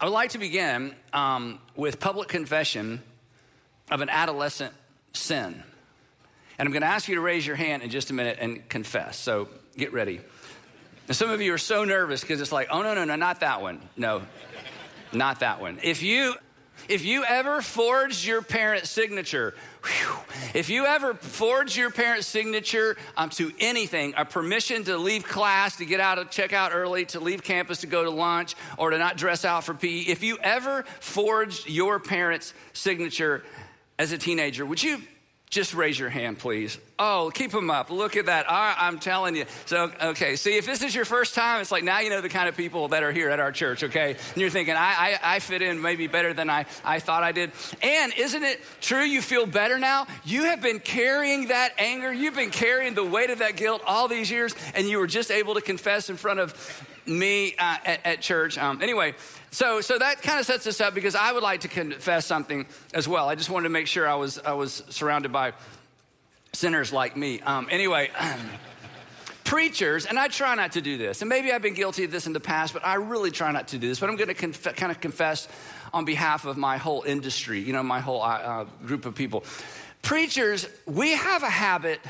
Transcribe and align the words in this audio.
I 0.00 0.06
would 0.06 0.12
like 0.12 0.30
to 0.30 0.38
begin 0.38 0.94
um, 1.12 1.58
with 1.76 2.00
public 2.00 2.28
confession 2.28 3.02
of 3.90 4.00
an 4.00 4.08
adolescent 4.08 4.72
sin. 5.12 5.62
And 6.58 6.66
I'm 6.66 6.72
going 6.72 6.80
to 6.80 6.88
ask 6.88 7.06
you 7.06 7.16
to 7.16 7.20
raise 7.20 7.46
your 7.46 7.56
hand 7.56 7.82
in 7.82 7.90
just 7.90 8.08
a 8.10 8.14
minute 8.14 8.38
and 8.40 8.66
confess. 8.70 9.18
So 9.18 9.48
get 9.76 9.92
ready. 9.92 10.22
And 11.06 11.14
some 11.14 11.28
of 11.28 11.42
you 11.42 11.52
are 11.52 11.58
so 11.58 11.84
nervous 11.84 12.22
because 12.22 12.40
it's 12.40 12.50
like, 12.50 12.68
oh, 12.70 12.80
no, 12.80 12.94
no, 12.94 13.04
no, 13.04 13.14
not 13.16 13.40
that 13.40 13.60
one. 13.60 13.78
No, 13.94 14.22
not 15.12 15.40
that 15.40 15.60
one. 15.60 15.78
If 15.82 16.02
you 16.02 16.34
if 16.88 17.04
you 17.04 17.24
ever 17.24 17.60
forged 17.62 18.24
your 18.24 18.42
parent's 18.42 18.90
signature, 18.90 19.54
whew, 19.84 20.16
if 20.54 20.68
you 20.68 20.86
ever 20.86 21.14
forged 21.14 21.76
your 21.76 21.90
parent's 21.90 22.26
signature 22.26 22.96
um, 23.16 23.30
to 23.30 23.52
anything, 23.60 24.14
a 24.16 24.24
permission 24.24 24.84
to 24.84 24.96
leave 24.96 25.24
class, 25.24 25.76
to 25.76 25.84
get 25.84 26.00
out 26.00 26.18
of 26.18 26.30
check 26.30 26.52
out 26.52 26.72
early, 26.74 27.04
to 27.06 27.20
leave 27.20 27.42
campus 27.42 27.80
to 27.82 27.86
go 27.86 28.04
to 28.04 28.10
lunch, 28.10 28.54
or 28.78 28.90
to 28.90 28.98
not 28.98 29.16
dress 29.16 29.44
out 29.44 29.64
for 29.64 29.74
PE, 29.74 30.00
if 30.00 30.22
you 30.22 30.38
ever 30.38 30.84
forged 31.00 31.68
your 31.68 31.98
parent's 31.98 32.54
signature 32.72 33.42
as 33.98 34.12
a 34.12 34.18
teenager, 34.18 34.64
would 34.64 34.82
you 34.82 35.00
just 35.50 35.74
raise 35.74 35.98
your 35.98 36.10
hand, 36.10 36.38
please. 36.38 36.78
Oh, 36.96 37.32
keep 37.34 37.50
them 37.50 37.70
up. 37.70 37.90
Look 37.90 38.16
at 38.16 38.26
that. 38.26 38.46
I'm 38.48 39.00
telling 39.00 39.34
you. 39.34 39.46
So, 39.66 39.90
okay. 40.00 40.36
See, 40.36 40.56
if 40.56 40.64
this 40.64 40.80
is 40.82 40.94
your 40.94 41.04
first 41.04 41.34
time, 41.34 41.60
it's 41.60 41.72
like 41.72 41.82
now 41.82 41.98
you 41.98 42.08
know 42.08 42.20
the 42.20 42.28
kind 42.28 42.48
of 42.48 42.56
people 42.56 42.88
that 42.88 43.02
are 43.02 43.10
here 43.10 43.30
at 43.30 43.40
our 43.40 43.50
church, 43.50 43.82
okay? 43.82 44.10
And 44.10 44.36
you're 44.36 44.50
thinking, 44.50 44.74
I, 44.74 45.18
I, 45.22 45.36
I 45.36 45.38
fit 45.40 45.60
in 45.60 45.82
maybe 45.82 46.06
better 46.06 46.32
than 46.32 46.48
I, 46.48 46.66
I 46.84 47.00
thought 47.00 47.24
I 47.24 47.32
did. 47.32 47.50
And 47.82 48.12
isn't 48.16 48.44
it 48.44 48.60
true 48.80 49.02
you 49.02 49.20
feel 49.20 49.44
better 49.44 49.78
now? 49.78 50.06
You 50.24 50.44
have 50.44 50.62
been 50.62 50.78
carrying 50.78 51.48
that 51.48 51.72
anger, 51.78 52.12
you've 52.12 52.36
been 52.36 52.50
carrying 52.50 52.94
the 52.94 53.04
weight 53.04 53.30
of 53.30 53.40
that 53.40 53.56
guilt 53.56 53.82
all 53.84 54.06
these 54.06 54.30
years, 54.30 54.54
and 54.74 54.88
you 54.88 54.98
were 54.98 55.08
just 55.08 55.32
able 55.32 55.54
to 55.54 55.60
confess 55.60 56.10
in 56.10 56.16
front 56.16 56.38
of 56.38 56.86
me 57.06 57.54
uh, 57.58 57.76
at, 57.84 58.06
at, 58.06 58.20
church. 58.20 58.58
Um, 58.58 58.82
anyway, 58.82 59.14
so 59.50 59.80
so 59.80 59.98
that 59.98 60.22
kind 60.22 60.38
of 60.38 60.46
sets 60.46 60.66
us 60.66 60.80
up 60.80 60.94
because 60.94 61.14
I 61.14 61.32
would 61.32 61.42
like 61.42 61.60
to 61.60 61.68
confess 61.68 62.26
something 62.26 62.66
as 62.94 63.08
well. 63.08 63.28
I 63.28 63.34
just 63.34 63.50
wanted 63.50 63.64
to 63.64 63.70
make 63.70 63.86
sure 63.86 64.08
I 64.08 64.14
was 64.14 64.38
I 64.38 64.52
was 64.52 64.82
surrounded 64.90 65.32
by 65.32 65.52
sinners 66.52 66.92
like 66.92 67.16
me. 67.16 67.40
Um, 67.40 67.68
anyway. 67.70 68.10
preachers, 69.50 70.06
and 70.06 70.16
I 70.16 70.28
try 70.28 70.54
not 70.54 70.72
to 70.72 70.80
do 70.80 70.96
this, 70.96 71.22
and 71.22 71.28
maybe 71.28 71.50
I've 71.50 71.60
been 71.60 71.74
guilty 71.74 72.04
of 72.04 72.12
this 72.12 72.28
in 72.28 72.32
the 72.32 72.38
past, 72.38 72.72
but 72.72 72.86
I 72.86 72.94
really 72.94 73.32
try 73.32 73.50
not 73.50 73.66
to 73.68 73.78
do 73.78 73.88
this. 73.88 73.98
But 73.98 74.08
I'm 74.08 74.14
going 74.14 74.28
to 74.28 74.34
conf- 74.34 74.76
kind 74.76 74.92
of 74.92 75.00
confess 75.00 75.48
on 75.92 76.04
behalf 76.04 76.44
of 76.44 76.56
my 76.56 76.76
whole 76.76 77.02
industry, 77.02 77.58
you 77.58 77.72
know, 77.72 77.82
my 77.82 77.98
whole 77.98 78.22
uh, 78.22 78.26
uh, 78.26 78.64
group 78.86 79.06
of 79.06 79.16
people. 79.16 79.42
Preachers, 80.02 80.68
we 80.86 81.10
have 81.12 81.42
a 81.42 81.50
habit, 81.50 82.00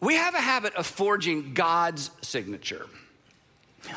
we 0.00 0.14
have 0.14 0.36
a 0.36 0.40
habit 0.40 0.74
of 0.76 0.86
forging 0.86 1.52
God's 1.52 2.12
signature. 2.22 2.86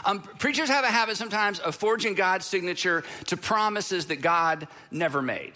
Um, 0.06 0.22
preachers 0.22 0.70
have 0.70 0.84
a 0.84 0.92
habit 0.92 1.18
sometimes 1.18 1.60
of 1.60 1.76
forging 1.76 2.14
God's 2.14 2.46
signature 2.46 3.04
to 3.28 3.38
promises 3.38 4.08
that 4.08 4.22
God 4.22 4.68
never 4.92 5.22
made. 5.22 5.54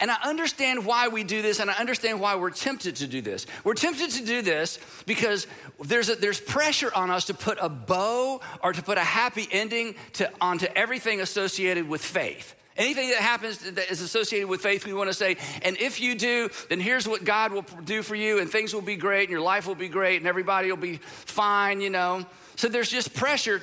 And 0.00 0.10
I 0.10 0.16
understand 0.24 0.84
why 0.84 1.08
we 1.08 1.22
do 1.22 1.42
this, 1.42 1.60
and 1.60 1.70
I 1.70 1.74
understand 1.74 2.20
why 2.20 2.36
we're 2.36 2.50
tempted 2.50 2.96
to 2.96 3.06
do 3.06 3.20
this. 3.20 3.46
We're 3.62 3.74
tempted 3.74 4.10
to 4.10 4.24
do 4.24 4.42
this 4.42 4.78
because 5.04 5.46
there's, 5.84 6.08
a, 6.08 6.16
there's 6.16 6.40
pressure 6.40 6.90
on 6.94 7.10
us 7.10 7.26
to 7.26 7.34
put 7.34 7.58
a 7.60 7.68
bow 7.68 8.40
or 8.62 8.72
to 8.72 8.82
put 8.82 8.98
a 8.98 9.04
happy 9.04 9.46
ending 9.52 9.94
to, 10.14 10.30
onto 10.40 10.66
everything 10.74 11.20
associated 11.20 11.88
with 11.88 12.02
faith. 12.02 12.54
Anything 12.76 13.10
that 13.10 13.20
happens 13.20 13.58
that 13.58 13.90
is 13.90 14.02
associated 14.02 14.48
with 14.48 14.60
faith, 14.60 14.84
we 14.84 14.92
want 14.92 15.08
to 15.08 15.14
say, 15.14 15.36
and 15.62 15.78
if 15.78 15.98
you 15.98 16.14
do, 16.14 16.50
then 16.68 16.78
here's 16.78 17.08
what 17.08 17.24
God 17.24 17.52
will 17.52 17.64
do 17.84 18.02
for 18.02 18.14
you, 18.14 18.38
and 18.38 18.50
things 18.50 18.74
will 18.74 18.82
be 18.82 18.96
great, 18.96 19.22
and 19.22 19.30
your 19.30 19.40
life 19.40 19.66
will 19.66 19.74
be 19.74 19.88
great, 19.88 20.18
and 20.18 20.26
everybody 20.26 20.68
will 20.68 20.76
be 20.76 20.96
fine, 20.96 21.80
you 21.80 21.88
know. 21.88 22.26
So 22.56 22.68
there's 22.68 22.90
just 22.90 23.14
pressure 23.14 23.62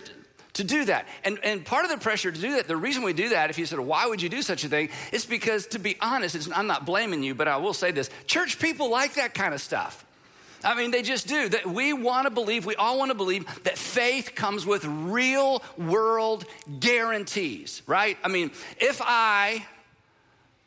to 0.54 0.64
do 0.64 0.86
that. 0.86 1.08
And, 1.24 1.40
and 1.44 1.66
part 1.66 1.84
of 1.84 1.92
the 1.92 1.98
pressure 1.98 2.32
to 2.32 2.40
do 2.40 2.56
that, 2.56 2.68
the 2.68 2.78
reason 2.78 3.04
we 3.04 3.14
do 3.14 3.30
that, 3.30 3.50
if 3.50 3.58
you 3.58 3.66
said, 3.66 3.80
why 3.80 4.06
would 4.06 4.22
you 4.22 4.30
do 4.30 4.42
such 4.42 4.64
a 4.64 4.70
thing? 4.70 4.90
It's 5.12 5.26
because, 5.26 5.68
to 5.68 5.80
be 5.80 5.98
honest, 6.00 6.50
I'm 6.56 6.68
not 6.68 6.86
blaming 6.86 7.24
you, 7.24 7.34
but 7.34 7.48
I 7.48 7.58
will 7.58 7.74
say 7.74 7.92
this 7.92 8.10
church 8.28 8.60
people 8.60 8.90
like 8.90 9.16
that 9.16 9.34
kind 9.34 9.54
of 9.54 9.62
stuff. 9.62 10.06
I 10.64 10.76
mean, 10.76 10.92
they 10.92 11.02
just 11.02 11.28
do. 11.28 11.50
That 11.50 11.66
we 11.66 11.92
want 11.92 12.26
to 12.26 12.30
believe, 12.30 12.66
we 12.66 12.76
all 12.76 12.98
want 12.98 13.10
to 13.12 13.16
believe 13.16 13.46
that 13.64 13.78
faith 13.78 14.34
comes 14.36 14.66
with 14.66 14.86
real 14.86 15.62
world 15.78 16.46
guarantees, 16.80 17.82
right? 17.86 18.18
I 18.24 18.30
mean, 18.30 18.52
if 18.78 19.02
I, 19.04 19.66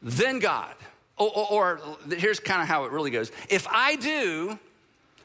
then 0.03 0.39
God. 0.39 0.75
Or, 1.17 1.31
or, 1.35 1.79
or 1.79 1.97
here's 2.15 2.41
kind 2.41 2.61
of 2.61 2.69
how 2.69 2.85
it 2.85 2.93
really 2.93 3.11
goes. 3.11 3.33
If 3.49 3.67
I 3.71 3.97
do, 3.97 4.59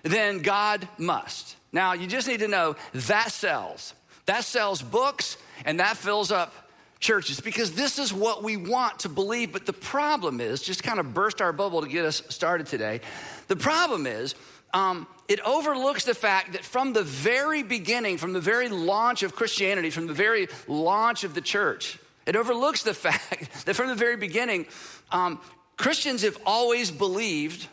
then 0.03 0.41
God 0.41 0.87
must. 0.97 1.57
Now, 1.71 1.93
you 1.93 2.07
just 2.07 2.27
need 2.27 2.39
to 2.39 2.47
know 2.47 2.75
that 2.93 3.31
sells. 3.31 3.93
That 4.25 4.43
sells 4.43 4.81
books 4.81 5.37
and 5.65 5.79
that 5.79 5.97
fills 5.97 6.31
up 6.31 6.53
churches 6.99 7.39
because 7.39 7.73
this 7.73 7.97
is 7.97 8.13
what 8.13 8.43
we 8.43 8.57
want 8.57 8.99
to 8.99 9.09
believe. 9.09 9.51
But 9.51 9.65
the 9.65 9.73
problem 9.73 10.39
is, 10.39 10.61
just 10.61 10.83
kind 10.83 10.99
of 10.99 11.13
burst 11.13 11.41
our 11.41 11.51
bubble 11.51 11.81
to 11.81 11.87
get 11.87 12.05
us 12.05 12.23
started 12.29 12.67
today. 12.67 13.01
The 13.47 13.55
problem 13.55 14.05
is, 14.05 14.35
um, 14.73 15.07
it 15.27 15.39
overlooks 15.41 16.05
the 16.05 16.13
fact 16.13 16.53
that 16.53 16.63
from 16.63 16.93
the 16.93 17.03
very 17.03 17.63
beginning, 17.63 18.17
from 18.17 18.33
the 18.33 18.39
very 18.39 18.69
launch 18.69 19.23
of 19.23 19.35
Christianity, 19.35 19.89
from 19.89 20.07
the 20.07 20.13
very 20.13 20.47
launch 20.67 21.23
of 21.23 21.33
the 21.33 21.41
church, 21.41 21.99
it 22.25 22.35
overlooks 22.35 22.83
the 22.83 22.93
fact 23.09 23.65
that 23.65 23.73
from 23.73 23.87
the 23.87 23.95
very 23.95 24.15
beginning, 24.15 24.67
um, 25.11 25.39
Christians 25.77 26.21
have 26.21 26.37
always 26.45 26.91
believed 26.91 27.67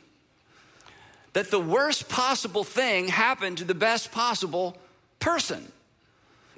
that 1.38 1.53
the 1.53 1.60
worst 1.60 2.09
possible 2.09 2.65
thing 2.65 3.06
happened 3.06 3.59
to 3.59 3.65
the 3.65 3.72
best 3.72 4.10
possible 4.10 4.76
person. 5.21 5.71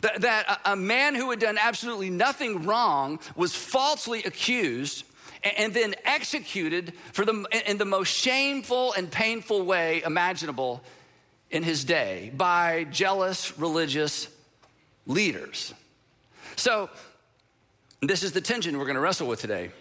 That, 0.00 0.22
that 0.22 0.62
a, 0.64 0.72
a 0.72 0.76
man 0.76 1.14
who 1.14 1.28
had 1.28 1.38
done 1.38 1.58
absolutely 1.60 2.08
nothing 2.08 2.64
wrong 2.64 3.20
was 3.36 3.54
falsely 3.54 4.22
accused 4.22 5.04
and, 5.44 5.52
and 5.58 5.74
then 5.74 5.94
executed 6.06 6.94
for 7.12 7.26
the, 7.26 7.44
in 7.66 7.76
the 7.76 7.84
most 7.84 8.08
shameful 8.08 8.94
and 8.94 9.10
painful 9.10 9.66
way 9.66 10.00
imaginable 10.02 10.82
in 11.50 11.62
his 11.62 11.84
day 11.84 12.32
by 12.34 12.84
jealous 12.84 13.58
religious 13.58 14.28
leaders. 15.06 15.74
So, 16.56 16.88
this 18.00 18.22
is 18.22 18.32
the 18.32 18.40
tension 18.40 18.78
we're 18.78 18.86
going 18.86 18.94
to 18.94 19.02
wrestle 19.02 19.28
with 19.28 19.42
today. 19.42 19.72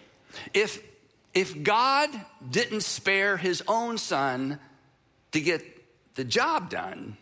If, 0.52 0.86
if 1.32 1.62
God 1.62 2.10
didn't 2.50 2.82
spare 2.82 3.38
his 3.38 3.62
own 3.66 3.96
son 3.96 4.58
to 5.32 5.40
get 5.40 5.62
the 6.14 6.24
job 6.24 6.70
done, 6.70 7.16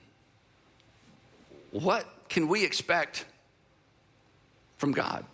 what 1.71 2.07
can 2.29 2.49
we 2.49 2.65
expect 2.65 3.25
from 4.79 4.93
God? 4.93 5.25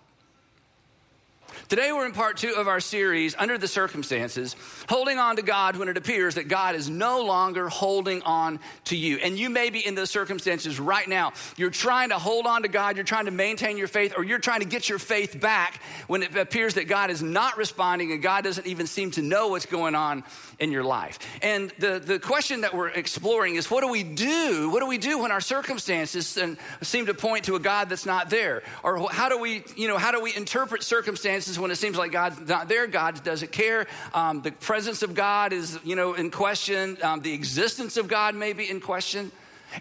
Today, 1.71 1.93
we're 1.93 2.05
in 2.05 2.13
part 2.13 2.37
two 2.37 2.55
of 2.57 2.69
our 2.69 2.79
series, 2.79 3.35
Under 3.39 3.57
the 3.57 3.67
Circumstances, 3.67 4.55
holding 4.87 5.19
on 5.19 5.37
to 5.37 5.43
God 5.43 5.77
when 5.77 5.89
it 5.89 5.97
appears 5.97 6.35
that 6.35 6.47
God 6.47 6.75
is 6.75 6.91
no 6.91 7.23
longer 7.23 7.71
holding 7.71 8.21
on 8.23 8.61
to 8.85 8.97
you. 8.97 9.17
And 9.17 9.39
you 9.39 9.49
may 9.49 9.71
be 9.71 9.85
in 9.85 9.95
those 9.95 10.11
circumstances 10.11 10.79
right 10.79 11.09
now. 11.09 11.33
You're 11.57 11.71
trying 11.71 12.11
to 12.11 12.19
hold 12.19 12.47
on 12.47 12.63
to 12.63 12.69
God, 12.69 12.97
you're 12.97 13.05
trying 13.05 13.25
to 13.25 13.31
maintain 13.31 13.79
your 13.79 13.89
faith, 13.89 14.13
or 14.15 14.25
you're 14.25 14.41
trying 14.41 14.61
to 14.61 14.67
get 14.67 14.91
your 14.91 14.99
faith 14.99 15.41
back 15.41 15.81
when 16.07 16.23
it 16.23 16.37
appears 16.37 16.75
that 16.75 16.87
God 16.87 17.11
is 17.11 17.23
not 17.23 17.57
responding 17.57 18.13
and 18.13 18.21
God 18.21 18.45
doesn't 18.45 18.67
even 18.67 18.87
seem 18.87 19.11
to 19.13 19.23
know 19.23 19.49
what's 19.49 19.67
going 19.67 19.95
on 19.95 20.23
in 20.59 20.71
your 20.71 20.85
life. 20.85 21.19
And 21.41 21.73
the, 21.79 21.99
the 21.99 22.19
question 22.19 22.61
that 22.61 22.75
we're 22.75 22.89
exploring 22.89 23.55
is 23.55 23.71
what 23.71 23.81
do 23.81 23.89
we 23.89 24.03
do? 24.03 24.69
What 24.71 24.81
do 24.81 24.87
we 24.87 24.99
do 24.99 25.19
when 25.19 25.33
our 25.33 25.41
circumstances 25.41 26.39
seem 26.83 27.07
to 27.07 27.15
point 27.15 27.47
to 27.47 27.57
a 27.57 27.61
God 27.61 27.89
that's 27.89 28.05
not 28.05 28.29
there? 28.29 28.63
Or 28.83 29.11
how 29.11 29.31
do 29.31 29.39
we, 29.39 29.65
you 29.77 29.89
know, 29.89 29.97
how 29.97 30.13
do 30.13 30.21
we 30.21 30.37
interpret 30.37 30.83
circumstances? 30.83 31.54
When 31.59 31.71
it 31.71 31.77
seems 31.77 31.97
like 31.97 32.13
God's 32.13 32.41
not 32.49 32.69
there, 32.69 32.87
God 32.87 33.23
doesn't 33.25 33.53
care. 33.53 33.87
Um, 34.13 34.43
the 34.43 34.53
presence 34.53 35.03
of 35.03 35.15
God 35.15 35.53
is, 35.53 35.79
you 35.85 35.97
know, 35.97 36.15
in 36.15 36.31
question. 36.31 36.99
Um, 37.03 37.21
the 37.21 37.33
existence 37.33 37.97
of 37.97 38.09
God 38.09 38.35
may 38.35 38.53
be 38.53 38.69
in 38.69 38.81
question. 38.81 39.33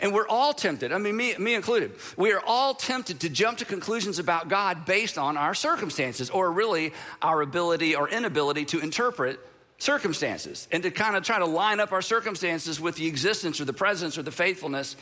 And 0.01 0.13
we're 0.13 0.27
all 0.27 0.53
tempted, 0.53 0.91
I 0.91 0.97
mean, 0.97 1.15
me, 1.15 1.35
me 1.37 1.53
included, 1.53 1.91
we 2.17 2.31
are 2.31 2.41
all 2.45 2.73
tempted 2.73 3.19
to 3.19 3.29
jump 3.29 3.59
to 3.59 3.65
conclusions 3.65 4.17
about 4.17 4.49
God 4.49 4.85
based 4.85 5.19
on 5.19 5.37
our 5.37 5.53
circumstances, 5.53 6.31
or 6.31 6.51
really 6.51 6.93
our 7.21 7.41
ability 7.41 7.95
or 7.95 8.09
inability 8.09 8.65
to 8.65 8.79
interpret 8.79 9.39
circumstances, 9.77 10.67
and 10.71 10.81
to 10.83 10.89
kind 10.89 11.15
of 11.15 11.23
try 11.23 11.37
to 11.37 11.45
line 11.45 11.79
up 11.79 11.91
our 11.91 12.01
circumstances 12.01 12.79
with 12.79 12.95
the 12.95 13.05
existence 13.05 13.61
or 13.61 13.65
the 13.65 13.73
presence 13.73 14.17
or 14.17 14.23
the 14.23 14.31
faithfulness 14.31 14.95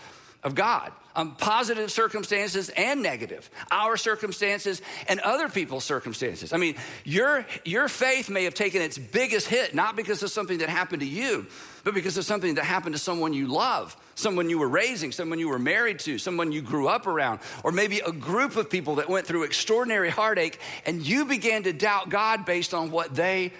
of 0.43 0.55
God, 0.55 0.91
um, 1.15 1.35
positive 1.35 1.91
circumstances 1.91 2.69
and 2.69 3.03
negative, 3.03 3.49
our 3.69 3.95
circumstances 3.95 4.81
and 5.07 5.19
other 5.19 5.49
people's 5.49 5.83
circumstances. 5.83 6.51
I 6.51 6.57
mean, 6.57 6.75
your, 7.03 7.45
your 7.63 7.87
faith 7.87 8.29
may 8.29 8.45
have 8.45 8.55
taken 8.55 8.81
its 8.81 8.97
biggest 8.97 9.47
hit, 9.47 9.75
not 9.75 9.95
because 9.95 10.23
of 10.23 10.31
something 10.31 10.59
that 10.59 10.69
happened 10.69 11.01
to 11.01 11.07
you, 11.07 11.45
but 11.83 11.93
because 11.93 12.17
of 12.17 12.25
something 12.25 12.55
that 12.55 12.63
happened 12.63 12.95
to 12.95 12.99
someone 12.99 13.33
you 13.33 13.47
love, 13.47 13.95
someone 14.15 14.49
you 14.49 14.57
were 14.57 14.69
raising, 14.69 15.11
someone 15.11 15.37
you 15.37 15.49
were 15.49 15.59
married 15.59 15.99
to, 15.99 16.17
someone 16.17 16.51
you 16.51 16.61
grew 16.61 16.87
up 16.87 17.05
around, 17.05 17.39
or 17.63 17.71
maybe 17.71 17.99
a 17.99 18.11
group 18.11 18.55
of 18.55 18.69
people 18.69 18.95
that 18.95 19.09
went 19.09 19.27
through 19.27 19.43
extraordinary 19.43 20.09
heartache 20.09 20.59
and 20.87 21.05
you 21.05 21.25
began 21.25 21.63
to 21.63 21.73
doubt 21.73 22.09
God 22.09 22.45
based 22.45 22.73
on 22.73 22.89
what 22.89 23.13
they 23.13 23.53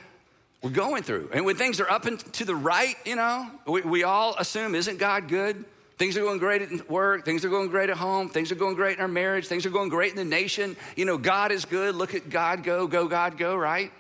were 0.64 0.70
going 0.70 1.04
through. 1.04 1.30
And 1.34 1.46
when 1.46 1.58
things 1.58 1.80
are 1.80 1.90
up 1.90 2.06
and 2.06 2.20
to 2.34 2.46
the 2.46 2.56
right, 2.56 2.96
you 3.06 3.16
know, 3.16 3.48
we, 3.68 3.82
we 3.82 4.04
all 4.04 4.36
assume, 4.38 4.74
isn't 4.74 4.98
God 4.98 5.28
good? 5.28 5.66
Things 6.02 6.18
are 6.18 6.22
going 6.22 6.40
great 6.40 6.64
at 6.64 6.90
work. 6.90 7.26
Things 7.26 7.46
are 7.46 7.50
going 7.50 7.68
great 7.68 7.92
at 7.92 7.96
home. 7.96 8.28
Things 8.28 8.52
are 8.52 8.56
going 8.56 8.74
great 8.74 8.98
in 8.98 9.04
our 9.04 9.08
marriage. 9.08 9.46
Things 9.46 9.68
are 9.68 9.70
going 9.70 9.90
great 9.90 10.10
in 10.10 10.16
the 10.16 10.26
nation. 10.26 10.76
You 10.96 11.06
know, 11.06 11.20
God 11.20 11.52
is 11.52 11.64
good. 11.64 11.94
Look 11.94 12.16
at 12.16 12.28
God 12.28 12.64
go, 12.64 12.88
go, 12.88 13.08
God 13.08 13.38
go, 13.38 13.56
right? 13.56 13.92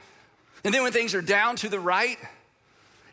And 0.63 0.74
then 0.74 0.81
when 0.81 0.94
things 0.94 1.13
are 1.13 1.21
down 1.21 1.57
to 1.57 1.69
the 1.69 1.80
right, 1.80 2.18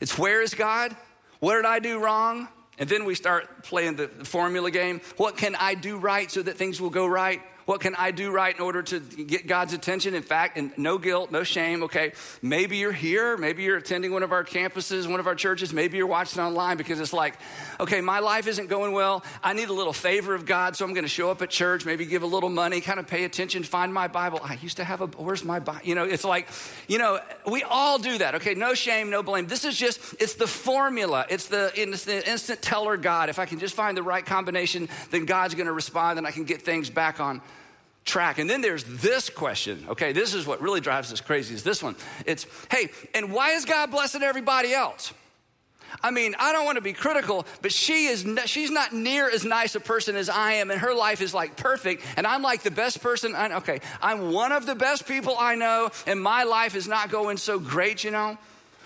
it's 0.00 0.16
where 0.16 0.40
is 0.40 0.54
God? 0.54 0.96
What 1.38 1.56
did 1.56 1.66
I 1.66 1.80
do 1.80 2.02
wrong? 2.02 2.48
And 2.78 2.88
then 2.88 3.04
we 3.04 3.14
start 3.14 3.62
playing 3.62 3.96
the 3.96 4.08
formula 4.08 4.70
game. 4.70 5.02
What 5.18 5.36
can 5.36 5.54
I 5.56 5.74
do 5.74 5.98
right 5.98 6.30
so 6.30 6.40
that 6.40 6.56
things 6.56 6.80
will 6.80 6.88
go 6.88 7.06
right? 7.06 7.42
What 7.68 7.82
can 7.82 7.94
I 7.96 8.12
do 8.12 8.30
right 8.30 8.56
in 8.56 8.62
order 8.62 8.82
to 8.82 8.98
get 8.98 9.46
God's 9.46 9.74
attention? 9.74 10.14
In 10.14 10.22
fact, 10.22 10.56
and 10.56 10.72
no 10.78 10.96
guilt, 10.96 11.30
no 11.30 11.42
shame, 11.42 11.82
okay? 11.82 12.12
Maybe 12.40 12.78
you're 12.78 12.92
here, 12.92 13.36
maybe 13.36 13.62
you're 13.62 13.76
attending 13.76 14.10
one 14.10 14.22
of 14.22 14.32
our 14.32 14.42
campuses, 14.42 15.06
one 15.06 15.20
of 15.20 15.26
our 15.26 15.34
churches, 15.34 15.70
maybe 15.70 15.98
you're 15.98 16.06
watching 16.06 16.40
online 16.40 16.78
because 16.78 16.98
it's 16.98 17.12
like, 17.12 17.34
okay, 17.78 18.00
my 18.00 18.20
life 18.20 18.46
isn't 18.46 18.70
going 18.70 18.92
well. 18.92 19.22
I 19.42 19.52
need 19.52 19.68
a 19.68 19.74
little 19.74 19.92
favor 19.92 20.34
of 20.34 20.46
God, 20.46 20.76
so 20.76 20.86
I'm 20.86 20.94
going 20.94 21.04
to 21.04 21.10
show 21.10 21.30
up 21.30 21.42
at 21.42 21.50
church, 21.50 21.84
maybe 21.84 22.06
give 22.06 22.22
a 22.22 22.26
little 22.26 22.48
money, 22.48 22.80
kind 22.80 22.98
of 22.98 23.06
pay 23.06 23.24
attention, 23.24 23.62
find 23.64 23.92
my 23.92 24.08
Bible. 24.08 24.40
I 24.42 24.54
used 24.62 24.78
to 24.78 24.84
have 24.84 25.02
a, 25.02 25.06
where's 25.08 25.44
my 25.44 25.58
Bible? 25.58 25.82
You 25.84 25.94
know, 25.94 26.04
it's 26.04 26.24
like, 26.24 26.48
you 26.86 26.96
know, 26.96 27.20
we 27.46 27.64
all 27.64 27.98
do 27.98 28.16
that, 28.16 28.36
okay? 28.36 28.54
No 28.54 28.72
shame, 28.72 29.10
no 29.10 29.22
blame. 29.22 29.46
This 29.46 29.66
is 29.66 29.76
just, 29.76 30.00
it's 30.18 30.36
the 30.36 30.46
formula. 30.46 31.26
It's 31.28 31.48
the, 31.48 31.70
it's 31.76 32.06
the 32.06 32.26
instant 32.26 32.62
teller 32.62 32.96
God. 32.96 33.28
If 33.28 33.38
I 33.38 33.44
can 33.44 33.58
just 33.58 33.74
find 33.74 33.94
the 33.94 34.02
right 34.02 34.24
combination, 34.24 34.88
then 35.10 35.26
God's 35.26 35.54
going 35.54 35.66
to 35.66 35.72
respond 35.74 36.16
and 36.16 36.26
I 36.26 36.30
can 36.30 36.44
get 36.44 36.62
things 36.62 36.88
back 36.88 37.20
on 37.20 37.42
track. 38.08 38.38
And 38.38 38.50
then 38.50 38.60
there's 38.60 38.82
this 38.84 39.30
question. 39.30 39.84
Okay, 39.88 40.12
this 40.12 40.34
is 40.34 40.46
what 40.46 40.60
really 40.60 40.80
drives 40.80 41.12
us 41.12 41.20
crazy 41.20 41.54
is 41.54 41.62
this 41.62 41.82
one. 41.82 41.94
It's, 42.26 42.46
hey, 42.70 42.88
and 43.14 43.32
why 43.32 43.50
is 43.50 43.64
God 43.64 43.90
blessing 43.90 44.22
everybody 44.22 44.72
else? 44.72 45.12
I 46.02 46.10
mean, 46.10 46.34
I 46.38 46.52
don't 46.52 46.64
want 46.64 46.76
to 46.76 46.82
be 46.82 46.92
critical, 46.92 47.46
but 47.62 47.72
she 47.72 48.06
is 48.06 48.26
she's 48.44 48.70
not 48.70 48.92
near 48.92 49.30
as 49.30 49.44
nice 49.44 49.74
a 49.74 49.80
person 49.80 50.16
as 50.16 50.28
I 50.28 50.54
am 50.54 50.70
and 50.70 50.80
her 50.80 50.94
life 50.94 51.22
is 51.22 51.32
like 51.32 51.56
perfect 51.56 52.04
and 52.16 52.26
I'm 52.26 52.42
like 52.42 52.62
the 52.62 52.70
best 52.70 53.00
person 53.00 53.34
I 53.34 53.56
okay, 53.56 53.80
I'm 54.02 54.32
one 54.32 54.52
of 54.52 54.66
the 54.66 54.74
best 54.74 55.06
people 55.06 55.34
I 55.38 55.54
know 55.54 55.90
and 56.06 56.22
my 56.22 56.44
life 56.44 56.74
is 56.74 56.88
not 56.88 57.10
going 57.10 57.36
so 57.38 57.58
great, 57.58 58.04
you 58.04 58.10
know? 58.10 58.36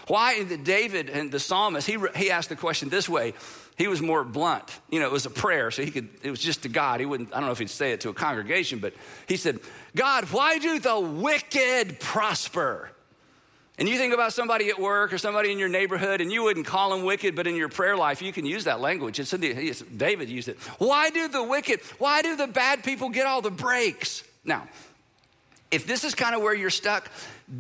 Why 0.07 0.43
David 0.45 1.11
and 1.11 1.31
the 1.31 1.41
psalmist, 1.41 1.87
he 1.87 1.99
he 2.17 2.31
asked 2.31 2.49
the 2.49 2.57
question 2.57 2.89
this 2.89 3.09
way. 3.09 3.35
He 3.77 3.89
was 3.89 4.03
more 4.03 4.23
blunt. 4.23 4.65
You 4.91 5.01
know, 5.01 5.07
it 5.07 5.13
was 5.13 5.27
a 5.27 5.31
prayer, 5.31 5.71
so 5.71 5.83
he 5.83 5.91
could, 5.91 6.09
it 6.23 6.31
was 6.31 6.41
just 6.41 6.63
to 6.63 6.69
God. 6.69 7.01
He 7.01 7.07
wouldn't, 7.07 7.35
I 7.35 7.39
don't 7.39 7.47
know 7.47 7.53
if 7.53 7.59
he'd 7.59 7.71
say 7.71 7.93
it 7.93 8.03
to 8.03 8.11
a 8.11 8.15
congregation, 8.15 8.79
but 8.79 8.93
he 9.27 9.37
said, 9.37 9.61
God, 9.97 10.25
why 10.27 10.59
do 10.59 10.79
the 10.79 11.01
wicked 11.01 11.99
prosper? 11.99 12.91
And 13.79 13.89
you 13.89 13.97
think 13.97 14.13
about 14.13 14.35
somebody 14.35 14.69
at 14.69 14.79
work 14.79 15.13
or 15.13 15.19
somebody 15.19 15.51
in 15.51 15.59
your 15.59 15.71
neighborhood, 15.71 16.21
and 16.21 16.31
you 16.31 16.43
wouldn't 16.43 16.67
call 16.67 16.91
them 16.91 17.05
wicked, 17.05 17.35
but 17.35 17.47
in 17.47 17.57
your 17.57 17.71
prayer 17.71 17.97
life, 17.97 18.21
you 18.21 18.33
can 18.33 18.45
use 18.45 18.65
that 18.65 18.81
language. 18.81 19.19
It's 19.19 19.33
in 19.33 19.41
the, 19.41 19.49
it's, 19.49 19.81
David 19.81 20.29
used 20.29 20.49
it. 20.49 20.59
Why 20.79 21.09
do 21.11 21.27
the 21.29 21.43
wicked, 21.43 21.81
why 21.99 22.21
do 22.21 22.37
the 22.37 22.47
bad 22.47 22.85
people 22.85 23.09
get 23.09 23.27
all 23.27 23.41
the 23.41 23.51
breaks? 23.51 24.23
Now, 24.45 24.69
if 25.73 25.87
this 25.87 26.05
is 26.05 26.15
kind 26.15 26.37
of 26.37 26.43
where 26.43 26.55
you're 26.55 26.71
stuck, 26.71 27.11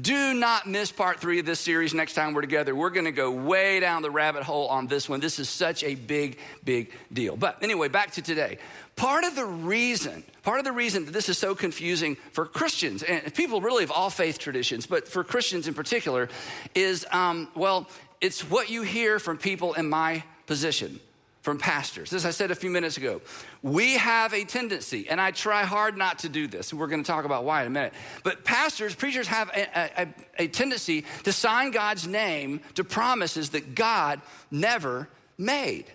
do 0.00 0.34
not 0.34 0.68
miss 0.68 0.92
part 0.92 1.18
three 1.18 1.40
of 1.40 1.46
this 1.46 1.58
series 1.58 1.94
next 1.94 2.12
time 2.12 2.34
we're 2.34 2.42
together. 2.42 2.74
We're 2.74 2.90
going 2.90 3.06
to 3.06 3.12
go 3.12 3.30
way 3.30 3.80
down 3.80 4.02
the 4.02 4.10
rabbit 4.10 4.42
hole 4.42 4.68
on 4.68 4.86
this 4.86 5.08
one. 5.08 5.18
This 5.18 5.38
is 5.38 5.48
such 5.48 5.82
a 5.82 5.94
big, 5.94 6.38
big 6.62 6.92
deal. 7.10 7.36
But 7.36 7.62
anyway, 7.62 7.88
back 7.88 8.12
to 8.12 8.22
today. 8.22 8.58
Part 8.96 9.24
of 9.24 9.34
the 9.34 9.46
reason, 9.46 10.22
part 10.42 10.58
of 10.58 10.64
the 10.64 10.72
reason 10.72 11.06
that 11.06 11.12
this 11.12 11.30
is 11.30 11.38
so 11.38 11.54
confusing 11.54 12.16
for 12.32 12.44
Christians 12.44 13.02
and 13.02 13.34
people 13.34 13.62
really 13.62 13.82
of 13.82 13.90
all 13.90 14.10
faith 14.10 14.38
traditions, 14.38 14.86
but 14.86 15.08
for 15.08 15.24
Christians 15.24 15.66
in 15.66 15.72
particular, 15.72 16.28
is 16.74 17.06
um, 17.10 17.48
well, 17.54 17.88
it's 18.20 18.48
what 18.48 18.68
you 18.68 18.82
hear 18.82 19.18
from 19.18 19.38
people 19.38 19.72
in 19.72 19.88
my 19.88 20.22
position 20.46 21.00
from 21.42 21.58
pastors. 21.58 22.12
As 22.12 22.24
I 22.24 22.30
said 22.30 22.50
a 22.52 22.54
few 22.54 22.70
minutes 22.70 22.96
ago, 22.96 23.20
we 23.62 23.94
have 23.94 24.32
a 24.32 24.44
tendency, 24.44 25.08
and 25.10 25.20
I 25.20 25.32
try 25.32 25.64
hard 25.64 25.98
not 25.98 26.20
to 26.20 26.28
do 26.28 26.46
this. 26.46 26.70
and 26.70 26.80
We're 26.80 26.86
going 26.86 27.02
to 27.02 27.06
talk 27.06 27.24
about 27.24 27.44
why 27.44 27.62
in 27.62 27.66
a 27.66 27.70
minute. 27.70 27.92
But 28.22 28.44
pastors, 28.44 28.94
preachers 28.94 29.26
have 29.26 29.50
a, 29.50 30.02
a, 30.02 30.14
a 30.44 30.46
tendency 30.46 31.04
to 31.24 31.32
sign 31.32 31.72
God's 31.72 32.06
name 32.06 32.60
to 32.74 32.84
promises 32.84 33.50
that 33.50 33.74
God 33.74 34.20
never 34.50 35.08
made. 35.36 35.86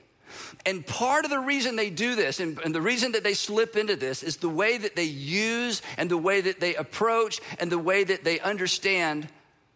And 0.66 0.86
part 0.86 1.24
of 1.24 1.32
the 1.32 1.40
reason 1.40 1.78
they 1.78 1.90
do 1.90 2.16
this, 2.16 2.42
and, 2.42 2.60
and, 2.60 2.76
the 2.76 2.82
reason 2.82 3.14
that 3.14 3.24
they 3.24 3.34
slip 3.34 3.78
into 3.78 3.96
this, 3.96 4.24
is 4.24 4.38
the 4.38 4.50
way 4.50 4.78
that 4.78 4.98
they 4.98 5.06
use 5.06 5.82
and 5.98 6.12
the 6.12 6.18
way 6.18 6.42
that 6.42 6.60
they 6.60 6.76
approach 6.76 7.40
and 7.60 7.72
the 7.72 7.80
way 7.80 8.04
that 8.04 8.26
they 8.26 8.42
understand 8.42 9.30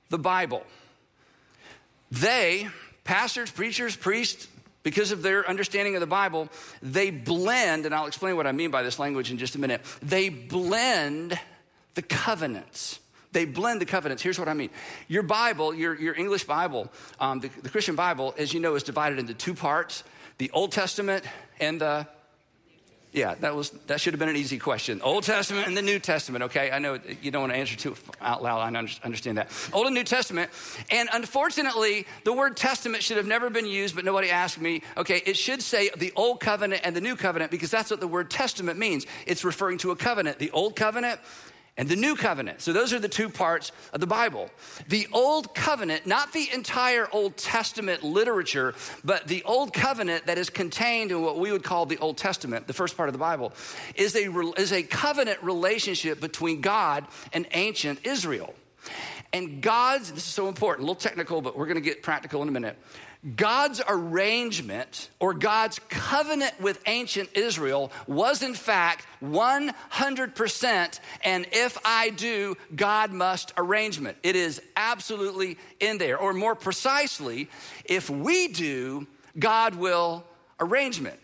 the 0.09 0.19
Bible. 0.19 0.63
They, 2.11 2.67
pastors, 3.05 3.49
preachers, 3.49 3.95
priests, 3.95 4.49
because 4.83 5.11
of 5.11 5.21
their 5.21 5.47
understanding 5.47 5.95
of 5.95 6.01
the 6.01 6.07
Bible, 6.07 6.49
they 6.81 7.11
blend, 7.11 7.85
and 7.85 7.93
I'll 7.93 8.07
explain 8.07 8.35
what 8.35 8.47
I 8.47 8.51
mean 8.51 8.71
by 8.71 8.83
this 8.83 8.99
language 8.99 9.31
in 9.31 9.37
just 9.37 9.55
a 9.55 9.59
minute. 9.59 9.81
They 10.01 10.29
blend 10.29 11.39
the 11.93 12.01
covenants. 12.01 12.99
They 13.31 13.45
blend 13.45 13.79
the 13.79 13.85
covenants. 13.85 14.21
Here's 14.23 14.39
what 14.39 14.49
I 14.49 14.53
mean. 14.53 14.69
Your 15.07 15.23
Bible, 15.23 15.73
your, 15.73 15.99
your 15.99 16.15
English 16.15 16.43
Bible, 16.43 16.91
um, 17.19 17.39
the, 17.39 17.49
the 17.61 17.69
Christian 17.69 17.95
Bible, 17.95 18.33
as 18.37 18.53
you 18.53 18.59
know, 18.59 18.75
is 18.75 18.83
divided 18.83 19.19
into 19.19 19.33
two 19.33 19.53
parts 19.53 20.03
the 20.37 20.49
Old 20.51 20.71
Testament 20.71 21.23
and 21.59 21.79
the 21.79 22.07
yeah, 23.13 23.35
that 23.41 23.53
was 23.55 23.71
that 23.87 23.99
should 23.99 24.13
have 24.13 24.19
been 24.19 24.29
an 24.29 24.37
easy 24.37 24.57
question. 24.57 25.01
Old 25.01 25.23
Testament 25.23 25.67
and 25.67 25.75
the 25.75 25.81
New 25.81 25.99
Testament. 25.99 26.45
Okay, 26.45 26.71
I 26.71 26.79
know 26.79 26.97
you 27.21 27.29
don't 27.29 27.41
want 27.41 27.53
to 27.53 27.59
answer 27.59 27.75
too 27.75 27.95
out 28.21 28.41
loud. 28.41 28.59
I 28.59 28.77
understand 29.03 29.37
that. 29.37 29.51
Old 29.73 29.87
and 29.87 29.95
New 29.95 30.05
Testament, 30.05 30.49
and 30.89 31.09
unfortunately, 31.11 32.07
the 32.23 32.31
word 32.31 32.55
Testament 32.55 33.03
should 33.03 33.17
have 33.17 33.27
never 33.27 33.49
been 33.49 33.65
used. 33.65 33.95
But 33.95 34.05
nobody 34.05 34.29
asked 34.29 34.61
me. 34.61 34.81
Okay, 34.95 35.21
it 35.25 35.35
should 35.35 35.61
say 35.61 35.89
the 35.97 36.13
Old 36.15 36.39
Covenant 36.39 36.83
and 36.85 36.95
the 36.95 37.01
New 37.01 37.17
Covenant 37.17 37.51
because 37.51 37.69
that's 37.69 37.91
what 37.91 37.99
the 37.99 38.07
word 38.07 38.31
Testament 38.31 38.79
means. 38.79 39.05
It's 39.25 39.43
referring 39.43 39.77
to 39.79 39.91
a 39.91 39.95
covenant. 39.95 40.39
The 40.39 40.51
Old 40.51 40.77
Covenant 40.77 41.19
and 41.77 41.87
the 41.87 41.95
new 41.95 42.15
covenant. 42.15 42.61
So, 42.61 42.73
those 42.73 42.93
are 42.93 42.99
the 42.99 43.07
two 43.07 43.29
parts 43.29 43.71
of 43.93 44.01
the 44.01 44.07
Bible. 44.07 44.49
The 44.89 45.07
old 45.13 45.55
covenant, 45.55 46.05
not 46.05 46.33
the 46.33 46.49
entire 46.53 47.07
Old 47.11 47.37
Testament 47.37 48.03
literature, 48.03 48.75
but 49.03 49.27
the 49.27 49.43
old 49.43 49.73
covenant 49.73 50.25
that 50.25 50.37
is 50.37 50.49
contained 50.49 51.11
in 51.11 51.21
what 51.21 51.39
we 51.39 51.51
would 51.51 51.63
call 51.63 51.85
the 51.85 51.97
Old 51.97 52.17
Testament, 52.17 52.67
the 52.67 52.73
first 52.73 52.97
part 52.97 53.09
of 53.09 53.13
the 53.13 53.19
Bible, 53.19 53.53
is 53.95 54.15
a, 54.15 54.29
is 54.57 54.73
a 54.73 54.83
covenant 54.83 55.41
relationship 55.41 56.19
between 56.19 56.61
God 56.61 57.05
and 57.33 57.47
ancient 57.53 58.05
Israel. 58.05 58.53
And 59.33 59.61
God's, 59.61 60.11
this 60.11 60.25
is 60.25 60.33
so 60.33 60.49
important, 60.49 60.83
a 60.83 60.87
little 60.87 60.95
technical, 60.95 61.41
but 61.41 61.57
we're 61.57 61.67
gonna 61.67 61.79
get 61.79 62.03
practical 62.03 62.41
in 62.41 62.49
a 62.49 62.51
minute. 62.51 62.77
God's 63.35 63.81
arrangement 63.87 65.09
or 65.19 65.35
God's 65.35 65.79
covenant 65.89 66.59
with 66.59 66.81
ancient 66.87 67.29
Israel 67.35 67.91
was, 68.07 68.41
in 68.41 68.55
fact, 68.55 69.05
100% 69.23 70.99
and 71.23 71.47
if 71.51 71.77
I 71.85 72.09
do, 72.09 72.57
God 72.75 73.11
must 73.11 73.53
arrangement. 73.57 74.17
It 74.23 74.35
is 74.35 74.59
absolutely 74.75 75.57
in 75.79 75.99
there. 75.99 76.17
Or 76.17 76.33
more 76.33 76.55
precisely, 76.55 77.47
if 77.85 78.09
we 78.09 78.47
do, 78.47 79.05
God 79.37 79.75
will 79.75 80.23
arrangement. 80.59 81.19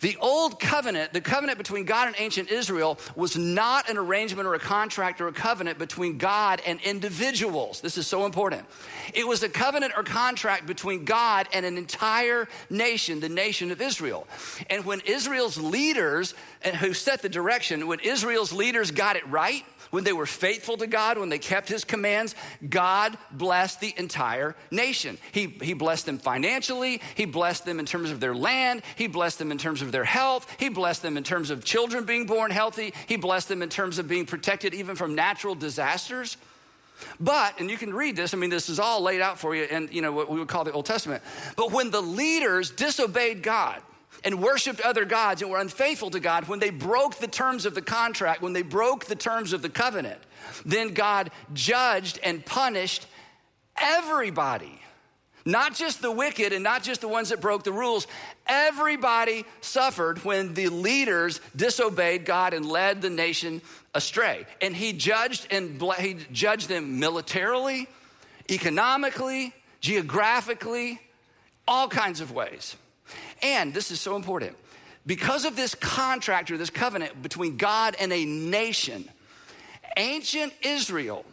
The 0.00 0.16
old 0.20 0.60
covenant, 0.60 1.12
the 1.12 1.20
covenant 1.20 1.58
between 1.58 1.84
God 1.84 2.08
and 2.08 2.16
ancient 2.18 2.50
Israel, 2.50 2.98
was 3.14 3.36
not 3.36 3.88
an 3.88 3.96
arrangement 3.96 4.46
or 4.46 4.54
a 4.54 4.58
contract 4.58 5.20
or 5.20 5.28
a 5.28 5.32
covenant 5.32 5.78
between 5.78 6.18
God 6.18 6.60
and 6.66 6.80
individuals. 6.82 7.80
This 7.80 7.98
is 7.98 8.06
so 8.06 8.26
important. 8.26 8.64
It 9.14 9.26
was 9.26 9.42
a 9.42 9.48
covenant 9.48 9.92
or 9.96 10.02
contract 10.02 10.66
between 10.66 11.04
God 11.04 11.48
and 11.52 11.64
an 11.64 11.78
entire 11.78 12.48
nation, 12.70 13.20
the 13.20 13.28
nation 13.28 13.70
of 13.70 13.80
Israel. 13.80 14.26
And 14.70 14.84
when 14.84 15.00
Israel's 15.00 15.58
leaders, 15.58 16.34
and 16.62 16.76
who 16.76 16.92
set 16.94 17.22
the 17.22 17.28
direction, 17.28 17.86
when 17.86 18.00
Israel's 18.00 18.52
leaders 18.52 18.90
got 18.90 19.16
it 19.16 19.26
right, 19.28 19.64
when 19.90 20.04
they 20.04 20.12
were 20.12 20.26
faithful 20.26 20.76
to 20.76 20.86
God, 20.86 21.18
when 21.18 21.28
they 21.28 21.38
kept 21.38 21.68
his 21.68 21.84
commands, 21.84 22.34
God 22.68 23.16
blessed 23.30 23.80
the 23.80 23.94
entire 23.96 24.56
nation. 24.70 25.18
He, 25.32 25.46
he 25.46 25.74
blessed 25.74 26.06
them 26.06 26.18
financially, 26.18 27.00
he 27.14 27.24
blessed 27.24 27.64
them 27.64 27.78
in 27.78 27.86
terms 27.86 28.10
of 28.10 28.20
their 28.20 28.34
land, 28.34 28.82
he 28.96 29.06
blessed 29.06 29.38
them 29.38 29.52
in 29.52 29.58
terms 29.58 29.82
of 29.82 29.92
their 29.92 30.04
health, 30.04 30.46
he 30.58 30.68
blessed 30.68 31.02
them 31.02 31.16
in 31.16 31.24
terms 31.24 31.50
of 31.50 31.64
children 31.64 32.04
being 32.04 32.26
born 32.26 32.50
healthy, 32.50 32.92
he 33.06 33.16
blessed 33.16 33.48
them 33.48 33.62
in 33.62 33.68
terms 33.68 33.98
of 33.98 34.08
being 34.08 34.26
protected 34.26 34.74
even 34.74 34.96
from 34.96 35.14
natural 35.14 35.54
disasters. 35.54 36.36
But, 37.20 37.60
and 37.60 37.70
you 37.70 37.76
can 37.76 37.92
read 37.92 38.16
this, 38.16 38.32
I 38.32 38.36
mean, 38.36 38.50
this 38.50 38.68
is 38.68 38.78
all 38.78 39.02
laid 39.02 39.20
out 39.20 39.38
for 39.38 39.54
you 39.54 39.64
in, 39.64 39.88
you 39.92 40.02
know, 40.02 40.12
what 40.12 40.30
we 40.30 40.38
would 40.38 40.48
call 40.48 40.64
the 40.64 40.72
Old 40.72 40.86
Testament. 40.86 41.22
But 41.56 41.70
when 41.70 41.90
the 41.90 42.00
leaders 42.00 42.70
disobeyed 42.70 43.42
God, 43.42 43.82
and 44.24 44.42
worshiped 44.42 44.80
other 44.80 45.04
gods 45.04 45.42
and 45.42 45.50
were 45.50 45.60
unfaithful 45.60 46.10
to 46.10 46.20
God, 46.20 46.48
when 46.48 46.58
they 46.58 46.70
broke 46.70 47.16
the 47.16 47.26
terms 47.26 47.66
of 47.66 47.74
the 47.74 47.82
contract, 47.82 48.42
when 48.42 48.52
they 48.52 48.62
broke 48.62 49.06
the 49.06 49.16
terms 49.16 49.52
of 49.52 49.62
the 49.62 49.68
covenant, 49.68 50.20
then 50.64 50.94
God 50.94 51.30
judged 51.52 52.18
and 52.22 52.44
punished 52.44 53.06
everybody. 53.80 54.80
Not 55.44 55.76
just 55.76 56.02
the 56.02 56.10
wicked 56.10 56.52
and 56.52 56.64
not 56.64 56.82
just 56.82 57.00
the 57.00 57.08
ones 57.08 57.28
that 57.28 57.40
broke 57.40 57.62
the 57.62 57.72
rules. 57.72 58.08
Everybody 58.48 59.44
suffered 59.60 60.24
when 60.24 60.54
the 60.54 60.70
leaders 60.70 61.40
disobeyed 61.54 62.24
God 62.24 62.52
and 62.52 62.66
led 62.66 63.00
the 63.00 63.10
nation 63.10 63.62
astray. 63.94 64.44
And 64.60 64.74
he 64.74 64.92
judged 64.92 65.46
and 65.52 65.80
he 66.00 66.16
judged 66.32 66.68
them 66.68 66.98
militarily, 66.98 67.86
economically, 68.50 69.54
geographically, 69.80 71.00
all 71.68 71.86
kinds 71.86 72.20
of 72.20 72.32
ways. 72.32 72.74
And 73.42 73.74
this 73.74 73.90
is 73.90 74.00
so 74.00 74.16
important 74.16 74.56
because 75.06 75.44
of 75.44 75.56
this 75.56 75.74
contract 75.74 76.50
or 76.50 76.56
this 76.56 76.70
covenant 76.70 77.22
between 77.22 77.56
God 77.56 77.96
and 78.00 78.12
a 78.12 78.24
nation, 78.24 79.08
ancient 79.96 80.52
Israel, 80.62 81.24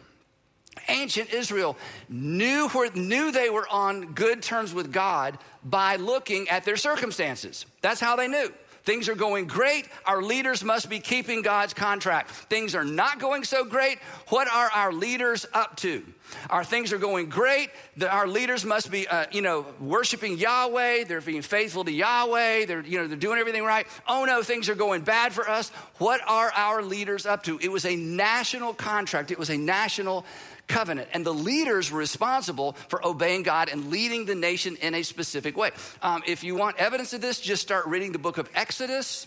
ancient 0.88 1.32
Israel 1.32 1.76
knew, 2.08 2.68
where, 2.68 2.90
knew 2.92 3.32
they 3.32 3.50
were 3.50 3.66
on 3.68 4.12
good 4.12 4.42
terms 4.42 4.72
with 4.72 4.92
God 4.92 5.38
by 5.64 5.96
looking 5.96 6.48
at 6.48 6.64
their 6.64 6.76
circumstances. 6.76 7.66
That's 7.80 8.00
how 8.00 8.16
they 8.16 8.28
knew. 8.28 8.52
Things 8.84 9.08
are 9.08 9.14
going 9.14 9.46
great. 9.46 9.88
Our 10.04 10.22
leaders 10.22 10.62
must 10.62 10.90
be 10.90 11.00
keeping 11.00 11.40
God's 11.40 11.72
contract. 11.72 12.30
Things 12.30 12.74
are 12.74 12.84
not 12.84 13.18
going 13.18 13.44
so 13.44 13.64
great. 13.64 13.98
What 14.28 14.46
are 14.46 14.70
our 14.70 14.92
leaders 14.92 15.46
up 15.54 15.76
to? 15.78 16.04
Our 16.50 16.64
things 16.64 16.92
are 16.92 16.98
going 16.98 17.30
great. 17.30 17.70
The, 17.96 18.10
our 18.10 18.26
leaders 18.26 18.64
must 18.64 18.90
be, 18.90 19.08
uh, 19.08 19.26
you 19.30 19.40
know, 19.40 19.66
worshiping 19.80 20.36
Yahweh. 20.36 21.04
They're 21.04 21.22
being 21.22 21.42
faithful 21.42 21.84
to 21.84 21.92
Yahweh. 21.92 22.66
They're, 22.66 22.82
you 22.82 22.98
know, 22.98 23.06
they're 23.06 23.16
doing 23.16 23.38
everything 23.38 23.64
right. 23.64 23.86
Oh 24.06 24.24
no, 24.26 24.42
things 24.42 24.68
are 24.68 24.74
going 24.74 25.02
bad 25.02 25.32
for 25.32 25.48
us. 25.48 25.70
What 25.98 26.20
are 26.26 26.50
our 26.54 26.82
leaders 26.82 27.24
up 27.24 27.42
to? 27.44 27.58
It 27.60 27.70
was 27.70 27.86
a 27.86 27.96
national 27.96 28.74
contract. 28.74 29.30
It 29.30 29.38
was 29.38 29.50
a 29.50 29.56
national 29.56 30.26
covenant. 30.66 31.08
And 31.12 31.24
the 31.24 31.34
leaders 31.34 31.90
were 31.90 31.98
responsible 31.98 32.72
for 32.88 33.04
obeying 33.06 33.42
God 33.42 33.68
and 33.68 33.90
leading 33.90 34.24
the 34.24 34.34
nation 34.34 34.76
in 34.76 34.94
a 34.94 35.02
specific 35.02 35.56
way. 35.56 35.70
Um, 36.02 36.22
if 36.26 36.44
you 36.44 36.54
want 36.54 36.76
evidence 36.78 37.12
of 37.12 37.20
this, 37.20 37.40
just 37.40 37.62
start 37.62 37.86
reading 37.86 38.12
the 38.12 38.18
book 38.18 38.38
of 38.38 38.48
Exodus. 38.54 39.26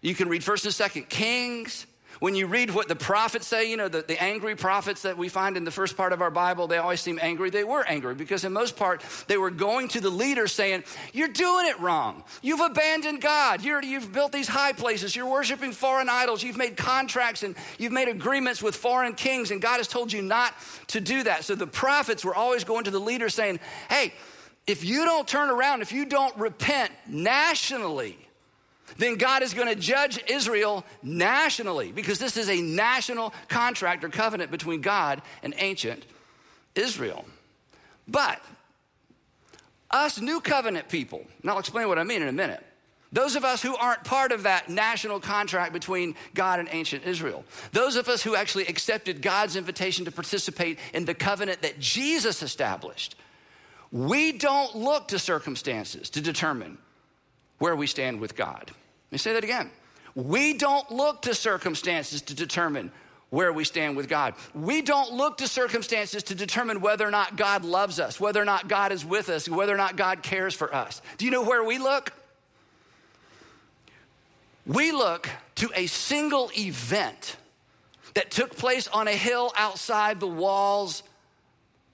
You 0.00 0.14
can 0.14 0.28
read 0.28 0.42
1st 0.42 0.80
and 0.80 1.06
2nd 1.06 1.08
Kings. 1.08 1.86
When 2.18 2.34
you 2.34 2.46
read 2.46 2.70
what 2.70 2.88
the 2.88 2.96
prophets 2.96 3.46
say, 3.46 3.70
you 3.70 3.76
know, 3.76 3.88
the, 3.88 4.02
the 4.02 4.20
angry 4.22 4.56
prophets 4.56 5.02
that 5.02 5.18
we 5.18 5.28
find 5.28 5.56
in 5.56 5.64
the 5.64 5.70
first 5.70 5.96
part 5.96 6.12
of 6.12 6.22
our 6.22 6.30
Bible, 6.30 6.66
they 6.66 6.78
always 6.78 7.00
seem 7.00 7.18
angry. 7.20 7.50
They 7.50 7.64
were 7.64 7.84
angry 7.86 8.14
because, 8.14 8.44
in 8.44 8.52
most 8.52 8.76
part, 8.76 9.02
they 9.26 9.36
were 9.36 9.50
going 9.50 9.88
to 9.88 10.00
the 10.00 10.10
leader 10.10 10.46
saying, 10.46 10.84
You're 11.12 11.28
doing 11.28 11.66
it 11.66 11.78
wrong. 11.80 12.24
You've 12.42 12.60
abandoned 12.60 13.20
God. 13.20 13.62
you 13.62 13.74
have 13.74 14.12
built 14.12 14.32
these 14.32 14.48
high 14.48 14.72
places. 14.72 15.14
You're 15.14 15.30
worshiping 15.30 15.72
foreign 15.72 16.08
idols. 16.08 16.42
You've 16.42 16.56
made 16.56 16.76
contracts 16.76 17.42
and 17.42 17.54
you've 17.78 17.92
made 17.92 18.08
agreements 18.08 18.62
with 18.62 18.76
foreign 18.76 19.14
kings, 19.14 19.50
and 19.50 19.60
God 19.60 19.76
has 19.76 19.88
told 19.88 20.12
you 20.12 20.22
not 20.22 20.54
to 20.88 21.00
do 21.00 21.22
that. 21.24 21.44
So 21.44 21.54
the 21.54 21.66
prophets 21.66 22.24
were 22.24 22.34
always 22.34 22.64
going 22.64 22.84
to 22.84 22.90
the 22.90 23.00
leader 23.00 23.28
saying, 23.28 23.60
Hey, 23.90 24.12
if 24.66 24.84
you 24.84 25.04
don't 25.04 25.28
turn 25.28 25.50
around, 25.50 25.82
if 25.82 25.92
you 25.92 26.06
don't 26.06 26.36
repent 26.36 26.90
nationally, 27.06 28.18
then 28.98 29.16
God 29.16 29.42
is 29.42 29.54
going 29.54 29.68
to 29.68 29.74
judge 29.74 30.18
Israel 30.28 30.84
nationally 31.02 31.92
because 31.92 32.18
this 32.18 32.36
is 32.36 32.48
a 32.48 32.60
national 32.60 33.32
contract 33.48 34.04
or 34.04 34.08
covenant 34.08 34.50
between 34.50 34.80
God 34.80 35.22
and 35.42 35.54
ancient 35.58 36.04
Israel. 36.74 37.24
But 38.08 38.40
us 39.90 40.20
new 40.20 40.40
covenant 40.40 40.88
people, 40.88 41.24
and 41.42 41.50
I'll 41.50 41.58
explain 41.58 41.88
what 41.88 41.98
I 41.98 42.04
mean 42.04 42.22
in 42.22 42.28
a 42.28 42.32
minute. 42.32 42.64
Those 43.12 43.36
of 43.36 43.44
us 43.44 43.62
who 43.62 43.76
aren't 43.76 44.04
part 44.04 44.32
of 44.32 44.42
that 44.42 44.68
national 44.68 45.20
contract 45.20 45.72
between 45.72 46.16
God 46.34 46.58
and 46.58 46.68
ancient 46.70 47.04
Israel, 47.04 47.44
those 47.72 47.96
of 47.96 48.08
us 48.08 48.22
who 48.22 48.34
actually 48.34 48.66
accepted 48.66 49.22
God's 49.22 49.56
invitation 49.56 50.04
to 50.06 50.12
participate 50.12 50.78
in 50.92 51.04
the 51.04 51.14
covenant 51.14 51.62
that 51.62 51.78
Jesus 51.78 52.42
established, 52.42 53.14
we 53.92 54.32
don't 54.32 54.74
look 54.74 55.08
to 55.08 55.18
circumstances 55.18 56.10
to 56.10 56.20
determine 56.20 56.78
where 57.58 57.76
we 57.76 57.86
stand 57.86 58.20
with 58.20 58.36
God. 58.36 58.72
Let 59.06 59.12
me 59.12 59.18
say 59.18 59.32
that 59.34 59.44
again. 59.44 59.70
We 60.14 60.54
don't 60.54 60.90
look 60.90 61.22
to 61.22 61.34
circumstances 61.34 62.22
to 62.22 62.34
determine 62.34 62.90
where 63.30 63.52
we 63.52 63.64
stand 63.64 63.96
with 63.96 64.08
God. 64.08 64.34
We 64.54 64.82
don't 64.82 65.12
look 65.12 65.38
to 65.38 65.48
circumstances 65.48 66.22
to 66.24 66.34
determine 66.34 66.80
whether 66.80 67.06
or 67.06 67.10
not 67.10 67.36
God 67.36 67.64
loves 67.64 68.00
us, 68.00 68.18
whether 68.20 68.40
or 68.40 68.44
not 68.44 68.68
God 68.68 68.92
is 68.92 69.04
with 69.04 69.28
us, 69.28 69.48
whether 69.48 69.74
or 69.74 69.76
not 69.76 69.96
God 69.96 70.22
cares 70.22 70.54
for 70.54 70.74
us. 70.74 71.02
Do 71.18 71.24
you 71.24 71.30
know 71.30 71.42
where 71.42 71.62
we 71.64 71.78
look? 71.78 72.12
We 74.64 74.90
look 74.92 75.28
to 75.56 75.70
a 75.74 75.86
single 75.86 76.50
event 76.56 77.36
that 78.14 78.30
took 78.30 78.56
place 78.56 78.88
on 78.88 79.06
a 79.06 79.12
hill 79.12 79.52
outside 79.56 80.18
the 80.18 80.26
walls 80.26 81.02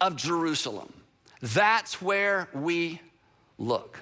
of 0.01 0.17
Jerusalem. 0.17 0.93
That's 1.41 2.01
where 2.01 2.49
we 2.55 3.01
look 3.59 3.99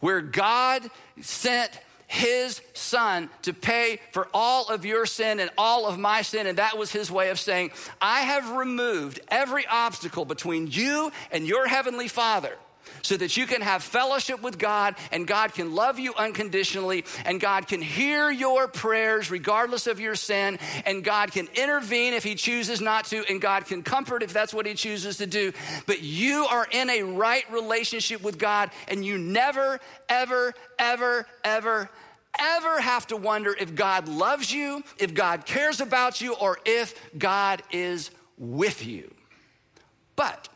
where 0.00 0.20
God 0.20 0.88
sent 1.20 1.70
his 2.08 2.62
son 2.72 3.28
to 3.42 3.52
pay 3.52 4.00
for 4.12 4.28
all 4.34 4.68
of 4.68 4.84
your 4.84 5.06
sin 5.06 5.38
and 5.38 5.50
all 5.56 5.86
of 5.86 5.98
my 5.98 6.22
sin. 6.22 6.46
And 6.46 6.58
that 6.58 6.76
was 6.76 6.90
his 6.90 7.10
way 7.10 7.28
of 7.28 7.38
saying, 7.38 7.70
I 8.00 8.22
have 8.22 8.50
removed 8.50 9.20
every 9.28 9.66
obstacle 9.66 10.24
between 10.24 10.66
you 10.68 11.12
and 11.30 11.46
your 11.46 11.68
heavenly 11.68 12.08
father 12.08 12.56
so 13.02 13.16
that 13.16 13.36
you 13.36 13.46
can 13.46 13.60
have 13.60 13.82
fellowship 13.82 14.42
with 14.42 14.58
God 14.58 14.96
and 15.12 15.26
God 15.26 15.54
can 15.54 15.74
love 15.74 15.98
you 15.98 16.14
unconditionally 16.14 17.04
and 17.24 17.40
God 17.40 17.66
can 17.68 17.80
hear 17.80 18.30
your 18.30 18.68
prayers 18.68 19.30
regardless 19.30 19.86
of 19.86 20.00
your 20.00 20.14
sin 20.14 20.58
and 20.86 21.04
God 21.04 21.32
can 21.32 21.48
intervene 21.54 22.14
if 22.14 22.24
He 22.24 22.34
chooses 22.34 22.80
not 22.80 23.06
to 23.06 23.24
and 23.28 23.40
God 23.40 23.66
can 23.66 23.82
comfort 23.82 24.22
if 24.22 24.32
that's 24.32 24.54
what 24.54 24.66
He 24.66 24.74
chooses 24.74 25.18
to 25.18 25.26
do. 25.26 25.52
But 25.86 26.02
you 26.02 26.46
are 26.46 26.66
in 26.70 26.90
a 26.90 27.02
right 27.02 27.44
relationship 27.52 28.22
with 28.22 28.38
God 28.38 28.70
and 28.88 29.04
you 29.04 29.18
never, 29.18 29.80
ever, 30.08 30.54
ever, 30.78 31.26
ever, 31.44 31.90
ever 32.38 32.80
have 32.80 33.06
to 33.08 33.16
wonder 33.16 33.54
if 33.58 33.74
God 33.74 34.08
loves 34.08 34.52
you, 34.52 34.82
if 34.98 35.14
God 35.14 35.44
cares 35.44 35.80
about 35.80 36.20
you, 36.20 36.34
or 36.34 36.58
if 36.64 36.94
God 37.18 37.62
is 37.72 38.10
with 38.38 38.86
you. 38.86 39.12
But 40.16 40.48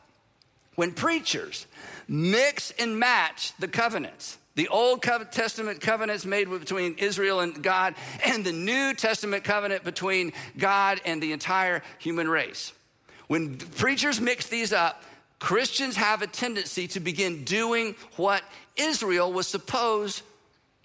when 0.74 0.92
preachers 0.92 1.66
mix 2.12 2.72
and 2.78 2.98
match 2.98 3.54
the 3.58 3.66
covenants. 3.66 4.36
The 4.54 4.68
Old 4.68 5.02
Testament 5.02 5.80
covenants 5.80 6.26
made 6.26 6.50
between 6.50 6.96
Israel 6.98 7.40
and 7.40 7.62
God, 7.62 7.94
and 8.22 8.44
the 8.44 8.52
New 8.52 8.92
Testament 8.92 9.44
covenant 9.44 9.82
between 9.82 10.34
God 10.58 11.00
and 11.06 11.22
the 11.22 11.32
entire 11.32 11.82
human 11.98 12.28
race. 12.28 12.74
When 13.28 13.56
preachers 13.56 14.20
mix 14.20 14.48
these 14.48 14.74
up, 14.74 15.02
Christians 15.38 15.96
have 15.96 16.20
a 16.20 16.26
tendency 16.26 16.86
to 16.88 17.00
begin 17.00 17.44
doing 17.44 17.96
what 18.16 18.42
Israel 18.76 19.32
was 19.32 19.46
supposed 19.46 20.22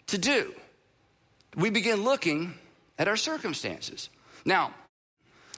to 0.07 0.17
do. 0.17 0.53
We 1.57 1.69
begin 1.69 2.05
looking 2.05 2.53
at 2.97 3.09
our 3.09 3.17
circumstances. 3.17 4.09
Now, 4.45 4.73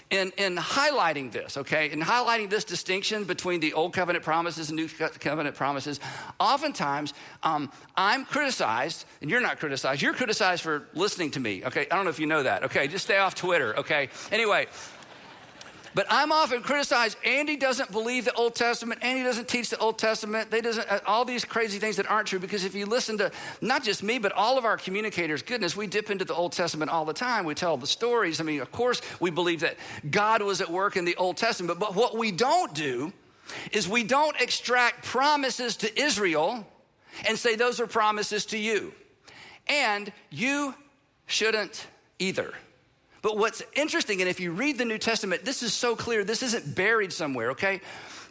in, 0.09 0.31
in 0.37 0.55
highlighting 0.55 1.31
this, 1.31 1.57
okay, 1.57 1.91
in 1.91 2.01
highlighting 2.01 2.49
this 2.49 2.63
distinction 2.63 3.25
between 3.25 3.59
the 3.59 3.73
old 3.73 3.93
covenant 3.93 4.23
promises 4.23 4.69
and 4.69 4.75
new 4.75 4.87
covenant 4.87 5.55
promises, 5.55 5.99
oftentimes 6.39 7.13
um, 7.43 7.71
I'm 7.95 8.25
criticized, 8.25 9.05
and 9.21 9.29
you're 9.29 9.41
not 9.41 9.59
criticized. 9.59 10.01
You're 10.01 10.13
criticized 10.13 10.63
for 10.63 10.87
listening 10.95 11.31
to 11.31 11.39
me, 11.39 11.63
okay? 11.65 11.85
I 11.91 11.95
don't 11.95 12.05
know 12.05 12.09
if 12.09 12.19
you 12.19 12.25
know 12.25 12.43
that, 12.43 12.63
okay? 12.65 12.87
Just 12.87 13.05
stay 13.05 13.19
off 13.19 13.35
Twitter, 13.35 13.77
okay? 13.79 14.09
Anyway, 14.31 14.67
but 15.95 16.05
I'm 16.09 16.31
often 16.31 16.61
criticized. 16.61 17.17
Andy 17.25 17.55
doesn't 17.55 17.91
believe 17.91 18.25
the 18.25 18.33
Old 18.33 18.55
Testament. 18.55 19.03
Andy 19.03 19.23
doesn't 19.23 19.47
teach 19.47 19.69
the 19.69 19.77
Old 19.79 19.97
Testament. 19.97 20.51
They 20.51 20.61
doesn't 20.61 20.89
uh, 20.89 20.99
all 21.05 21.25
these 21.25 21.45
crazy 21.45 21.79
things 21.79 21.95
that 21.97 22.09
aren't 22.09 22.27
true. 22.27 22.39
Because 22.39 22.65
if 22.65 22.75
you 22.75 22.85
listen 22.85 23.17
to 23.17 23.31
not 23.61 23.83
just 23.83 24.03
me, 24.03 24.19
but 24.19 24.31
all 24.33 24.57
of 24.57 24.65
our 24.65 24.77
communicators, 24.77 25.41
goodness, 25.41 25.75
we 25.75 25.87
dip 25.87 26.09
into 26.09 26.25
the 26.25 26.35
Old 26.35 26.51
Testament 26.51 26.91
all 26.91 27.05
the 27.05 27.13
time. 27.13 27.45
We 27.45 27.55
tell 27.55 27.77
the 27.77 27.87
stories. 27.87 28.39
I 28.39 28.43
mean, 28.43 28.61
of 28.61 28.71
course, 28.71 29.01
we 29.19 29.31
believe 29.31 29.61
that 29.61 29.77
God 30.09 30.41
was 30.41 30.61
at 30.61 30.69
work 30.69 30.95
in 30.95 31.05
the 31.05 31.15
Old 31.15 31.37
Testament. 31.37 31.79
But 31.79 31.95
what 31.95 32.17
we 32.17 32.31
don't 32.31 32.73
do 32.73 33.11
is 33.71 33.89
we 33.89 34.03
don't 34.03 34.39
extract 34.39 35.05
promises 35.05 35.77
to 35.77 35.99
Israel 35.99 36.67
and 37.27 37.37
say 37.37 37.55
those 37.55 37.79
are 37.79 37.87
promises 37.87 38.45
to 38.47 38.57
you, 38.57 38.93
and 39.67 40.11
you 40.29 40.75
shouldn't 41.25 41.87
either. 42.19 42.53
But 43.21 43.37
what's 43.37 43.61
interesting, 43.73 44.21
and 44.21 44.29
if 44.29 44.39
you 44.39 44.51
read 44.51 44.77
the 44.77 44.85
New 44.85 44.97
Testament, 44.97 45.43
this 45.43 45.63
is 45.63 45.73
so 45.73 45.95
clear, 45.95 46.23
this 46.23 46.43
isn't 46.43 46.75
buried 46.75 47.11
somewhere, 47.11 47.51
okay? 47.51 47.81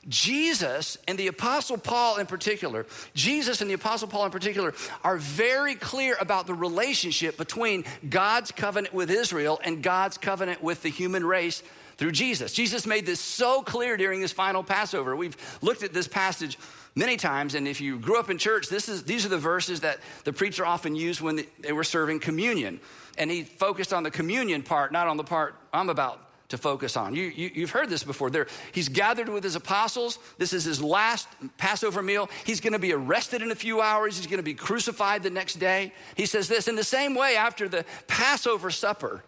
Jesus 0.08 0.96
and 1.06 1.18
the 1.18 1.26
Apostle 1.26 1.76
Paul 1.76 2.16
in 2.16 2.26
particular, 2.26 2.86
Jesus 3.14 3.60
and 3.60 3.68
the 3.68 3.74
Apostle 3.74 4.08
Paul 4.08 4.24
in 4.24 4.30
particular, 4.30 4.74
are 5.04 5.18
very 5.18 5.74
clear 5.74 6.16
about 6.20 6.46
the 6.46 6.54
relationship 6.54 7.36
between 7.36 7.84
God's 8.08 8.50
covenant 8.50 8.94
with 8.94 9.10
Israel 9.10 9.60
and 9.62 9.82
God's 9.82 10.16
covenant 10.16 10.62
with 10.62 10.82
the 10.82 10.88
human 10.88 11.26
race 11.26 11.62
through 11.98 12.12
Jesus. 12.12 12.52
Jesus 12.52 12.86
made 12.86 13.04
this 13.04 13.20
so 13.20 13.60
clear 13.60 13.96
during 13.96 14.20
his 14.20 14.32
final 14.32 14.62
Passover. 14.62 15.16
We've 15.16 15.36
looked 15.60 15.82
at 15.82 15.92
this 15.92 16.08
passage 16.08 16.58
many 16.94 17.16
times, 17.16 17.54
and 17.54 17.68
if 17.68 17.80
you 17.80 17.98
grew 17.98 18.18
up 18.18 18.30
in 18.30 18.38
church, 18.38 18.68
this 18.68 18.88
is, 18.88 19.02
these 19.02 19.26
are 19.26 19.30
the 19.30 19.36
verses 19.36 19.80
that 19.80 19.98
the 20.24 20.32
preacher 20.32 20.64
often 20.64 20.94
used 20.94 21.20
when 21.20 21.44
they 21.58 21.72
were 21.72 21.84
serving 21.84 22.20
communion 22.20 22.80
and 23.18 23.30
he 23.30 23.42
focused 23.42 23.92
on 23.92 24.02
the 24.02 24.10
communion 24.10 24.62
part, 24.62 24.92
not 24.92 25.08
on 25.08 25.16
the 25.16 25.24
part 25.24 25.54
I'm 25.72 25.90
about 25.90 26.24
to 26.48 26.56
focus 26.56 26.96
on. 26.96 27.14
You, 27.14 27.24
you, 27.24 27.60
have 27.62 27.70
heard 27.70 27.90
this 27.90 28.02
before. 28.02 28.30
There, 28.30 28.46
he's 28.72 28.88
gathered 28.88 29.28
with 29.28 29.44
his 29.44 29.54
apostles. 29.54 30.18
This 30.38 30.54
is 30.54 30.64
his 30.64 30.82
last 30.82 31.28
Passover 31.58 32.02
meal. 32.02 32.30
He's 32.46 32.60
going 32.60 32.72
to 32.72 32.78
be 32.78 32.94
arrested 32.94 33.42
in 33.42 33.50
a 33.50 33.54
few 33.54 33.82
hours. 33.82 34.16
He's 34.16 34.26
going 34.26 34.38
to 34.38 34.42
be 34.42 34.54
crucified 34.54 35.22
the 35.22 35.30
next 35.30 35.56
day. 35.56 35.92
He 36.16 36.24
says 36.24 36.48
this 36.48 36.66
in 36.66 36.74
the 36.74 36.84
same 36.84 37.14
way 37.14 37.36
after 37.36 37.68
the 37.68 37.84
Passover 38.06 38.70
supper, 38.70 39.22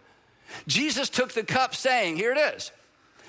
Jesus 0.67 1.11
took 1.11 1.33
the 1.33 1.45
cup, 1.45 1.75
saying, 1.75 2.17
Here 2.17 2.33
it 2.33 2.39
is, 2.57 2.73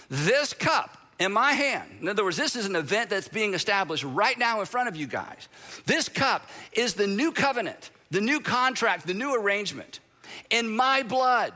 this 0.09 0.53
cup 0.53 0.97
in 1.19 1.33
my 1.33 1.51
hand. 1.51 1.89
In 1.99 2.07
other 2.07 2.23
words, 2.23 2.37
this 2.37 2.55
is 2.55 2.65
an 2.65 2.77
event 2.77 3.09
that's 3.09 3.27
being 3.27 3.53
established 3.53 4.05
right 4.05 4.39
now 4.39 4.61
in 4.61 4.65
front 4.65 4.87
of 4.87 4.95
you 4.95 5.05
guys. 5.05 5.49
This 5.85 6.07
cup 6.07 6.47
is 6.71 6.93
the 6.93 7.07
new 7.07 7.31
covenant 7.31 7.91
the 8.11 8.21
new 8.21 8.41
contract, 8.41 9.07
the 9.07 9.13
new 9.13 9.33
arrangement 9.33 10.01
in 10.49 10.69
my 10.69 11.03
blood. 11.03 11.53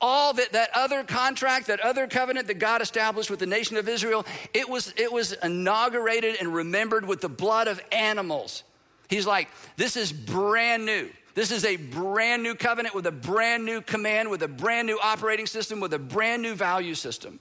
All 0.00 0.32
that, 0.34 0.52
that 0.52 0.70
other 0.74 1.02
contract, 1.02 1.66
that 1.66 1.80
other 1.80 2.06
covenant 2.06 2.46
that 2.46 2.58
God 2.60 2.82
established 2.82 3.30
with 3.30 3.40
the 3.40 3.46
nation 3.46 3.76
of 3.76 3.88
Israel, 3.88 4.24
it 4.54 4.68
was, 4.68 4.94
it 4.96 5.12
was 5.12 5.32
inaugurated 5.42 6.36
and 6.40 6.54
remembered 6.54 7.06
with 7.06 7.20
the 7.20 7.28
blood 7.28 7.66
of 7.66 7.80
animals. 7.90 8.62
He's 9.08 9.26
like, 9.26 9.48
this 9.76 9.96
is 9.96 10.12
brand 10.12 10.86
new. 10.86 11.10
This 11.34 11.50
is 11.50 11.64
a 11.64 11.76
brand 11.76 12.42
new 12.42 12.54
covenant 12.54 12.94
with 12.94 13.06
a 13.06 13.12
brand 13.12 13.64
new 13.64 13.80
command, 13.80 14.30
with 14.30 14.42
a 14.42 14.48
brand 14.48 14.86
new 14.86 14.98
operating 15.02 15.46
system, 15.46 15.80
with 15.80 15.94
a 15.94 15.98
brand 15.98 16.42
new 16.42 16.54
value 16.54 16.94
system. 16.94 17.40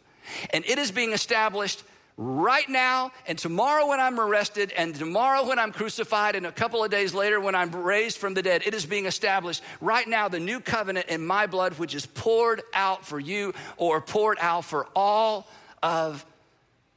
And 0.52 0.66
it 0.66 0.80
is 0.80 0.92
being 0.92 1.14
established 1.14 1.84
right 2.18 2.68
now 2.70 3.12
and 3.28 3.38
tomorrow 3.38 3.88
when 3.88 4.00
I'm 4.00 4.20
arrested 4.20 4.72
and 4.76 4.94
tomorrow 4.94 5.48
when 5.48 5.60
I'm 5.60 5.72
crucified 5.72 6.36
and 6.36 6.46
a 6.46 6.52
couple 6.52 6.84
of 6.84 6.92
days 6.92 7.14
later 7.14 7.40
when 7.40 7.56
I'm 7.56 7.72
raised 7.72 8.18
from 8.18 8.34
the 8.34 8.42
dead. 8.42 8.64
It 8.66 8.74
is 8.74 8.86
being 8.86 9.06
established 9.06 9.64
right 9.80 10.08
now, 10.08 10.28
the 10.28 10.40
new 10.40 10.60
covenant 10.60 11.08
in 11.08 11.26
my 11.26 11.48
blood, 11.48 11.74
which 11.74 11.96
is 11.96 12.06
poured 12.06 12.62
out 12.74 13.06
for 13.06 13.20
you 13.20 13.54
or 13.78 14.02
poured 14.02 14.38
out 14.40 14.66
for 14.66 14.88
all 14.96 15.48
of 15.82 16.26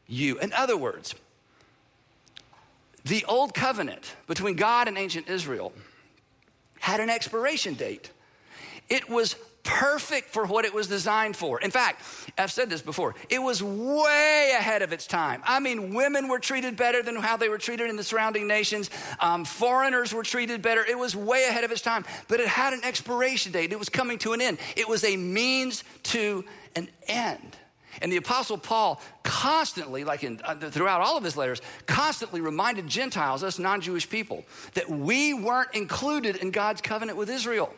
you. 0.07 0.39
In 0.39 0.53
other 0.53 0.77
words, 0.77 1.15
the 3.05 3.25
old 3.27 3.55
covenant 3.55 4.15
between 4.27 4.57
God 4.57 4.89
and 4.89 4.97
ancient 4.97 5.29
Israel 5.29 5.73
had 6.81 7.01
an 7.01 7.11
expiration 7.11 7.75
date. 7.75 8.11
It 8.89 9.09
was 9.09 9.37
perfect 9.65 10.31
for 10.31 10.45
what 10.45 10.65
it 10.65 10.73
was 10.73 10.87
designed 10.87 11.37
for. 11.37 11.61
In 11.61 11.71
fact, 11.71 12.03
I've 12.39 12.53
said 12.53 12.71
this 12.71 12.83
before, 12.83 13.15
it 13.31 13.41
was 13.43 13.63
way 13.63 14.55
ahead 14.57 14.83
of 14.83 14.93
its 14.93 15.07
time. 15.07 15.43
I 15.45 15.59
mean, 15.59 15.95
women 15.95 16.29
were 16.29 16.39
treated 16.39 16.77
better 16.77 17.03
than 17.03 17.17
how 17.17 17.37
they 17.37 17.49
were 17.49 17.59
treated 17.59 17.91
in 17.91 17.97
the 17.97 18.05
surrounding 18.05 18.47
nations, 18.47 18.91
um, 19.21 19.45
foreigners 19.45 20.13
were 20.13 20.23
treated 20.23 20.63
better. 20.63 20.85
It 20.85 20.99
was 20.99 21.17
way 21.17 21.47
ahead 21.49 21.65
of 21.65 21.73
its 21.73 21.81
time, 21.81 22.05
but 22.29 22.41
it 22.41 22.47
had 22.47 22.73
an 22.75 22.85
expiration 22.85 23.53
date. 23.53 23.73
It 23.73 23.79
was 23.79 23.89
coming 23.89 24.19
to 24.19 24.35
an 24.35 24.41
end, 24.41 24.59
it 24.77 24.89
was 24.89 25.03
a 25.03 25.17
means 25.17 25.83
to 26.05 26.45
an 26.77 26.89
end. 27.09 27.57
And 28.03 28.11
the 28.11 28.17
Apostle 28.17 28.59
Paul 28.59 29.01
constantly, 29.23 30.05
like 30.05 30.25
in, 30.25 30.41
uh, 30.45 30.57
throughout 30.57 31.01
all 31.01 31.17
of 31.17 31.25
his 31.25 31.37
letters, 31.37 31.63
constantly 31.87 32.41
reminded 32.41 32.89
Gentiles, 32.89 33.43
us 33.43 33.59
non 33.59 33.81
Jewish 33.81 34.09
people, 34.09 34.45
that 34.75 34.91
we 34.91 35.33
weren't 35.33 35.73
included 35.75 36.37
in 36.37 36.51
God's 36.51 36.81
covenant 36.81 37.17
with 37.17 37.31
Israel. 37.31 37.73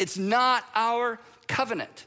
It's 0.00 0.18
not 0.18 0.64
our 0.74 1.20
covenant. 1.46 2.06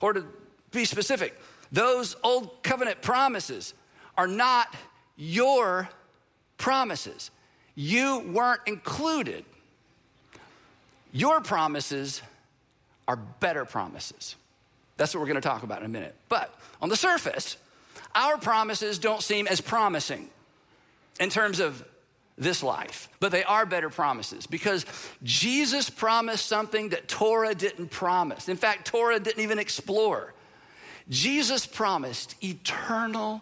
Or 0.00 0.12
to 0.12 0.24
be 0.70 0.84
specific, 0.84 1.34
those 1.72 2.14
old 2.22 2.62
covenant 2.62 3.02
promises 3.02 3.74
are 4.16 4.28
not 4.28 4.72
your 5.16 5.88
promises. 6.58 7.30
You 7.74 8.20
weren't 8.32 8.60
included. 8.66 9.44
Your 11.12 11.40
promises 11.40 12.20
are 13.08 13.16
better 13.16 13.64
promises. 13.64 14.36
That's 14.96 15.14
what 15.14 15.20
we're 15.20 15.26
going 15.26 15.40
to 15.40 15.48
talk 15.48 15.62
about 15.62 15.80
in 15.80 15.86
a 15.86 15.88
minute. 15.88 16.14
But 16.28 16.54
on 16.82 16.90
the 16.90 16.96
surface, 16.96 17.56
our 18.14 18.36
promises 18.36 18.98
don't 18.98 19.22
seem 19.22 19.46
as 19.46 19.60
promising 19.60 20.28
in 21.18 21.30
terms 21.30 21.58
of 21.58 21.84
this 22.36 22.62
life, 22.62 23.08
but 23.20 23.30
they 23.30 23.44
are 23.44 23.64
better 23.64 23.90
promises 23.90 24.46
because 24.46 24.84
Jesus 25.22 25.88
promised 25.88 26.46
something 26.46 26.88
that 26.88 27.06
Torah 27.06 27.54
didn't 27.54 27.88
promise. 27.88 28.48
In 28.48 28.56
fact, 28.56 28.86
Torah 28.86 29.20
didn't 29.20 29.42
even 29.42 29.58
explore. 29.58 30.34
Jesus 31.08 31.66
promised 31.66 32.34
eternal 32.42 33.40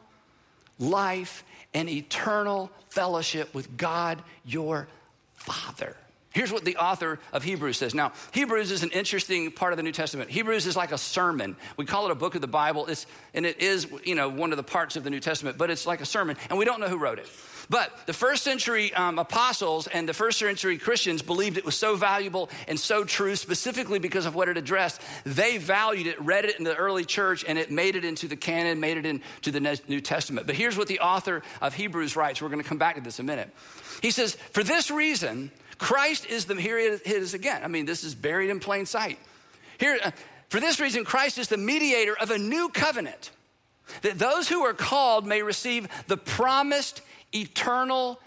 life 0.79 1.45
and 1.73 1.89
eternal 1.89 2.71
fellowship 2.91 3.55
with 3.55 3.77
God 3.77 4.23
your 4.45 4.89
Father. 5.35 5.97
Here's 6.35 6.53
what 6.53 6.65
the 6.65 6.77
author 6.79 7.19
of 7.33 7.43
Hebrews 7.43 7.77
says. 7.77 7.95
Now, 7.95 8.13
Hebrews 8.33 8.71
is 8.71 8.83
an 8.83 8.91
interesting 8.91 9.51
part 9.51 9.75
of 9.75 9.77
the 9.77 9.83
New 9.83 9.93
Testament. 9.93 10.31
Hebrews 10.31 10.67
is 10.67 10.77
like 10.77 10.91
a 10.91 10.99
sermon. 10.99 11.57
We 11.77 11.85
call 11.85 12.07
it 12.07 12.11
a 12.11 12.15
book 12.15 12.35
of 12.35 12.41
the 12.41 12.47
Bible, 12.47 12.87
it's, 12.87 13.07
and 13.35 13.45
it 13.45 13.61
is, 13.61 13.87
you 14.05 14.15
know, 14.15 14.31
one 14.31 14.51
of 14.51 14.57
the 14.57 14.63
parts 14.63 14.97
of 14.97 15.05
the 15.05 15.11
New 15.11 15.21
Testament, 15.21 15.59
but 15.59 15.71
it's 15.71 15.87
like 15.87 16.01
a 16.01 16.07
sermon, 16.07 16.37
and 16.49 16.59
we 16.59 16.65
don't 16.65 16.81
know 16.81 16.89
who 16.89 16.97
wrote 16.97 17.19
it. 17.19 17.29
But 17.69 18.07
the 18.07 18.13
first 18.13 18.43
century 18.43 18.93
um, 18.95 19.19
apostles 19.19 19.87
and 19.87 20.09
the 20.09 20.15
first 20.15 20.39
century 20.39 20.79
Christians 20.79 21.23
believed 21.23 21.59
it 21.59 21.65
was 21.65 21.77
so 21.77 21.97
valuable 21.97 22.51
and 22.69 22.79
so 22.79 23.05
true, 23.05 23.37
specifically 23.37 23.99
because 23.99 24.27
of 24.27 24.35
what 24.35 24.49
it 24.49 24.57
addressed. 24.57 25.01
They 25.25 25.59
valued 25.59 26.07
it, 26.07 26.21
read 26.21 26.45
it 26.45 26.59
in 26.59 26.65
the 26.65 26.77
early 26.77 27.05
church, 27.05 27.45
and 27.47 27.59
it 27.59 27.71
made 27.71 27.97
it 27.97 28.05
into 28.05 28.29
the 28.29 28.37
canon, 28.37 28.81
made 28.81 28.97
it 28.97 29.07
into 29.07 29.51
the 29.51 29.61
New 29.89 30.01
Testament. 30.01 30.47
But 30.47 30.57
here's 30.57 30.77
what 30.77 30.89
the 30.89 31.01
author 31.01 31.43
of 31.61 31.75
Hebrews 31.75 32.17
writes. 32.17 32.43
We're 32.43 32.49
going 32.49 32.63
to 32.63 32.69
come 32.69 32.79
back 32.79 32.97
to 32.97 33.01
this 33.01 33.19
in 33.19 33.27
a 33.27 33.27
minute. 33.27 33.51
He 34.01 34.11
says, 34.11 34.35
For 34.35 34.63
this 34.63 34.91
reason, 34.91 35.51
Christ 35.79 36.27
is 36.27 36.45
the, 36.45 36.55
here 36.55 36.79
it 36.79 37.07
is 37.07 37.35
again. 37.35 37.63
I 37.65 37.69
mean, 37.69 37.87
this 37.87 38.05
is 38.05 38.15
buried 38.15 38.51
in 38.51 38.61
plain 38.61 38.87
sight. 38.87 39.19
Here, 39.79 39.99
uh, 40.03 40.11
for 40.49 40.61
this 40.61 40.81
reason, 40.81 41.05
Christ 41.05 41.39
is 41.39 41.49
the 41.49 41.57
mediator 41.57 42.17
of 42.17 42.31
a 42.31 42.39
new 42.39 42.69
covenant, 42.69 43.31
that 44.03 44.19
those 44.19 44.49
who 44.49 44.63
are 44.63 44.75
called 44.75 45.27
may 45.27 45.43
receive 45.43 45.89
the 46.07 46.17
promised 46.17 47.01
eternal 47.33 48.21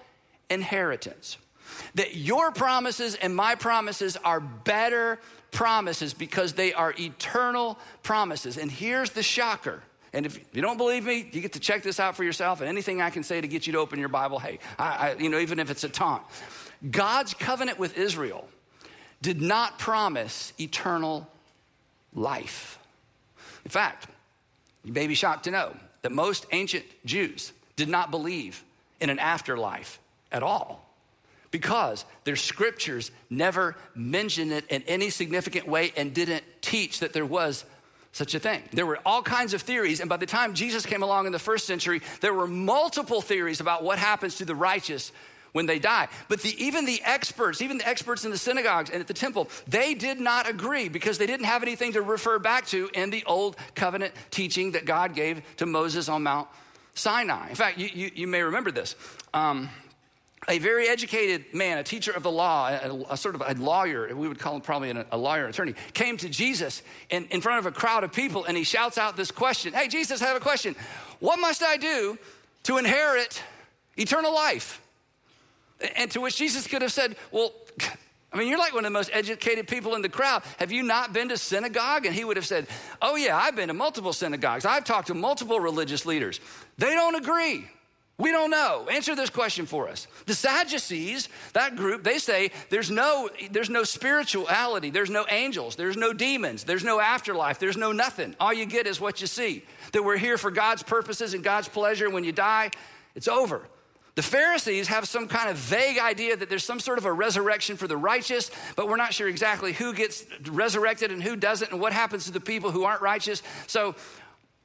inheritance. 0.50 1.38
That 1.96 2.16
your 2.16 2.52
promises 2.52 3.16
and 3.16 3.36
my 3.36 3.56
promises 3.56 4.18
are 4.18 4.40
better 4.40 5.20
promises 5.52 6.14
because 6.14 6.54
they 6.54 6.74
are 6.74 6.94
eternal 7.00 7.80
promises. 8.04 8.58
And 8.58 8.70
here's 8.70 9.12
the 9.12 9.24
shocker. 9.24 9.82
And 10.14 10.26
if 10.26 10.40
you 10.54 10.62
don't 10.62 10.78
believe 10.78 11.06
me, 11.06 11.30
you 11.32 11.42
get 11.42 11.54
to 11.54 11.60
check 11.60 11.84
this 11.84 12.00
out 12.00 12.16
for 12.16 12.24
yourself. 12.24 12.62
And 12.62 12.70
anything 12.70 13.02
I 13.02 13.10
can 13.10 13.24
say 13.24 13.42
to 13.42 13.48
get 13.48 13.68
you 13.68 13.74
to 13.74 13.80
open 13.80 14.00
your 14.00 14.10
Bible, 14.10 14.40
hey, 14.40 14.60
I, 14.78 14.86
I, 14.86 15.16
you 15.16 15.30
know, 15.30 15.40
even 15.40 15.60
if 15.60 15.70
it's 15.70 15.84
a 15.84 15.90
taunt. 15.90 16.24
God's 16.90 17.34
covenant 17.34 17.80
with 17.80 17.98
Israel 17.98 18.48
did 19.22 19.42
not 19.42 19.80
promise 19.80 20.54
eternal 20.60 21.28
life. 22.14 22.80
In 23.64 23.72
fact, 23.72 24.08
you 24.84 24.94
may 24.94 25.08
be 25.08 25.16
shocked 25.16 25.46
to 25.46 25.52
know 25.52 25.76
that 26.04 26.12
most 26.12 26.46
ancient 26.52 26.86
Jews 27.06 27.52
did 27.76 27.90
not 27.90 28.12
believe 28.12 28.64
in 29.06 29.12
an 29.12 29.20
afterlife 29.20 30.00
at 30.32 30.42
all 30.42 30.84
because 31.52 32.06
their 32.24 32.36
scriptures 32.36 33.12
never 33.30 33.76
mentioned 33.94 34.52
it 34.52 34.66
in 34.70 34.82
any 34.88 35.12
significant 35.12 35.68
way 35.68 35.94
and 35.96 36.12
didn't 36.12 36.44
teach 36.62 37.02
that 37.02 37.14
there 37.14 37.26
was 37.26 37.66
such 38.14 38.34
a 38.34 38.40
thing. 38.40 38.64
There 38.72 38.88
were 38.88 38.98
all 39.06 39.22
kinds 39.22 39.54
of 39.54 39.62
theories, 39.62 40.00
and 40.00 40.10
by 40.10 40.18
the 40.18 40.26
time 40.26 40.56
Jesus 40.56 40.88
came 40.88 41.04
along 41.04 41.28
in 41.28 41.32
the 41.32 41.38
first 41.38 41.68
century, 41.68 42.02
there 42.20 42.34
were 42.34 42.48
multiple 42.48 43.22
theories 43.22 43.60
about 43.60 43.84
what 43.84 44.00
happens 44.00 44.38
to 44.38 44.46
the 44.46 44.56
righteous 44.56 45.12
when 45.52 45.68
they 45.68 45.78
die. 45.78 46.08
But 46.30 46.42
the, 46.42 46.56
even 46.62 46.86
the 46.86 47.00
experts, 47.06 47.62
even 47.62 47.78
the 47.78 47.88
experts 47.88 48.26
in 48.26 48.32
the 48.32 48.40
synagogues 48.40 48.90
and 48.90 49.00
at 49.00 49.08
the 49.08 49.14
temple, 49.14 49.48
they 49.68 49.94
did 49.94 50.20
not 50.20 50.50
agree 50.50 50.90
because 50.90 51.20
they 51.20 51.28
didn't 51.28 51.46
have 51.46 51.62
anything 51.62 51.94
to 51.94 52.02
refer 52.02 52.40
back 52.40 52.66
to 52.68 52.90
in 52.96 53.12
the 53.12 53.24
old 53.26 53.56
covenant 53.76 54.16
teaching 54.32 54.72
that 54.72 54.86
God 54.86 55.14
gave 55.14 55.44
to 55.58 55.68
Moses 55.68 56.10
on 56.10 56.24
Mount 56.24 56.48
Sinai. 56.96 57.50
In 57.50 57.56
fact, 57.56 57.78
you, 57.78 57.90
you, 57.94 58.12
you 58.16 58.28
may 58.28 58.42
remember 58.42 58.72
this. 58.72 58.96
Um, 59.34 59.70
a 60.48 60.60
very 60.60 60.88
educated 60.88 61.54
man, 61.54 61.78
a 61.78 61.84
teacher 61.84 62.12
of 62.12 62.24
the 62.24 62.32
law, 62.32 62.70
a, 62.70 63.14
a, 63.14 63.18
sort 63.18 63.36
of 63.36 63.42
a 63.46 63.54
lawyer, 63.54 64.16
we 64.16 64.28
would 64.28 64.40
call 64.40 64.56
him 64.56 64.62
probably 64.62 64.90
an, 64.90 65.06
a 65.12 65.18
lawyer 65.18 65.48
attorney, 65.48 65.74
came 65.94 66.18
to 66.18 66.30
Jesus 66.30 66.84
in, 67.10 67.26
in 67.26 67.42
front 67.42 67.60
of 67.60 67.66
a 67.66 67.72
crowd 67.72 68.04
of 68.04 68.14
people 68.14 68.46
and 68.46 68.56
he 68.56 68.64
shouts 68.64 68.98
out 68.98 69.18
this 69.18 69.32
question 69.32 69.74
Hey, 69.74 69.88
Jesus, 69.88 70.22
I 70.22 70.28
have 70.28 70.38
a 70.38 70.42
question. 70.42 70.76
What 71.20 71.40
must 71.40 71.64
I 71.64 71.78
do 71.78 72.18
to 72.64 72.78
inherit 72.78 73.42
eternal 73.98 74.34
life? 74.34 74.82
And 75.98 76.10
to 76.12 76.22
which 76.22 76.38
Jesus 76.38 76.68
could 76.68 76.82
have 76.82 76.92
said, 76.92 77.16
Well, 77.32 77.52
I 78.34 78.38
mean, 78.38 78.50
you're 78.50 78.60
like 78.60 78.74
one 78.74 78.84
of 78.84 78.92
the 78.92 78.98
most 78.98 79.12
educated 79.14 79.66
people 79.66 79.96
in 79.96 80.02
the 80.02 80.10
crowd. 80.10 80.44
Have 80.58 80.70
you 80.70 80.84
not 80.84 81.14
been 81.14 81.30
to 81.30 81.38
synagogue? 81.38 82.06
And 82.06 82.14
he 82.14 82.26
would 82.26 82.36
have 82.36 82.46
said, 82.46 82.68
Oh, 83.02 83.16
yeah, 83.16 83.38
I've 83.38 83.56
been 83.56 83.70
to 83.70 83.74
multiple 83.74 84.12
synagogues. 84.12 84.66
I've 84.66 84.84
talked 84.84 85.08
to 85.08 85.14
multiple 85.14 85.60
religious 85.60 86.06
leaders. 86.06 86.42
They 86.78 86.94
don't 86.94 87.16
agree. 87.16 87.68
We 88.18 88.32
don't 88.32 88.50
know. 88.50 88.88
Answer 88.90 89.14
this 89.14 89.30
question 89.30 89.66
for 89.66 89.90
us. 89.90 90.08
The 90.26 90.34
Sadducees, 90.34 91.28
that 91.52 91.76
group, 91.76 92.04
they 92.04 92.18
say 92.18 92.52
there's 92.70 92.90
no, 92.90 93.30
there's 93.52 93.70
no 93.70 93.84
spirituality, 93.84 94.90
there's 94.90 95.10
no 95.10 95.26
angels, 95.30 95.76
there's 95.76 95.98
no 95.98 96.14
demons, 96.14 96.64
there's 96.64 96.84
no 96.84 97.02
afterlife, 97.02 97.60
there's 97.60 97.76
no 97.76 97.92
nothing. 97.92 98.34
All 98.40 98.54
you 98.54 98.66
get 98.66 98.88
is 98.88 99.02
what 99.02 99.20
you 99.20 99.28
see. 99.28 99.66
That 99.92 100.04
we're 100.04 100.18
here 100.18 100.38
for 100.38 100.50
God's 100.50 100.82
purposes 100.82 101.34
and 101.34 101.44
God's 101.44 101.68
pleasure. 101.68 102.10
When 102.10 102.24
you 102.24 102.32
die, 102.32 102.72
it's 103.16 103.28
over. 103.28 103.68
The 104.16 104.22
Pharisees 104.22 104.88
have 104.88 105.10
some 105.10 105.28
kind 105.28 105.50
of 105.50 105.58
vague 105.58 106.00
idea 106.00 106.38
that 106.38 106.48
there's 106.48 106.64
some 106.64 106.80
sort 106.80 106.98
of 106.98 107.04
a 107.04 107.12
resurrection 107.12 107.76
for 107.76 107.86
the 107.86 107.98
righteous, 107.98 108.50
but 108.78 108.88
we're 108.88 108.96
not 108.96 109.14
sure 109.14 109.28
exactly 109.28 109.74
who 109.74 109.94
gets 109.94 110.26
resurrected 110.48 111.12
and 111.12 111.22
who 111.22 111.36
doesn't 111.36 111.72
and 111.72 111.82
what 111.82 111.92
happens 111.92 112.24
to 112.26 112.32
the 112.32 112.40
people 112.40 112.72
who 112.72 112.86
aren't 112.86 113.02
righteous. 113.02 113.44
So 113.68 113.96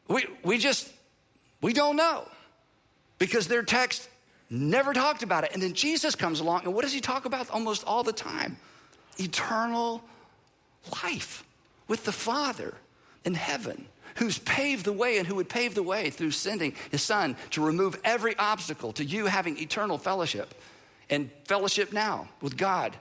we, 0.06 0.24
we 0.44 0.58
just, 0.58 0.88
we 1.60 1.72
don't 1.72 1.96
know 1.96 2.26
because 3.18 3.48
their 3.48 3.62
text 3.62 4.08
never 4.48 4.92
talked 4.92 5.22
about 5.22 5.44
it. 5.44 5.50
And 5.52 5.62
then 5.62 5.74
Jesus 5.74 6.14
comes 6.14 6.40
along, 6.40 6.64
and 6.64 6.74
what 6.74 6.82
does 6.82 6.92
he 6.92 7.00
talk 7.00 7.24
about 7.24 7.50
almost 7.50 7.84
all 7.84 8.02
the 8.02 8.12
time? 8.12 8.56
Eternal 9.18 10.02
life 11.02 11.44
with 11.88 12.04
the 12.04 12.12
Father 12.12 12.74
in 13.24 13.34
heaven 13.34 13.86
who's 14.16 14.38
paved 14.38 14.84
the 14.84 14.92
way 14.92 15.18
and 15.18 15.26
who 15.26 15.36
would 15.36 15.48
pave 15.48 15.74
the 15.74 15.82
way 15.82 16.10
through 16.10 16.30
sending 16.30 16.74
his 16.90 17.02
son 17.02 17.36
to 17.50 17.64
remove 17.64 17.98
every 18.04 18.36
obstacle 18.38 18.92
to 18.92 19.04
you 19.04 19.26
having 19.26 19.58
eternal 19.58 19.98
fellowship 19.98 20.54
and 21.08 21.30
fellowship 21.44 21.92
now 21.92 22.28
with 22.40 22.56
God 22.56 22.96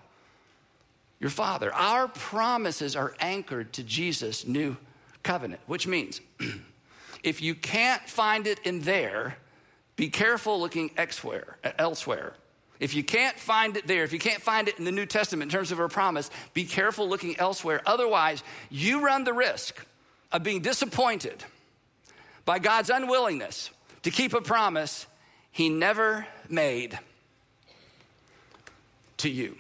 your 1.20 1.30
father. 1.30 1.74
Our 1.74 2.08
promises 2.08 2.96
are 2.96 3.14
anchored 3.20 3.74
to 3.74 3.84
Jesus' 3.84 4.48
new 4.48 4.78
covenant, 5.22 5.62
which 5.68 5.86
means 5.86 6.22
if 7.24 7.42
you 7.42 7.56
can't 7.56 8.02
find 8.08 8.48
it 8.48 8.60
in 8.60 8.82
there, 8.82 9.38
be 9.96 10.10
careful 10.10 10.60
looking 10.60 10.92
elsewhere. 10.98 12.34
If 12.80 12.94
you 12.94 13.04
can't 13.04 13.38
find 13.38 13.76
it 13.76 13.88
there, 13.88 14.04
if 14.04 14.14
you 14.14 14.20
can't 14.20 14.42
find 14.42 14.70
it 14.70 14.80
in 14.80 14.86
the 14.86 14.92
New 14.92 15.06
Testament 15.06 15.52
in 15.52 15.58
terms 15.58 15.72
of 15.74 15.80
a 15.80 15.90
promise, 15.90 16.32
be 16.54 16.64
careful 16.64 17.10
looking 17.10 17.38
elsewhere. 17.38 17.82
Otherwise, 17.86 18.42
you 18.70 19.02
run 19.02 19.26
the 19.26 19.34
risk 19.34 19.86
of 20.32 20.44
being 20.44 20.62
disappointed 20.62 21.44
by 22.46 22.60
God's 22.60 22.90
unwillingness 22.90 23.70
to 24.04 24.12
keep 24.12 24.34
a 24.34 24.40
promise 24.42 25.06
he 25.52 25.68
never 25.68 26.26
made 26.48 26.98
to 29.18 29.30
you. 29.30 29.58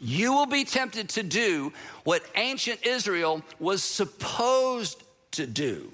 You 0.00 0.32
will 0.32 0.46
be 0.46 0.64
tempted 0.64 1.10
to 1.10 1.22
do 1.22 1.72
what 2.02 2.24
ancient 2.34 2.84
Israel 2.84 3.42
was 3.60 3.84
supposed 3.84 5.02
to 5.32 5.46
do. 5.46 5.92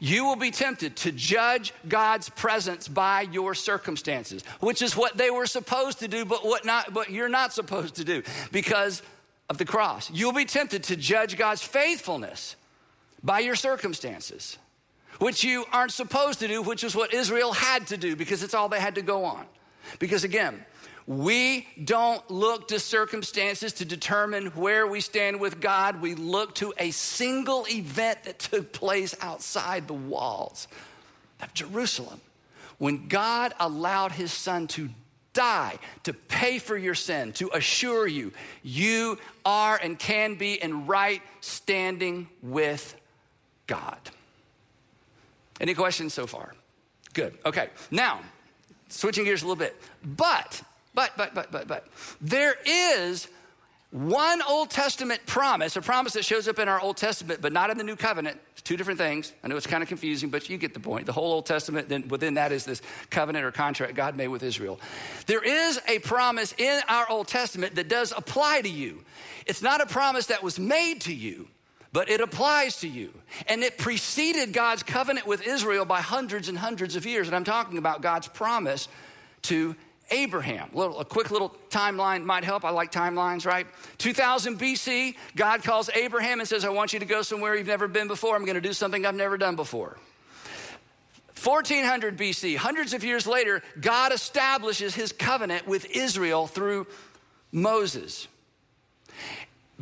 You 0.00 0.24
will 0.24 0.36
be 0.36 0.50
tempted 0.50 0.96
to 0.96 1.12
judge 1.12 1.72
God's 1.88 2.28
presence 2.28 2.86
by 2.88 3.22
your 3.22 3.54
circumstances, 3.54 4.44
which 4.60 4.82
is 4.82 4.96
what 4.96 5.16
they 5.16 5.30
were 5.30 5.46
supposed 5.46 6.00
to 6.00 6.08
do, 6.08 6.24
but 6.24 6.44
what 6.44 6.64
not 6.64 6.92
but 6.94 7.10
you're 7.10 7.28
not 7.28 7.52
supposed 7.52 7.96
to 7.96 8.04
do 8.04 8.22
because 8.52 9.02
of 9.48 9.58
the 9.58 9.64
cross. 9.64 10.10
You'll 10.10 10.32
be 10.32 10.44
tempted 10.44 10.84
to 10.84 10.96
judge 10.96 11.36
God's 11.36 11.62
faithfulness 11.62 12.56
by 13.22 13.40
your 13.40 13.56
circumstances, 13.56 14.58
which 15.18 15.42
you 15.42 15.64
aren't 15.72 15.92
supposed 15.92 16.38
to 16.40 16.48
do, 16.48 16.62
which 16.62 16.84
is 16.84 16.94
what 16.94 17.12
Israel 17.12 17.52
had 17.52 17.86
to 17.88 17.96
do 17.96 18.14
because 18.14 18.42
it's 18.42 18.54
all 18.54 18.68
they 18.68 18.80
had 18.80 18.94
to 18.94 19.02
go 19.02 19.24
on. 19.24 19.44
Because 19.98 20.22
again, 20.22 20.64
we 21.08 21.66
don't 21.82 22.30
look 22.30 22.68
to 22.68 22.78
circumstances 22.78 23.72
to 23.72 23.86
determine 23.86 24.48
where 24.48 24.86
we 24.86 25.00
stand 25.00 25.40
with 25.40 25.58
God. 25.58 26.02
We 26.02 26.14
look 26.14 26.54
to 26.56 26.74
a 26.76 26.90
single 26.90 27.66
event 27.66 28.24
that 28.24 28.38
took 28.38 28.74
place 28.74 29.16
outside 29.22 29.88
the 29.88 29.94
walls 29.94 30.68
of 31.40 31.54
Jerusalem. 31.54 32.20
When 32.76 33.08
God 33.08 33.54
allowed 33.58 34.12
his 34.12 34.34
son 34.34 34.66
to 34.68 34.90
die 35.32 35.78
to 36.02 36.12
pay 36.12 36.58
for 36.58 36.76
your 36.76 36.94
sin, 36.94 37.32
to 37.32 37.48
assure 37.54 38.06
you 38.06 38.30
you 38.62 39.18
are 39.46 39.80
and 39.82 39.98
can 39.98 40.34
be 40.34 40.62
in 40.62 40.86
right 40.86 41.22
standing 41.40 42.28
with 42.42 42.94
God. 43.66 43.98
Any 45.58 45.72
questions 45.72 46.12
so 46.12 46.26
far? 46.26 46.54
Good. 47.14 47.38
Okay. 47.46 47.70
Now, 47.90 48.20
switching 48.90 49.24
gears 49.24 49.42
a 49.42 49.46
little 49.46 49.56
bit. 49.56 49.80
But 50.04 50.62
but, 50.98 51.12
but, 51.16 51.32
but, 51.32 51.52
but, 51.52 51.68
but, 51.68 51.86
there 52.20 52.56
is 52.66 53.28
one 53.92 54.42
Old 54.42 54.68
Testament 54.68 55.20
promise, 55.26 55.76
a 55.76 55.80
promise 55.80 56.14
that 56.14 56.24
shows 56.24 56.48
up 56.48 56.58
in 56.58 56.68
our 56.68 56.80
Old 56.80 56.96
Testament, 56.96 57.40
but 57.40 57.52
not 57.52 57.70
in 57.70 57.78
the 57.78 57.84
New 57.84 57.94
Covenant. 57.94 58.36
It's 58.50 58.62
two 58.62 58.76
different 58.76 58.98
things. 58.98 59.32
I 59.44 59.46
know 59.46 59.56
it's 59.56 59.64
kind 59.64 59.80
of 59.80 59.88
confusing, 59.88 60.28
but 60.28 60.50
you 60.50 60.58
get 60.58 60.74
the 60.74 60.80
point. 60.80 61.06
The 61.06 61.12
whole 61.12 61.30
Old 61.30 61.46
Testament, 61.46 61.88
then 61.88 62.08
within 62.08 62.34
that 62.34 62.50
is 62.50 62.64
this 62.64 62.82
covenant 63.10 63.44
or 63.44 63.52
contract 63.52 63.94
God 63.94 64.16
made 64.16 64.26
with 64.26 64.42
Israel. 64.42 64.80
There 65.26 65.40
is 65.40 65.80
a 65.86 66.00
promise 66.00 66.52
in 66.58 66.80
our 66.88 67.08
Old 67.08 67.28
Testament 67.28 67.76
that 67.76 67.88
does 67.88 68.12
apply 68.16 68.62
to 68.62 68.68
you. 68.68 69.04
It's 69.46 69.62
not 69.62 69.80
a 69.80 69.86
promise 69.86 70.26
that 70.26 70.42
was 70.42 70.58
made 70.58 71.02
to 71.02 71.14
you, 71.14 71.46
but 71.92 72.10
it 72.10 72.20
applies 72.20 72.80
to 72.80 72.88
you. 72.88 73.12
And 73.46 73.62
it 73.62 73.78
preceded 73.78 74.52
God's 74.52 74.82
covenant 74.82 75.28
with 75.28 75.46
Israel 75.46 75.84
by 75.84 76.00
hundreds 76.00 76.48
and 76.48 76.58
hundreds 76.58 76.96
of 76.96 77.06
years. 77.06 77.28
And 77.28 77.36
I'm 77.36 77.44
talking 77.44 77.78
about 77.78 78.02
God's 78.02 78.26
promise 78.26 78.88
to 79.42 79.76
Abraham. 80.10 80.70
A, 80.74 80.78
little, 80.78 80.98
a 80.98 81.04
quick 81.04 81.30
little 81.30 81.54
timeline 81.70 82.24
might 82.24 82.44
help. 82.44 82.64
I 82.64 82.70
like 82.70 82.92
timelines, 82.92 83.46
right? 83.46 83.66
2000 83.98 84.58
BC, 84.58 85.16
God 85.36 85.62
calls 85.62 85.90
Abraham 85.90 86.40
and 86.40 86.48
says, 86.48 86.64
I 86.64 86.70
want 86.70 86.92
you 86.92 86.98
to 86.98 87.06
go 87.06 87.22
somewhere 87.22 87.56
you've 87.56 87.66
never 87.66 87.88
been 87.88 88.08
before. 88.08 88.36
I'm 88.36 88.44
going 88.44 88.54
to 88.54 88.60
do 88.60 88.72
something 88.72 89.04
I've 89.04 89.14
never 89.14 89.36
done 89.36 89.56
before. 89.56 89.96
1400 91.42 92.18
BC, 92.18 92.56
hundreds 92.56 92.94
of 92.94 93.04
years 93.04 93.26
later, 93.26 93.62
God 93.80 94.12
establishes 94.12 94.94
his 94.94 95.12
covenant 95.12 95.68
with 95.68 95.86
Israel 95.94 96.46
through 96.46 96.86
Moses. 97.52 98.26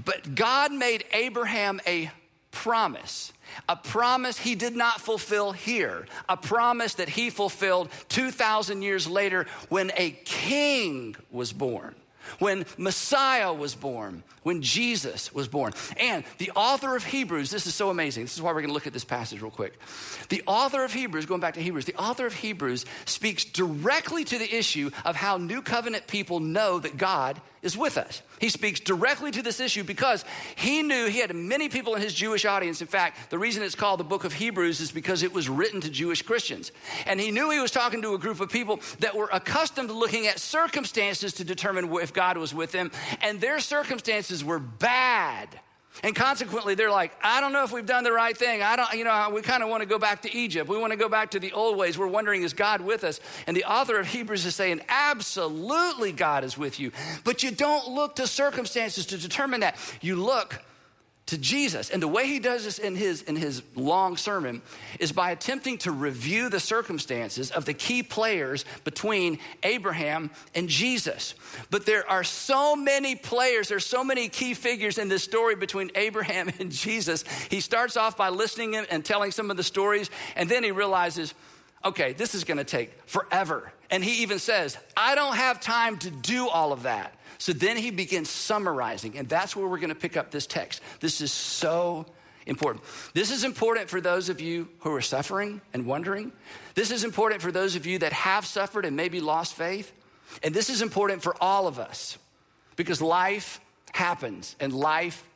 But 0.02 0.34
God 0.34 0.72
made 0.72 1.04
Abraham 1.12 1.80
a 1.86 2.10
promise 2.50 3.32
a 3.68 3.76
promise 3.76 4.38
he 4.38 4.54
did 4.54 4.76
not 4.76 5.00
fulfill 5.00 5.52
here, 5.52 6.06
a 6.28 6.36
promise 6.36 6.94
that 6.94 7.08
he 7.08 7.30
fulfilled 7.30 7.88
2,000 8.08 8.82
years 8.82 9.08
later 9.08 9.46
when 9.68 9.90
a 9.96 10.10
king 10.24 11.16
was 11.30 11.52
born 11.52 11.94
when 12.38 12.66
Messiah 12.76 13.52
was 13.52 13.74
born, 13.74 14.22
when 14.42 14.62
Jesus 14.62 15.32
was 15.32 15.48
born. 15.48 15.72
And 15.98 16.24
the 16.38 16.50
author 16.52 16.96
of 16.96 17.04
Hebrews, 17.04 17.50
this 17.50 17.66
is 17.66 17.74
so 17.74 17.90
amazing. 17.90 18.24
This 18.24 18.34
is 18.34 18.42
why 18.42 18.50
we're 18.50 18.60
going 18.60 18.68
to 18.68 18.74
look 18.74 18.86
at 18.86 18.92
this 18.92 19.04
passage 19.04 19.40
real 19.40 19.50
quick. 19.50 19.78
The 20.28 20.42
author 20.46 20.84
of 20.84 20.92
Hebrews, 20.92 21.26
going 21.26 21.40
back 21.40 21.54
to 21.54 21.62
Hebrews, 21.62 21.84
the 21.84 21.96
author 21.96 22.26
of 22.26 22.34
Hebrews 22.34 22.84
speaks 23.04 23.44
directly 23.44 24.24
to 24.24 24.38
the 24.38 24.56
issue 24.56 24.90
of 25.04 25.16
how 25.16 25.36
new 25.36 25.62
covenant 25.62 26.06
people 26.06 26.40
know 26.40 26.78
that 26.78 26.96
God 26.96 27.40
is 27.66 27.76
with 27.76 27.98
us. 27.98 28.22
He 28.40 28.48
speaks 28.48 28.80
directly 28.80 29.30
to 29.32 29.42
this 29.42 29.60
issue 29.60 29.84
because 29.84 30.24
he 30.54 30.82
knew 30.82 31.08
he 31.08 31.18
had 31.18 31.34
many 31.34 31.68
people 31.68 31.94
in 31.94 32.00
his 32.00 32.14
Jewish 32.14 32.46
audience. 32.46 32.80
In 32.80 32.86
fact, 32.86 33.28
the 33.28 33.38
reason 33.38 33.62
it's 33.62 33.74
called 33.74 34.00
the 34.00 34.04
book 34.04 34.24
of 34.24 34.32
Hebrews 34.32 34.80
is 34.80 34.90
because 34.90 35.22
it 35.22 35.34
was 35.34 35.48
written 35.48 35.82
to 35.82 35.90
Jewish 35.90 36.22
Christians. 36.22 36.72
And 37.06 37.20
he 37.20 37.30
knew 37.30 37.50
he 37.50 37.60
was 37.60 37.72
talking 37.72 38.00
to 38.02 38.14
a 38.14 38.18
group 38.18 38.40
of 38.40 38.50
people 38.50 38.80
that 39.00 39.14
were 39.14 39.28
accustomed 39.32 39.88
to 39.88 39.94
looking 39.94 40.26
at 40.26 40.38
circumstances 40.38 41.34
to 41.34 41.44
determine 41.44 41.92
if 41.96 42.14
God 42.14 42.38
was 42.38 42.54
with 42.54 42.72
them, 42.72 42.90
and 43.20 43.40
their 43.40 43.58
circumstances 43.58 44.44
were 44.44 44.58
bad. 44.58 45.60
And 46.02 46.14
consequently, 46.14 46.74
they're 46.74 46.90
like, 46.90 47.12
I 47.22 47.40
don't 47.40 47.52
know 47.52 47.64
if 47.64 47.72
we've 47.72 47.86
done 47.86 48.04
the 48.04 48.12
right 48.12 48.36
thing. 48.36 48.62
I 48.62 48.76
don't, 48.76 48.92
you 48.92 49.04
know, 49.04 49.30
we 49.32 49.42
kind 49.42 49.62
of 49.62 49.68
want 49.68 49.82
to 49.82 49.88
go 49.88 49.98
back 49.98 50.22
to 50.22 50.34
Egypt. 50.34 50.68
We 50.68 50.78
want 50.78 50.92
to 50.92 50.96
go 50.96 51.08
back 51.08 51.30
to 51.32 51.40
the 51.40 51.52
old 51.52 51.76
ways. 51.76 51.98
We're 51.98 52.06
wondering, 52.06 52.42
is 52.42 52.52
God 52.52 52.80
with 52.80 53.04
us? 53.04 53.20
And 53.46 53.56
the 53.56 53.64
author 53.64 53.98
of 53.98 54.06
Hebrews 54.06 54.44
is 54.46 54.54
saying, 54.54 54.80
absolutely, 54.88 56.12
God 56.12 56.44
is 56.44 56.58
with 56.58 56.78
you. 56.78 56.92
But 57.24 57.42
you 57.42 57.50
don't 57.50 57.88
look 57.88 58.16
to 58.16 58.26
circumstances 58.26 59.06
to 59.06 59.18
determine 59.18 59.60
that. 59.60 59.76
You 60.00 60.16
look 60.16 60.62
to 61.26 61.36
Jesus. 61.36 61.90
And 61.90 62.00
the 62.00 62.08
way 62.08 62.26
he 62.26 62.38
does 62.38 62.64
this 62.64 62.78
in 62.78 62.94
his, 62.94 63.22
in 63.22 63.34
his 63.34 63.62
long 63.74 64.16
sermon 64.16 64.62
is 65.00 65.10
by 65.10 65.32
attempting 65.32 65.76
to 65.78 65.90
review 65.90 66.48
the 66.48 66.60
circumstances 66.60 67.50
of 67.50 67.64
the 67.64 67.74
key 67.74 68.04
players 68.04 68.64
between 68.84 69.40
Abraham 69.64 70.30
and 70.54 70.68
Jesus. 70.68 71.34
But 71.70 71.84
there 71.84 72.08
are 72.08 72.22
so 72.22 72.76
many 72.76 73.16
players, 73.16 73.68
there's 73.68 73.84
so 73.84 74.04
many 74.04 74.28
key 74.28 74.54
figures 74.54 74.98
in 74.98 75.08
this 75.08 75.24
story 75.24 75.56
between 75.56 75.90
Abraham 75.96 76.48
and 76.60 76.70
Jesus. 76.70 77.24
He 77.50 77.60
starts 77.60 77.96
off 77.96 78.16
by 78.16 78.28
listening 78.28 78.76
and 78.76 79.04
telling 79.04 79.32
some 79.32 79.50
of 79.50 79.56
the 79.56 79.64
stories, 79.64 80.10
and 80.36 80.48
then 80.48 80.62
he 80.62 80.70
realizes, 80.70 81.34
okay, 81.84 82.12
this 82.12 82.36
is 82.36 82.44
gonna 82.44 82.64
take 82.64 82.92
forever. 83.06 83.72
And 83.90 84.02
he 84.02 84.22
even 84.22 84.38
says, 84.38 84.78
I 84.96 85.16
don't 85.16 85.36
have 85.36 85.60
time 85.60 85.98
to 85.98 86.10
do 86.10 86.48
all 86.48 86.72
of 86.72 86.84
that. 86.84 87.15
So 87.38 87.52
then 87.52 87.76
he 87.76 87.90
begins 87.90 88.28
summarizing, 88.28 89.16
and 89.18 89.28
that's 89.28 89.54
where 89.54 89.66
we're 89.66 89.78
going 89.78 89.90
to 89.90 89.94
pick 89.94 90.16
up 90.16 90.30
this 90.30 90.46
text. 90.46 90.80
This 91.00 91.20
is 91.20 91.32
so 91.32 92.06
important. 92.46 92.84
This 93.12 93.30
is 93.30 93.44
important 93.44 93.88
for 93.88 94.00
those 94.00 94.28
of 94.28 94.40
you 94.40 94.68
who 94.80 94.92
are 94.94 95.02
suffering 95.02 95.60
and 95.74 95.86
wondering. 95.86 96.32
This 96.74 96.90
is 96.90 97.04
important 97.04 97.42
for 97.42 97.52
those 97.52 97.76
of 97.76 97.86
you 97.86 97.98
that 97.98 98.12
have 98.12 98.46
suffered 98.46 98.84
and 98.84 98.96
maybe 98.96 99.20
lost 99.20 99.54
faith. 99.54 99.92
And 100.42 100.54
this 100.54 100.70
is 100.70 100.82
important 100.82 101.22
for 101.22 101.34
all 101.40 101.66
of 101.66 101.78
us 101.78 102.18
because 102.76 103.02
life 103.02 103.60
happens 103.92 104.56
and 104.60 104.72
life 104.72 105.26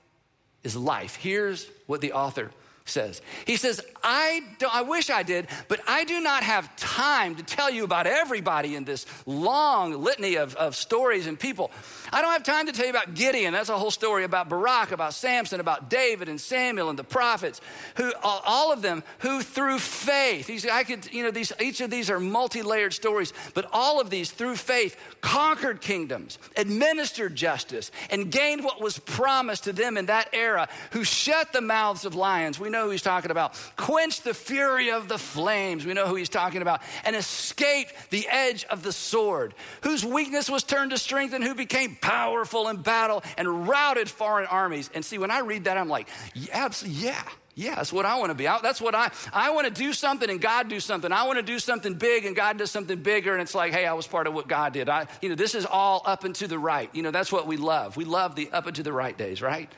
is 0.63 0.77
life. 0.77 1.17
Here's 1.17 1.69
what 1.87 2.01
the 2.01 2.13
author 2.13 2.51
says. 2.91 3.23
He 3.47 3.57
says, 3.57 3.81
I, 4.03 4.43
I 4.71 4.83
wish 4.83 5.11
I 5.11 5.23
did, 5.23 5.47
but 5.69 5.81
I 5.87 6.05
do 6.05 6.21
not 6.21 6.43
have 6.43 6.75
time 6.77 7.37
to 7.37 7.43
tell 7.43 7.71
you 7.71 7.85
about 7.85 8.07
everybody 8.07 8.77
in 8.77 8.85
this 8.85 9.07
long 9.27 9.93
litany 10.03 10.37
of, 10.37 10.55
of 10.57 10.77
stories 10.77 11.27
and 11.27 11.39
people. 11.39 11.71
I 12.13 12.23
don't 12.23 12.33
have 12.33 12.43
time 12.43 12.67
to 12.67 12.73
tell 12.73 12.85
you 12.85 12.91
about 12.91 13.15
Gideon. 13.15 13.53
That's 13.53 13.69
a 13.69 13.79
whole 13.79 13.91
story 13.91 14.25
about 14.25 14.49
Barak, 14.49 14.93
about 14.93 15.15
Samson, 15.15 15.61
about 15.61 15.91
David 15.91 16.29
and 16.29 16.41
Samuel 16.41 16.91
and 16.91 16.99
the 16.99 17.05
prophets, 17.05 17.61
who 17.97 18.13
all 18.23 18.73
of 18.73 18.83
them 18.83 19.03
who 19.21 19.43
through 19.43 19.79
faith, 19.79 20.51
I 20.71 20.85
could, 20.85 21.13
you 21.13 21.23
know, 21.23 21.31
these, 21.31 21.53
each 21.61 21.81
of 21.81 21.91
these 21.91 22.11
are 22.11 22.21
multi-layered 22.21 22.93
stories, 22.93 23.33
but 23.55 23.69
all 23.73 24.01
of 24.01 24.11
these 24.11 24.31
through 24.31 24.57
faith 24.57 24.97
conquered 25.21 25.81
kingdoms, 25.81 26.39
administered 26.57 27.37
justice, 27.37 27.91
and 28.11 28.31
gained 28.31 28.65
what 28.65 28.81
was 28.81 28.99
promised 28.99 29.65
to 29.65 29.73
them 29.73 29.97
in 29.97 30.07
that 30.07 30.29
era, 30.33 30.69
who 30.93 31.05
shut 31.05 31.53
the 31.53 31.61
mouths 31.61 32.05
of 32.05 32.15
lions. 32.15 32.59
We 32.59 32.71
know 32.71 32.80
who 32.85 32.91
he's 32.91 33.03
talking 33.03 33.31
about. 33.31 33.55
Quench 33.77 34.23
the 34.23 34.35
fury 34.35 34.91
of 34.91 35.09
the 35.09 35.19
flames. 35.19 35.85
We 35.85 35.95
know 35.95 36.07
who 36.07 36.15
he's 36.17 36.29
talking 36.29 36.63
about. 36.63 36.83
And 37.05 37.15
escape 37.17 37.89
the 38.11 38.27
edge 38.29 38.65
of 38.65 38.83
the 38.83 38.93
sword, 38.93 39.55
whose 39.83 40.05
weakness 40.05 40.49
was 40.51 40.63
turned 40.63 40.91
to 40.91 40.99
strength 40.99 41.35
and 41.35 41.45
who 41.45 41.55
became 41.55 41.97
powerful 41.97 42.69
in 42.69 42.79
battle 42.83 43.23
and 43.37 43.69
routed 43.69 44.09
foreign 44.09 44.47
armies. 44.47 44.91
And 44.95 45.05
see, 45.05 45.19
when 45.19 45.31
I 45.31 45.41
read 45.41 45.65
that, 45.65 45.77
I'm 45.77 45.89
like, 45.89 46.09
yeah, 46.35 46.71
yeah, 46.85 47.23
Yeah, 47.57 47.75
that's 47.75 47.93
what 47.93 48.07
I 48.07 48.19
want 48.19 48.31
to 48.31 48.35
be. 48.35 48.49
I, 48.49 48.59
that's 48.61 48.81
what 48.81 48.95
I, 48.95 49.11
I 49.33 49.51
want 49.51 49.67
to 49.67 49.73
do 49.73 49.93
something 49.93 50.31
and 50.31 50.41
God 50.41 50.69
do 50.69 50.81
something. 50.81 51.13
I 51.13 51.25
want 51.25 51.37
to 51.39 51.43
do 51.43 51.59
something 51.59 51.95
big 51.95 52.25
and 52.25 52.35
God 52.35 52.57
does 52.57 52.71
something 52.71 53.03
bigger. 53.03 53.33
And 53.33 53.43
it's 53.43 53.55
like, 53.55 53.73
hey, 53.73 53.87
I 53.87 53.93
was 53.93 54.07
part 54.07 54.27
of 54.27 54.33
what 54.33 54.49
God 54.49 54.73
did. 54.73 54.89
I, 54.89 55.07
you 55.21 55.29
know, 55.29 55.35
this 55.35 55.55
is 55.55 55.67
all 55.67 56.03
up 56.07 56.25
and 56.25 56.35
to 56.37 56.47
the 56.47 56.59
right. 56.59 56.89
You 56.95 57.03
know, 57.03 57.11
that's 57.11 57.31
what 57.31 57.47
we 57.47 57.57
love. 57.59 57.97
We 57.97 58.05
love 58.05 58.35
the 58.35 58.51
up 58.51 58.67
and 58.67 58.77
to 58.77 58.83
the 58.83 58.93
right 58.93 59.17
days, 59.17 59.43
right? 59.43 59.71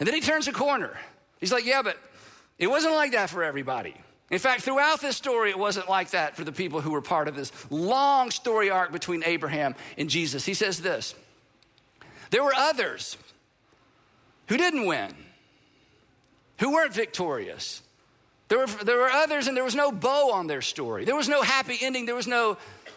And 0.00 0.06
then 0.06 0.14
he 0.14 0.20
turns 0.20 0.48
a 0.48 0.52
corner. 0.52 0.98
He's 1.40 1.52
like, 1.52 1.64
yeah, 1.64 1.82
but 1.82 1.96
it 2.58 2.68
wasn't 2.68 2.94
like 2.94 3.12
that 3.12 3.30
for 3.30 3.42
everybody. 3.42 3.94
In 4.30 4.38
fact, 4.38 4.62
throughout 4.62 5.00
this 5.00 5.16
story, 5.16 5.50
it 5.50 5.58
wasn't 5.58 5.88
like 5.88 6.10
that 6.10 6.36
for 6.36 6.44
the 6.44 6.52
people 6.52 6.80
who 6.80 6.90
were 6.90 7.00
part 7.00 7.28
of 7.28 7.36
this 7.36 7.50
long 7.70 8.30
story 8.30 8.68
arc 8.68 8.92
between 8.92 9.22
Abraham 9.24 9.74
and 9.96 10.10
Jesus. 10.10 10.44
He 10.44 10.54
says 10.54 10.80
this 10.80 11.14
there 12.30 12.44
were 12.44 12.54
others 12.54 13.16
who 14.48 14.56
didn't 14.56 14.86
win, 14.86 15.14
who 16.58 16.72
weren't 16.72 16.92
victorious. 16.92 17.82
There 18.48 18.58
were, 18.58 18.66
there 18.66 18.96
were 18.96 19.10
others, 19.10 19.46
and 19.46 19.56
there 19.56 19.64
was 19.64 19.74
no 19.74 19.92
bow 19.92 20.32
on 20.32 20.46
their 20.46 20.62
story. 20.62 21.04
There 21.04 21.16
was 21.16 21.28
no 21.28 21.42
happy 21.42 21.78
ending, 21.80 22.06
there 22.06 22.14
was 22.14 22.26
no 22.26 22.56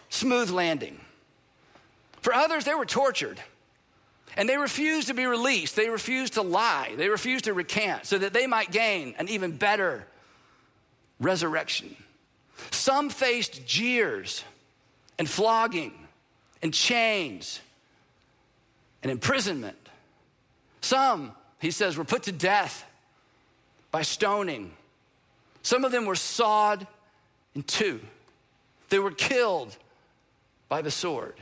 smooth 0.10 0.50
landing. 0.50 1.00
For 2.22 2.34
others, 2.34 2.66
they 2.66 2.74
were 2.74 2.86
tortured. 2.86 3.40
And 4.38 4.48
they 4.48 4.58
refused 4.58 5.08
to 5.08 5.14
be 5.14 5.26
released. 5.26 5.76
They 5.76 5.90
refused 5.90 6.34
to 6.34 6.42
lie. 6.42 6.94
They 6.96 7.10
refused 7.10 7.46
to 7.46 7.54
recant 7.54 8.06
so 8.06 8.18
that 8.18 8.34
they 8.34 8.48
might 8.48 8.72
gain 8.72 9.16
an 9.18 9.28
even 9.30 9.58
better 9.58 10.08
resurrection. 11.20 11.96
Some 12.72 13.10
faced 13.10 13.66
jeers 13.66 14.44
and 15.20 15.30
flogging 15.30 15.94
and 16.62 16.74
chains 16.74 17.60
and 19.04 19.12
imprisonment. 19.12 19.78
Some, 20.82 21.34
he 21.60 21.72
says, 21.72 21.98
were 21.98 22.06
put 22.06 22.24
to 22.24 22.32
death 22.32 22.86
by 23.92 24.04
stoning. 24.04 24.72
Some 25.64 25.86
of 25.86 25.92
them 25.92 26.06
were 26.06 26.16
sawed 26.16 26.88
in 27.54 27.64
two. 27.64 28.00
They 28.90 29.00
were 29.00 29.12
killed 29.12 29.76
by 30.70 30.82
the 30.82 30.92
sword. 30.92 31.36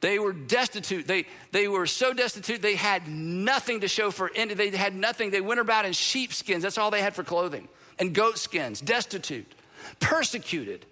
They 0.00 0.18
were 0.18 0.32
destitute. 0.32 1.06
They, 1.06 1.26
they 1.52 1.68
were 1.68 1.86
so 1.86 2.12
destitute, 2.12 2.62
they 2.62 2.74
had 2.74 3.06
nothing 3.06 3.80
to 3.80 3.88
show 3.88 4.10
for 4.10 4.30
any, 4.34 4.54
they 4.54 4.70
had 4.70 4.94
nothing. 4.94 5.30
They 5.30 5.40
went 5.40 5.60
about 5.60 5.84
in 5.84 5.92
sheepskins. 5.92 6.62
That's 6.62 6.78
all 6.78 6.90
they 6.90 7.02
had 7.02 7.14
for 7.14 7.22
clothing. 7.22 7.68
And 7.98 8.14
goat 8.14 8.38
skins, 8.38 8.80
destitute, 8.80 9.52
persecuted, 10.00 10.86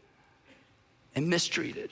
and 1.15 1.29
mistreated. 1.29 1.91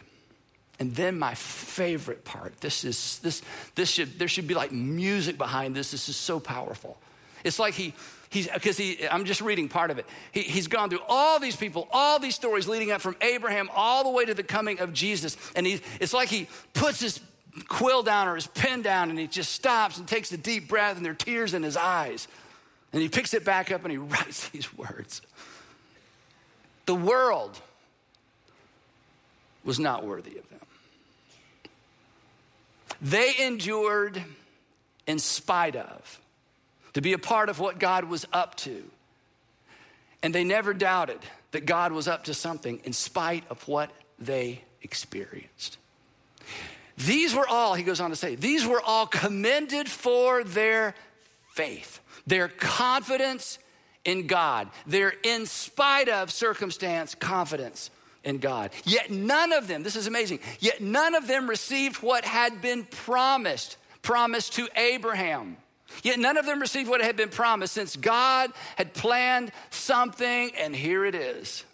And 0.79 0.94
then 0.94 1.18
my 1.18 1.35
favorite 1.35 2.24
part. 2.26 2.61
This 2.61 2.85
is 2.85 3.18
this 3.20 3.40
this 3.74 3.90
should 3.90 4.18
there 4.18 4.29
should 4.29 4.46
be 4.46 4.52
like 4.52 4.72
music 4.72 5.38
behind 5.38 5.74
this. 5.74 5.90
This 5.90 6.11
is 6.11 6.16
so 6.16 6.38
powerful. 6.38 6.98
It's 7.44 7.59
like 7.59 7.72
he 7.72 7.94
he's 8.37 8.49
because 8.49 8.77
he 8.77 9.09
I'm 9.09 9.25
just 9.25 9.40
reading 9.40 9.68
part 9.68 9.90
of 9.90 9.99
it. 9.99 10.07
He, 10.33 10.42
he's 10.42 10.68
gone 10.68 10.90
through 10.90 11.01
all 11.09 11.40
these 11.40 11.57
people, 11.57 11.88
all 11.90 12.18
these 12.18 12.35
stories 12.35 12.68
leading 12.68 12.90
up 12.90 13.01
from 13.01 13.16
Abraham 13.20 13.70
all 13.75 14.05
the 14.05 14.11
way 14.11 14.25
to 14.25 14.35
the 14.35 14.42
coming 14.42 14.81
of 14.81 14.92
Jesus. 14.92 15.37
And 15.57 15.66
he 15.66 15.81
it's 16.01 16.12
like 16.12 16.29
he 16.29 16.49
puts 16.75 17.01
his 17.01 17.20
quill 17.68 18.03
down 18.03 18.29
or 18.29 18.35
his 18.35 18.46
pen 18.46 18.83
down 18.83 19.09
and 19.09 19.18
he 19.18 19.27
just 19.27 19.53
stops 19.53 19.96
and 19.96 20.07
takes 20.07 20.31
a 20.33 20.37
deep 20.37 20.68
breath 20.68 20.96
and 20.96 21.05
there 21.05 21.12
are 21.12 21.16
tears 21.16 21.55
in 21.55 21.62
his 21.62 21.77
eyes. 21.77 22.29
And 22.92 23.01
he 23.01 23.09
picks 23.09 23.35
it 23.35 23.44
back 23.44 23.72
up 23.72 23.83
and 23.85 23.90
he 23.90 23.99
writes 23.99 24.49
these 24.51 24.77
words. 24.77 25.22
The 26.85 26.94
world 26.94 27.59
was 29.64 29.81
not 29.81 30.05
worthy 30.05 30.37
of 30.38 30.49
them. 30.51 30.61
They 33.01 33.33
endured 33.40 34.22
in 35.07 35.18
spite 35.18 35.77
of, 35.77 36.20
to 36.96 37.02
be 37.02 37.12
a 37.12 37.18
part 37.18 37.50
of 37.50 37.61
what 37.61 37.78
God 37.78 38.06
was 38.06 38.24
up 38.32 38.54
to. 38.54 38.82
And 40.22 40.35
they 40.35 40.44
never 40.44 40.72
doubted 40.72 41.18
that 41.50 41.66
God 41.66 41.92
was 41.92 42.09
up 42.09 42.24
to 42.24 42.32
something 42.32 42.80
in 42.85 42.94
spite 42.94 43.44
of 43.50 43.68
what 43.68 43.90
they 44.18 44.62
experienced. 44.80 45.76
These 46.96 47.35
were 47.35 47.46
all, 47.46 47.74
he 47.74 47.82
goes 47.82 48.00
on 48.00 48.09
to 48.09 48.16
say, 48.16 48.35
these 48.35 48.66
were 48.66 48.80
all 48.80 49.06
commended 49.06 49.90
for 49.90 50.42
their 50.42 50.94
faith, 51.50 52.00
their 52.26 52.48
confidence 52.48 53.59
in 54.06 54.26
God, 54.26 54.70
their 54.87 55.12
in 55.22 55.44
spite 55.44 56.09
of 56.09 56.30
circumstance 56.30 57.14
confidence 57.14 57.90
in 58.24 58.38
God. 58.38 58.70
Yet 58.85 59.11
none 59.11 59.52
of 59.52 59.68
them, 59.68 59.82
this 59.82 59.96
is 59.96 60.06
amazing, 60.06 60.40
yet 60.61 60.80
none 60.80 61.14
of 61.14 61.26
them 61.26 61.46
received 61.46 61.96
what 61.96 62.24
had 62.24 62.62
been 62.62 62.85
promised, 62.85 63.76
promised 64.00 64.54
to 64.54 64.66
Abraham. 64.76 65.59
Yet 66.03 66.18
none 66.18 66.37
of 66.37 66.46
them 66.46 66.61
received 66.61 66.88
what 66.88 67.01
had 67.01 67.16
been 67.16 67.29
promised 67.29 67.75
since 67.75 67.96
God 67.96 68.53
had 68.77 68.92
planned 68.94 69.53
something, 69.70 70.53
and 70.59 70.75
here 70.75 71.05
it 71.05 71.14
is. 71.14 71.64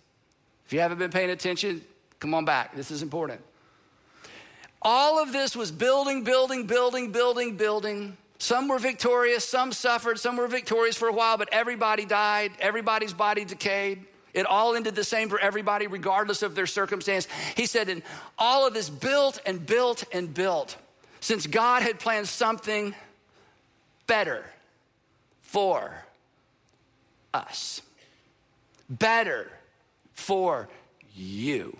If 0.66 0.72
you 0.72 0.80
haven't 0.80 0.98
been 0.98 1.10
paying 1.10 1.30
attention, 1.30 1.82
come 2.20 2.34
on 2.34 2.44
back. 2.44 2.74
This 2.74 2.90
is 2.90 3.02
important. 3.02 3.40
All 4.80 5.22
of 5.22 5.32
this 5.32 5.54
was 5.54 5.70
building, 5.70 6.24
building, 6.24 6.66
building, 6.66 7.12
building, 7.12 7.56
building. 7.56 8.16
Some 8.38 8.68
were 8.68 8.78
victorious, 8.78 9.44
some 9.44 9.72
suffered, 9.72 10.18
some 10.18 10.36
were 10.36 10.48
victorious 10.48 10.96
for 10.96 11.08
a 11.08 11.12
while, 11.12 11.38
but 11.38 11.48
everybody 11.52 12.04
died, 12.04 12.52
everybody's 12.58 13.12
body 13.12 13.44
decayed. 13.44 14.04
It 14.34 14.46
all 14.46 14.74
ended 14.74 14.94
the 14.94 15.04
same 15.04 15.28
for 15.28 15.38
everybody, 15.38 15.86
regardless 15.86 16.42
of 16.42 16.54
their 16.54 16.66
circumstance. 16.66 17.28
He 17.54 17.66
said, 17.66 17.88
and 17.88 18.02
all 18.38 18.66
of 18.66 18.74
this 18.74 18.88
built 18.88 19.40
and 19.46 19.64
built 19.64 20.04
and 20.12 20.32
built 20.32 20.76
since 21.20 21.46
God 21.46 21.82
had 21.82 22.00
planned 22.00 22.26
something 22.26 22.94
better 24.06 24.44
for 25.40 26.04
us, 27.34 27.82
better 28.88 29.50
for 30.14 30.68
you, 31.14 31.76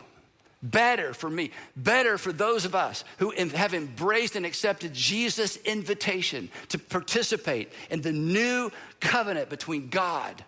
better 0.63 1.15
for 1.15 1.29
me, 1.31 1.51
better 1.77 2.19
for 2.19 2.33
those 2.33 2.65
of 2.65 2.75
us 2.75 3.05
who 3.19 3.31
have 3.31 3.75
embraced 3.75 4.37
and 4.37 4.47
accepted 4.47 4.93
Jesus' 4.93 5.57
invitation 5.59 6.51
to 6.69 6.79
participate 6.79 7.73
in 7.91 8.03
the 8.03 8.13
new 8.13 8.71
covenant 9.01 9.49
between 9.49 9.89
God 9.89 10.45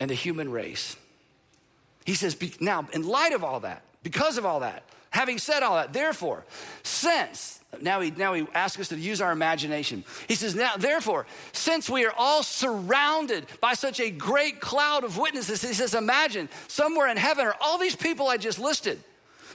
and 0.00 0.10
the 0.10 0.14
human 0.14 0.50
race. 0.50 0.96
He 2.04 2.14
says, 2.14 2.36
now, 2.60 2.88
in 2.92 3.06
light 3.06 3.32
of 3.32 3.44
all 3.44 3.60
that, 3.60 3.82
because 4.02 4.38
of 4.38 4.46
all 4.46 4.60
that, 4.60 4.82
having 5.10 5.38
said 5.38 5.62
all 5.62 5.76
that, 5.76 5.92
therefore, 5.92 6.44
since, 6.82 7.57
now 7.82 8.00
he, 8.00 8.10
now 8.10 8.32
he 8.34 8.46
asks 8.54 8.80
us 8.80 8.88
to 8.88 8.96
use 8.96 9.20
our 9.20 9.32
imagination. 9.32 10.04
He 10.26 10.34
says, 10.34 10.54
now, 10.54 10.76
therefore, 10.76 11.26
since 11.52 11.88
we 11.88 12.06
are 12.06 12.12
all 12.16 12.42
surrounded 12.42 13.46
by 13.60 13.74
such 13.74 14.00
a 14.00 14.10
great 14.10 14.60
cloud 14.60 15.04
of 15.04 15.18
witnesses, 15.18 15.62
he 15.62 15.74
says, 15.74 15.94
imagine 15.94 16.48
somewhere 16.66 17.08
in 17.08 17.16
heaven 17.16 17.46
are 17.46 17.56
all 17.60 17.78
these 17.78 17.96
people 17.96 18.28
I 18.28 18.38
just 18.38 18.58
listed 18.58 19.02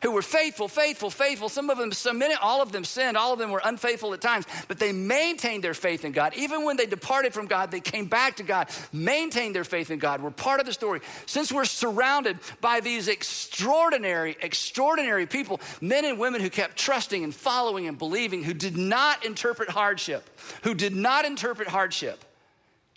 who 0.02 0.12
were 0.12 0.22
faithful, 0.22 0.68
faithful, 0.68 1.10
faithful. 1.10 1.50
Some 1.50 1.70
of 1.70 1.78
them 1.78 1.92
submitted, 1.92 2.38
all 2.42 2.62
of 2.62 2.72
them 2.72 2.84
sinned, 2.84 3.18
all 3.18 3.34
of 3.34 3.40
them 3.40 3.52
were 3.52 3.62
unfaithful 3.64 4.14
at 4.14 4.22
times, 4.22 4.46
but 4.68 4.80
they 4.80 4.92
maintained 4.92 5.64
their 5.64 5.74
faith 5.74 6.06
in 6.06 6.12
God. 6.12 6.34
Even 6.36 6.66
when 6.66 6.78
they 6.78 6.86
departed 6.86 7.34
from 7.34 7.48
God, 7.48 7.72
they 7.72 7.80
came 7.80 8.06
back 8.06 8.38
to 8.38 8.44
God, 8.44 8.70
maintained 8.92 9.56
their 9.56 9.64
faith 9.64 9.92
in 9.92 10.00
God. 10.00 10.22
We're 10.22 10.32
part 10.32 10.60
of 10.60 10.66
the 10.66 10.74
story. 10.74 11.02
Since 11.26 11.52
we're 11.52 11.66
surrounded 11.66 12.40
by 12.62 12.80
these 12.80 13.08
extraordinary, 13.08 14.38
extraordinary 14.42 15.26
people, 15.26 15.62
men 15.82 16.06
and 16.06 16.20
women 16.20 16.42
who 16.42 16.50
kept 16.50 16.78
trusting 16.78 17.24
and 17.24 17.34
following 17.34 17.88
and 17.88 17.98
believing, 17.98 18.44
who 18.44 18.54
did 18.54 18.78
not 18.78 19.26
interpret 19.26 19.70
hardship, 19.70 20.30
who 20.64 20.74
did 20.74 20.96
not 20.96 21.26
interpret 21.26 21.68
hardship 21.68 22.24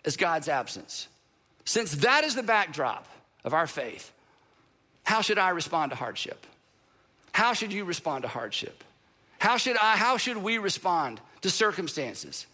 as 0.04 0.16
God's 0.16 0.48
absence. 0.48 1.08
Since 1.64 1.96
that 1.96 2.24
is 2.24 2.34
the 2.34 2.42
backdrop 2.42 3.06
of 3.44 3.52
our 3.52 3.66
faith, 3.66 4.12
how 5.02 5.20
should 5.20 5.38
I 5.38 5.50
respond 5.50 5.90
to 5.90 5.96
hardship? 5.96 6.46
How 7.36 7.52
should 7.52 7.70
you 7.70 7.84
respond 7.84 8.22
to 8.22 8.28
hardship? 8.28 8.82
How 9.38 9.58
should 9.58 9.76
I, 9.76 9.98
how 9.98 10.16
should 10.16 10.38
we 10.38 10.56
respond 10.56 11.20
to 11.42 11.50
circumstances 11.50 12.46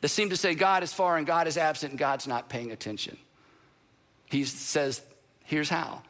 that 0.00 0.08
seem 0.08 0.30
to 0.30 0.36
say 0.38 0.54
God 0.54 0.82
is 0.82 0.94
far 0.94 1.18
and 1.18 1.26
God 1.26 1.46
is 1.46 1.58
absent 1.58 1.92
and 1.92 1.98
God's 1.98 2.26
not 2.26 2.48
paying 2.48 2.72
attention? 2.72 3.18
He 4.30 4.44
says, 4.44 5.02
here's 5.44 5.68
how. 5.68 6.00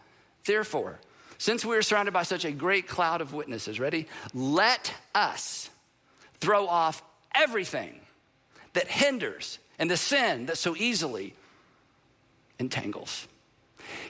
Therefore, 0.44 1.00
since 1.38 1.64
we 1.64 1.76
are 1.76 1.82
surrounded 1.82 2.12
by 2.12 2.22
such 2.22 2.44
a 2.44 2.52
great 2.52 2.86
cloud 2.86 3.20
of 3.20 3.34
witnesses, 3.34 3.80
ready? 3.80 4.06
Let 4.32 4.94
us 5.12 5.68
throw 6.34 6.68
off 6.68 7.02
everything 7.34 7.98
that 8.74 8.86
hinders 8.86 9.58
and 9.76 9.90
the 9.90 9.96
sin 9.96 10.46
that 10.46 10.56
so 10.56 10.76
easily 10.76 11.34
entangles. 12.60 13.26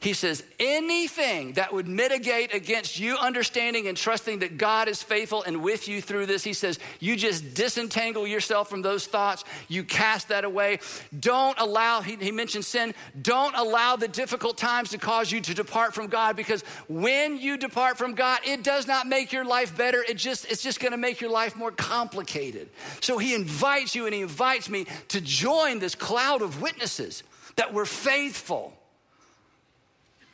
He 0.00 0.12
says, 0.14 0.42
anything 0.58 1.52
that 1.52 1.72
would 1.72 1.86
mitigate 1.86 2.54
against 2.54 2.98
you 2.98 3.16
understanding 3.16 3.86
and 3.86 3.96
trusting 3.96 4.38
that 4.40 4.56
God 4.56 4.88
is 4.88 5.02
faithful 5.02 5.42
and 5.42 5.62
with 5.62 5.88
you 5.88 6.00
through 6.00 6.26
this, 6.26 6.42
he 6.42 6.52
says, 6.52 6.78
you 7.00 7.16
just 7.16 7.54
disentangle 7.54 8.26
yourself 8.26 8.70
from 8.70 8.82
those 8.82 9.06
thoughts. 9.06 9.44
You 9.68 9.84
cast 9.84 10.28
that 10.28 10.44
away. 10.44 10.80
Don't 11.18 11.58
allow, 11.58 12.00
he, 12.00 12.16
he 12.16 12.32
mentioned 12.32 12.64
sin, 12.64 12.94
don't 13.20 13.54
allow 13.56 13.96
the 13.96 14.08
difficult 14.08 14.56
times 14.56 14.90
to 14.90 14.98
cause 14.98 15.30
you 15.30 15.40
to 15.42 15.54
depart 15.54 15.94
from 15.94 16.06
God 16.06 16.34
because 16.36 16.62
when 16.88 17.38
you 17.38 17.56
depart 17.56 17.98
from 17.98 18.14
God, 18.14 18.40
it 18.44 18.62
does 18.62 18.86
not 18.86 19.06
make 19.06 19.32
your 19.32 19.44
life 19.44 19.76
better. 19.76 20.02
It 20.08 20.16
just, 20.16 20.50
it's 20.50 20.62
just 20.62 20.80
going 20.80 20.92
to 20.92 20.98
make 20.98 21.20
your 21.20 21.30
life 21.30 21.56
more 21.56 21.72
complicated. 21.72 22.68
So 23.00 23.18
he 23.18 23.34
invites 23.34 23.94
you 23.94 24.06
and 24.06 24.14
he 24.14 24.22
invites 24.22 24.68
me 24.68 24.86
to 25.08 25.20
join 25.20 25.78
this 25.78 25.94
cloud 25.94 26.42
of 26.42 26.62
witnesses 26.62 27.22
that 27.56 27.74
we're 27.74 27.84
faithful 27.84 28.74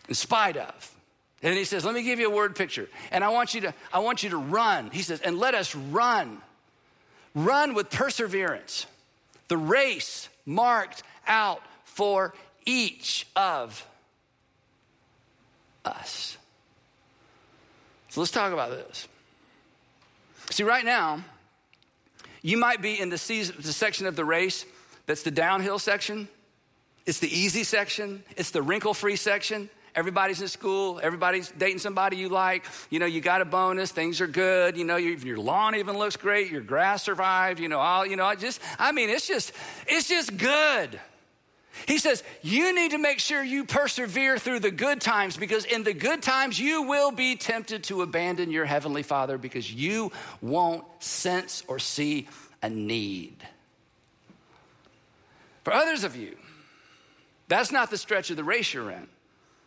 in 0.08 0.14
spite 0.14 0.56
of. 0.56 0.96
And 1.42 1.54
he 1.54 1.64
says, 1.64 1.84
Let 1.84 1.94
me 1.94 2.02
give 2.02 2.18
you 2.18 2.30
a 2.30 2.34
word 2.34 2.56
picture. 2.56 2.88
And 3.10 3.22
I 3.22 3.28
want 3.28 3.54
you 3.54 3.62
to, 3.62 3.74
I 3.92 4.00
want 4.00 4.22
you 4.22 4.30
to 4.30 4.36
run. 4.36 4.90
He 4.90 5.02
says, 5.02 5.20
and 5.20 5.38
let 5.38 5.54
us 5.54 5.74
run. 5.74 6.40
Run 7.34 7.74
with 7.74 7.90
perseverance. 7.90 8.86
The 9.48 9.56
race 9.56 10.28
marked 10.44 11.02
out 11.26 11.62
for 11.84 12.34
each 12.64 13.26
of 13.36 13.86
us. 15.84 16.36
So 18.08 18.20
let's 18.20 18.32
talk 18.32 18.52
about 18.52 18.70
this. 18.70 19.06
See, 20.50 20.62
right 20.62 20.84
now, 20.84 21.22
you 22.42 22.56
might 22.56 22.80
be 22.80 22.98
in 22.98 23.10
the, 23.10 23.18
season, 23.18 23.56
the 23.58 23.72
section 23.72 24.06
of 24.06 24.16
the 24.16 24.24
race 24.24 24.64
that's 25.06 25.22
the 25.22 25.30
downhill 25.30 25.78
section. 25.78 26.28
It's 27.04 27.20
the 27.20 27.28
easy 27.28 27.62
section. 27.62 28.24
It's 28.36 28.50
the 28.50 28.62
wrinkle 28.62 28.94
free 28.94 29.16
section. 29.16 29.68
Everybody's 29.96 30.42
in 30.42 30.48
school. 30.48 31.00
Everybody's 31.02 31.50
dating 31.50 31.78
somebody 31.78 32.18
you 32.18 32.28
like. 32.28 32.66
You 32.90 32.98
know, 32.98 33.06
you 33.06 33.22
got 33.22 33.40
a 33.40 33.46
bonus. 33.46 33.90
Things 33.90 34.20
are 34.20 34.26
good. 34.26 34.76
You 34.76 34.84
know, 34.84 34.96
your, 34.96 35.16
your 35.16 35.38
lawn 35.38 35.74
even 35.74 35.96
looks 35.96 36.16
great. 36.16 36.50
Your 36.50 36.60
grass 36.60 37.02
survived. 37.02 37.58
You 37.58 37.68
know, 37.68 37.78
all, 37.78 38.06
you 38.06 38.16
know, 38.16 38.26
I 38.26 38.34
just, 38.34 38.60
I 38.78 38.92
mean, 38.92 39.08
it's 39.08 39.26
just, 39.26 39.52
it's 39.88 40.06
just 40.06 40.36
good. 40.36 41.00
He 41.86 41.98
says, 41.98 42.22
You 42.42 42.74
need 42.74 42.92
to 42.92 42.98
make 42.98 43.18
sure 43.18 43.42
you 43.42 43.64
persevere 43.64 44.38
through 44.38 44.60
the 44.60 44.70
good 44.70 45.00
times 45.00 45.36
because 45.36 45.64
in 45.64 45.82
the 45.82 45.94
good 45.94 46.22
times 46.22 46.60
you 46.60 46.82
will 46.82 47.10
be 47.10 47.36
tempted 47.36 47.84
to 47.84 48.02
abandon 48.02 48.50
your 48.50 48.66
Heavenly 48.66 49.02
Father 49.02 49.38
because 49.38 49.72
you 49.72 50.12
won't 50.42 50.84
sense 51.00 51.62
or 51.68 51.78
see 51.78 52.28
a 52.62 52.68
need. 52.68 53.36
For 55.64 55.72
others 55.72 56.04
of 56.04 56.16
you, 56.16 56.36
that's 57.48 57.72
not 57.72 57.90
the 57.90 57.98
stretch 57.98 58.30
of 58.30 58.36
the 58.36 58.44
race 58.44 58.72
you're 58.72 58.90
in, 58.90 59.08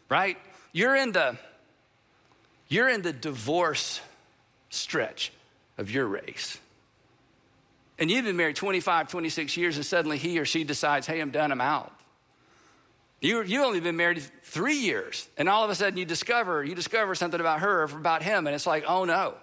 right? 0.09 0.37
You're 0.71 0.95
in 0.95 1.11
the 1.11 1.37
you're 2.67 2.89
in 2.89 3.01
the 3.01 3.13
divorce 3.13 3.99
stretch 4.69 5.31
of 5.77 5.89
your 5.89 6.05
race. 6.05 6.59
And 7.97 8.09
you've 8.09 8.25
been 8.25 8.37
married 8.37 8.55
25, 8.55 9.09
26 9.09 9.57
years, 9.57 9.75
and 9.75 9.85
suddenly 9.85 10.17
he 10.17 10.39
or 10.39 10.45
she 10.45 10.63
decides, 10.63 11.07
hey, 11.07 11.19
I'm 11.19 11.31
done, 11.31 11.51
I'm 11.51 11.61
out. 11.61 11.91
You, 13.21 13.41
you 13.41 13.63
only 13.65 13.81
been 13.81 13.97
married 13.97 14.21
three 14.43 14.77
years, 14.77 15.27
and 15.37 15.49
all 15.49 15.65
of 15.65 15.69
a 15.69 15.75
sudden 15.75 15.97
you 15.97 16.05
discover, 16.05 16.63
you 16.63 16.75
discover 16.75 17.15
something 17.15 17.39
about 17.39 17.59
her 17.59 17.81
or 17.81 17.83
about 17.83 18.23
him, 18.23 18.47
and 18.47 18.55
it's 18.55 18.67
like, 18.67 18.85
oh 18.87 19.03
no. 19.03 19.33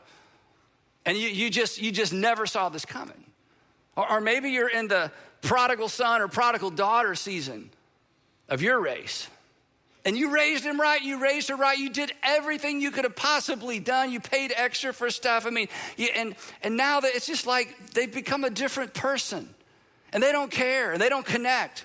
And 1.05 1.19
you, 1.19 1.29
you, 1.29 1.51
just, 1.51 1.81
you 1.81 1.93
just 1.93 2.13
never 2.13 2.47
saw 2.47 2.69
this 2.69 2.85
coming. 2.85 3.25
Or, 3.97 4.13
or 4.13 4.21
maybe 4.21 4.51
you're 4.51 4.71
in 4.71 4.89
the 4.89 5.13
prodigal 5.43 5.89
son 5.89 6.23
or 6.23 6.29
prodigal 6.29 6.71
daughter 6.71 7.15
season 7.15 7.71
of 8.49 8.63
your 8.63 8.81
race. 8.81 9.29
And 10.07 10.17
you 10.17 10.31
raised 10.31 10.65
him 10.65 10.81
right, 10.81 11.03
you 11.03 11.21
raised 11.21 11.49
her 11.51 11.57
right, 11.57 11.77
you 11.77 11.91
did 11.91 12.13
everything 12.23 12.81
you 12.81 12.91
could 12.91 13.05
have 13.05 13.17
possibly 13.17 13.81
done. 13.81 14.13
You 14.13 14.21
paid 14.21 14.55
extra 14.57 14.95
for 14.95 15.11
stuff. 15.11 15.45
I 15.45 15.51
mean, 15.51 15.69
you, 15.99 16.09
and, 16.15 16.37
and 16.63 16.77
now 16.77 17.01
that 17.01 17.15
it's 17.15 17.27
just 17.27 17.45
like 17.45 17.91
they've 17.93 18.13
become 18.13 18.45
a 18.45 18.51
different 18.51 18.95
person. 18.95 19.53
And 20.13 20.23
they 20.23 20.31
don't 20.31 20.51
care, 20.51 20.93
and 20.93 21.03
they 21.03 21.09
don't 21.09 21.27
connect. 21.27 21.85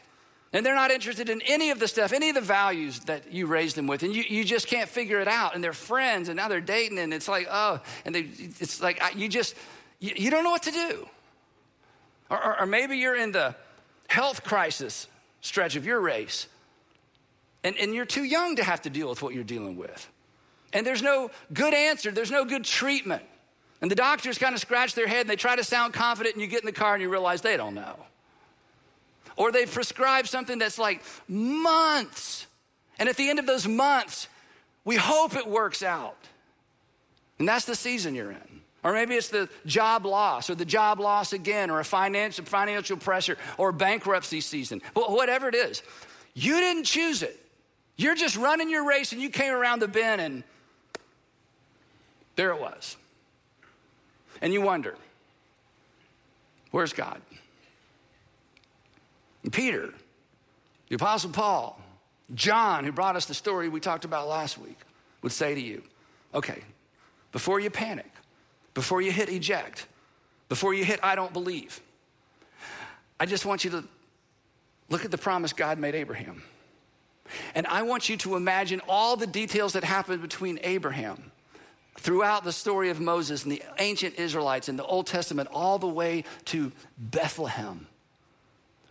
And 0.54 0.64
they're 0.64 0.76
not 0.76 0.92
interested 0.92 1.30
in 1.30 1.42
any 1.42 1.72
of 1.72 1.80
the 1.80 1.88
stuff, 1.88 2.14
any 2.14 2.30
of 2.30 2.36
the 2.36 2.42
values 2.42 3.00
that 3.02 3.34
you 3.34 3.48
raised 3.48 3.76
them 3.76 3.88
with. 3.88 4.04
And 4.04 4.16
you, 4.16 4.24
you 4.30 4.44
just 4.46 4.68
can't 4.68 4.88
figure 4.88 5.20
it 5.20 5.28
out. 5.28 5.56
And 5.56 5.64
they're 5.64 5.74
friends, 5.74 6.30
and 6.30 6.38
now 6.38 6.48
they're 6.48 6.62
dating, 6.62 7.00
and 7.00 7.14
it's 7.14 7.28
like, 7.28 7.48
oh, 7.50 7.82
and 8.06 8.14
they, 8.14 8.28
it's 8.60 8.82
like, 8.82 9.02
you 9.16 9.28
just, 9.28 9.56
you, 10.00 10.14
you 10.16 10.30
don't 10.30 10.44
know 10.44 10.52
what 10.52 10.64
to 10.64 10.72
do. 10.72 11.10
Or, 12.30 12.46
or, 12.46 12.62
or 12.62 12.66
maybe 12.68 12.98
you're 12.98 13.16
in 13.16 13.32
the 13.32 13.56
health 14.08 14.44
crisis 14.44 15.08
stretch 15.42 15.76
of 15.76 15.86
your 15.88 16.00
race, 16.00 16.48
and, 17.64 17.78
and 17.78 17.94
you're 17.94 18.06
too 18.06 18.24
young 18.24 18.56
to 18.56 18.64
have 18.64 18.82
to 18.84 18.90
deal 18.90 19.10
with 19.10 19.22
what 19.22 19.34
you're 19.34 19.44
dealing 19.44 19.78
with. 19.78 20.10
And 20.74 20.86
there's 20.86 21.02
no 21.02 21.32
good 21.54 21.74
answer, 21.74 22.12
there's 22.12 22.32
no 22.32 22.46
good 22.46 22.64
treatment. 22.64 23.24
And 23.82 23.90
the 23.90 23.96
doctors 23.96 24.38
kind 24.38 24.54
of 24.54 24.62
scratch 24.62 24.94
their 24.94 25.08
head 25.08 25.22
and 25.22 25.30
they 25.30 25.36
try 25.36 25.56
to 25.56 25.64
sound 25.64 25.94
confident, 25.94 26.36
and 26.36 26.42
you 26.42 26.48
get 26.48 26.62
in 26.62 26.68
the 26.68 26.72
car 26.72 26.94
and 26.94 27.02
you 27.02 27.10
realize 27.10 27.42
they 27.42 27.58
don't 27.58 27.74
know. 27.74 27.96
Or 29.36 29.52
they 29.52 29.66
prescribe 29.66 30.28
something 30.28 30.60
that's 30.60 30.78
like 30.78 31.02
months. 31.28 32.46
And 33.00 33.10
at 33.10 33.18
the 33.18 33.30
end 33.30 33.40
of 33.40 33.48
those 33.48 33.68
months, 33.68 34.28
we 34.86 34.98
hope 34.98 35.36
it 35.36 35.48
works 35.48 35.82
out. 35.82 36.18
And 37.40 37.48
that's 37.48 37.66
the 37.66 37.76
season 37.76 38.14
you're 38.14 38.32
in. 38.32 38.62
Or 38.84 38.94
maybe 38.94 39.16
it's 39.16 39.30
the 39.30 39.50
job 39.66 40.06
loss 40.06 40.50
or 40.50 40.56
the 40.56 40.66
job 40.66 41.00
loss 41.00 41.34
again 41.34 41.70
or 41.70 41.80
a 41.80 41.86
financial, 41.86 42.46
financial 42.46 42.98
pressure 42.98 43.38
or 43.58 43.72
bankruptcy 43.72 44.42
season. 44.42 44.82
Whatever 44.94 45.50
it 45.50 45.56
is, 45.56 45.82
you 46.34 46.60
didn't 46.60 46.84
choose 46.84 47.24
it. 47.24 47.41
You're 47.98 48.16
just 48.16 48.36
running 48.36 48.70
your 48.70 48.88
race 48.88 49.12
and 49.12 49.22
you 49.22 49.30
came 49.30 49.54
around 49.54 49.82
the 49.82 49.88
bend 49.88 50.22
and 50.22 50.44
there 52.36 52.52
it 52.52 52.60
was. 52.60 52.98
And 54.42 54.54
you 54.54 54.62
wonder, 54.62 54.96
where's 56.72 56.94
God? 56.94 57.22
Peter, 59.52 59.94
the 60.90 60.96
Apostle 60.96 61.32
Paul, 61.32 61.80
John, 62.34 62.84
who 62.86 62.92
brought 62.92 63.16
us 63.16 63.26
the 63.26 63.34
story 63.34 63.70
we 63.70 63.80
talked 63.80 64.06
about 64.06 64.28
last 64.28 64.58
week, 64.58 64.78
would 65.22 65.32
say 65.32 65.54
to 65.54 65.62
you, 65.62 65.84
okay, 66.34 66.64
before 67.32 67.60
you 67.60 67.70
panic, 67.70 68.10
before 68.74 69.02
you 69.02 69.12
hit 69.12 69.30
eject, 69.30 69.88
before 70.50 70.74
you 70.74 70.84
hit 70.84 71.00
I 71.04 71.16
don't 71.16 71.34
believe, 71.34 71.82
I 73.20 73.26
just 73.26 73.46
want 73.46 73.64
you 73.64 73.72
to 73.72 73.84
look 74.90 75.06
at 75.06 75.12
the 75.12 75.18
promise 75.18 75.54
God 75.54 75.78
made 75.78 75.96
Abraham. 75.96 76.42
And 77.56 77.68
I 77.68 77.84
want 77.84 78.10
you 78.10 78.18
to 78.18 78.36
imagine 78.36 78.82
all 78.88 79.16
the 79.16 79.28
details 79.28 79.74
that 79.74 79.84
happened 79.84 80.22
between 80.22 80.60
Abraham 80.64 81.32
throughout 82.00 82.44
the 82.44 82.52
story 82.52 82.90
of 82.90 83.00
Moses 83.00 83.44
and 83.44 83.52
the 83.52 83.62
ancient 83.80 84.16
Israelites 84.16 84.70
in 84.70 84.78
the 84.78 84.86
Old 84.86 85.08
Testament, 85.08 85.50
all 85.52 85.78
the 85.78 85.88
way 85.88 86.24
to 86.46 86.72
Bethlehem 86.98 87.88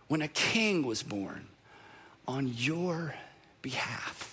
when 0.07 0.21
a 0.21 0.27
king 0.27 0.85
was 0.85 1.03
born 1.03 1.47
on 2.27 2.53
your 2.55 3.15
behalf, 3.61 4.30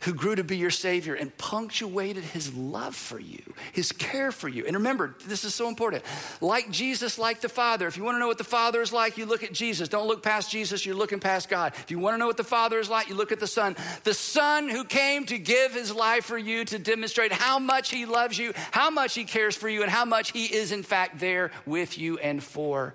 who 0.00 0.12
grew 0.12 0.34
to 0.34 0.44
be 0.44 0.58
your 0.58 0.70
Savior 0.70 1.14
and 1.14 1.36
punctuated 1.38 2.22
his 2.22 2.54
love 2.54 2.94
for 2.94 3.18
you, 3.18 3.42
his 3.72 3.92
care 3.92 4.30
for 4.30 4.48
you. 4.48 4.66
And 4.66 4.76
remember, 4.76 5.14
this 5.26 5.44
is 5.44 5.54
so 5.54 5.68
important. 5.68 6.04
Like 6.40 6.70
Jesus, 6.70 7.18
like 7.18 7.40
the 7.40 7.48
Father. 7.48 7.86
If 7.86 7.96
you 7.96 8.04
want 8.04 8.16
to 8.16 8.18
know 8.18 8.26
what 8.26 8.38
the 8.38 8.44
Father 8.44 8.82
is 8.82 8.92
like, 8.92 9.16
you 9.16 9.24
look 9.24 9.42
at 9.42 9.52
Jesus. 9.52 9.88
Don't 9.88 10.06
look 10.06 10.22
past 10.22 10.50
Jesus, 10.50 10.84
you're 10.84 10.94
looking 10.94 11.18
past 11.18 11.48
God. 11.48 11.72
If 11.76 11.90
you 11.90 11.98
want 11.98 12.14
to 12.14 12.18
know 12.18 12.26
what 12.26 12.36
the 12.36 12.44
Father 12.44 12.78
is 12.78 12.90
like, 12.90 13.08
you 13.08 13.14
look 13.14 13.32
at 13.32 13.40
the 13.40 13.46
Son. 13.46 13.74
The 14.04 14.14
Son 14.14 14.68
who 14.68 14.84
came 14.84 15.24
to 15.26 15.38
give 15.38 15.72
his 15.72 15.94
life 15.94 16.26
for 16.26 16.38
you 16.38 16.64
to 16.66 16.78
demonstrate 16.78 17.32
how 17.32 17.58
much 17.58 17.90
he 17.90 18.04
loves 18.04 18.38
you, 18.38 18.52
how 18.72 18.90
much 18.90 19.14
he 19.14 19.24
cares 19.24 19.56
for 19.56 19.68
you, 19.68 19.82
and 19.82 19.90
how 19.90 20.04
much 20.04 20.32
he 20.32 20.44
is, 20.44 20.72
in 20.72 20.82
fact, 20.82 21.18
there 21.18 21.50
with 21.64 21.98
you 21.98 22.18
and 22.18 22.42
for 22.42 22.94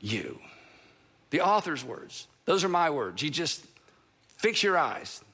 you. 0.00 0.38
The 1.30 1.42
author's 1.42 1.84
words, 1.84 2.26
those 2.46 2.64
are 2.64 2.68
my 2.68 2.90
words. 2.90 3.22
You 3.22 3.30
just 3.30 3.64
fix 4.44 4.62
your 4.62 4.76
eyes. 4.76 5.24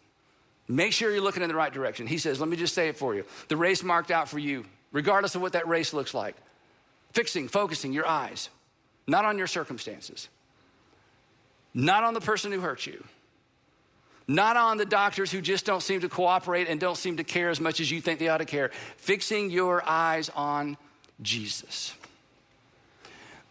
Make 0.69 0.93
sure 0.93 1.11
you're 1.11 1.21
looking 1.21 1.43
in 1.43 1.49
the 1.49 1.55
right 1.57 1.73
direction. 1.73 2.07
He 2.07 2.17
says, 2.17 2.39
let 2.39 2.49
me 2.49 2.57
just 2.57 2.77
say 2.77 2.87
it 2.87 2.97
for 2.97 3.13
you. 3.13 3.25
The 3.49 3.57
race 3.57 3.83
marked 3.83 4.13
out 4.13 4.29
for 4.29 4.39
you, 4.39 4.65
regardless 4.93 5.35
of 5.35 5.43
what 5.43 5.55
that 5.55 5.67
race 5.67 5.93
looks 5.93 6.15
like. 6.15 6.37
Fixing, 7.11 7.49
focusing 7.49 7.93
your 7.93 8.07
eyes, 8.07 8.51
not 9.09 9.25
on 9.25 9.37
your 9.37 9.49
circumstances, 9.49 10.29
not 11.75 12.05
on 12.05 12.15
the 12.15 12.21
person 12.21 12.53
who 12.53 12.61
hurt 12.61 12.87
you, 12.87 13.03
not 14.29 14.57
on 14.57 14.77
the 14.77 14.87
doctors 14.87 15.33
who 15.33 15.41
just 15.41 15.67
don't 15.67 15.83
seem 15.83 16.03
to 16.03 16.09
cooperate 16.09 16.69
and 16.69 16.79
don't 16.79 16.97
seem 16.97 17.17
to 17.17 17.25
care 17.25 17.51
as 17.51 17.59
much 17.59 17.81
as 17.81 17.91
you 17.91 18.01
think 18.01 18.21
they 18.21 18.29
ought 18.29 18.39
to 18.39 18.45
care. 18.45 18.71
Fixing 18.97 19.51
your 19.51 19.83
eyes 19.85 20.29
on 20.37 20.77
Jesus. 21.21 21.97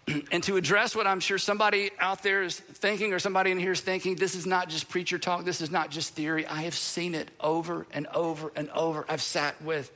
and 0.31 0.43
to 0.43 0.57
address 0.57 0.95
what 0.95 1.07
I'm 1.07 1.19
sure 1.19 1.37
somebody 1.37 1.91
out 1.99 2.23
there 2.23 2.43
is 2.43 2.59
thinking, 2.59 3.13
or 3.13 3.19
somebody 3.19 3.51
in 3.51 3.59
here 3.59 3.71
is 3.71 3.81
thinking, 3.81 4.15
this 4.15 4.35
is 4.35 4.45
not 4.45 4.69
just 4.69 4.89
preacher 4.89 5.17
talk, 5.17 5.45
this 5.45 5.61
is 5.61 5.71
not 5.71 5.89
just 5.89 6.13
theory. 6.15 6.45
I 6.45 6.63
have 6.63 6.75
seen 6.75 7.15
it 7.15 7.29
over 7.39 7.85
and 7.91 8.07
over 8.07 8.51
and 8.55 8.69
over. 8.71 9.05
I've 9.07 9.21
sat 9.21 9.61
with, 9.61 9.91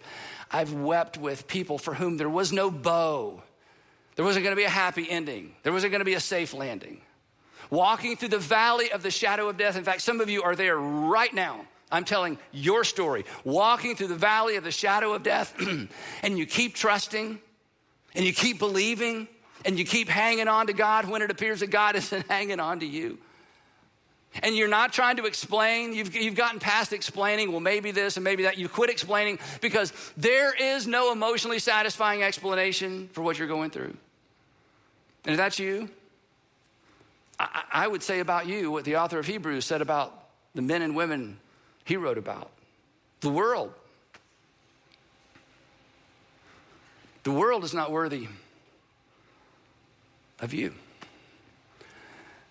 I've 0.52 0.74
wept 0.74 1.18
with 1.18 1.48
people 1.48 1.78
for 1.78 1.94
whom 1.94 2.18
there 2.18 2.30
was 2.30 2.52
no 2.52 2.70
bow. 2.70 3.42
There 4.16 4.26
wasn't 4.26 4.44
going 4.44 4.56
to 4.56 4.60
be 4.60 4.66
a 4.66 4.70
happy 4.70 5.10
ending, 5.10 5.56
there 5.64 5.74
wasn't 5.74 5.92
going 5.92 6.02
to 6.02 6.06
be 6.06 6.14
a 6.14 6.20
safe 6.20 6.54
landing. 6.54 7.02
Walking 7.70 8.18
through 8.18 8.30
the 8.30 8.40
valley 8.40 8.92
of 8.92 9.02
the 9.02 9.10
shadow 9.10 9.50
of 9.50 9.58
death. 9.58 9.78
In 9.78 9.84
fact, 9.84 10.02
some 10.02 10.22
of 10.22 10.30
you 10.30 10.44
are 10.44 10.56
there 10.56 10.78
right 10.78 11.34
now. 11.34 11.66
I'm 11.92 12.04
telling 12.04 12.38
your 12.52 12.84
story. 12.84 13.26
Walking 13.44 13.96
through 13.96 14.08
the 14.08 14.16
valley 14.16 14.58
of 14.58 14.64
the 14.64 14.72
shadow 14.72 15.14
of 15.14 15.24
death, 15.24 15.56
and 16.24 16.38
you 16.38 16.46
keep 16.46 16.76
trusting, 16.76 17.40
and 18.16 18.26
you 18.26 18.34
keep 18.34 18.60
believing, 18.60 19.28
and 19.66 19.78
you 19.78 19.86
keep 19.86 20.10
hanging 20.10 20.48
on 20.48 20.68
to 20.68 20.74
God 20.74 21.08
when 21.08 21.22
it 21.22 21.32
appears 21.32 21.62
that 21.62 21.70
God 21.70 21.96
isn't 21.98 22.28
hanging 22.28 22.60
on 22.60 22.80
to 22.80 22.86
you. 22.86 23.18
And 24.42 24.56
you're 24.56 24.68
not 24.68 24.94
trying 24.94 25.18
to 25.18 25.26
explain, 25.26 25.94
you've, 25.94 26.16
you've 26.16 26.36
gotten 26.36 26.60
past 26.60 26.92
explaining, 26.92 27.52
well, 27.52 27.60
maybe 27.60 27.92
this 27.92 28.18
and 28.18 28.24
maybe 28.24 28.44
that. 28.44 28.58
You 28.58 28.68
quit 28.68 28.90
explaining 28.90 29.38
because 29.62 29.94
there 30.18 30.54
is 30.56 30.88
no 30.88 31.12
emotionally 31.12 31.60
satisfying 31.60 32.24
explanation 32.24 33.10
for 33.14 33.22
what 33.22 33.38
you're 33.38 33.48
going 33.48 33.70
through. 33.70 33.96
And 35.26 35.34
if 35.34 35.38
that's 35.38 35.60
you, 35.60 35.88
I, 37.40 37.64
I 37.72 37.88
would 37.88 38.02
say 38.02 38.22
about 38.22 38.48
you 38.48 38.72
what 38.72 38.86
the 38.86 38.98
author 38.98 39.20
of 39.20 39.28
Hebrews 39.28 39.66
said 39.66 39.82
about 39.82 40.30
the 40.56 40.64
men 40.64 40.82
and 40.82 40.96
women 40.96 41.38
he 41.86 41.96
wrote 41.96 42.18
about 42.18 42.50
the 43.20 43.30
world. 43.30 43.72
The 47.24 47.32
world 47.32 47.64
is 47.64 47.74
not 47.74 47.92
worthy 47.92 48.28
of 50.44 50.54
you. 50.54 50.74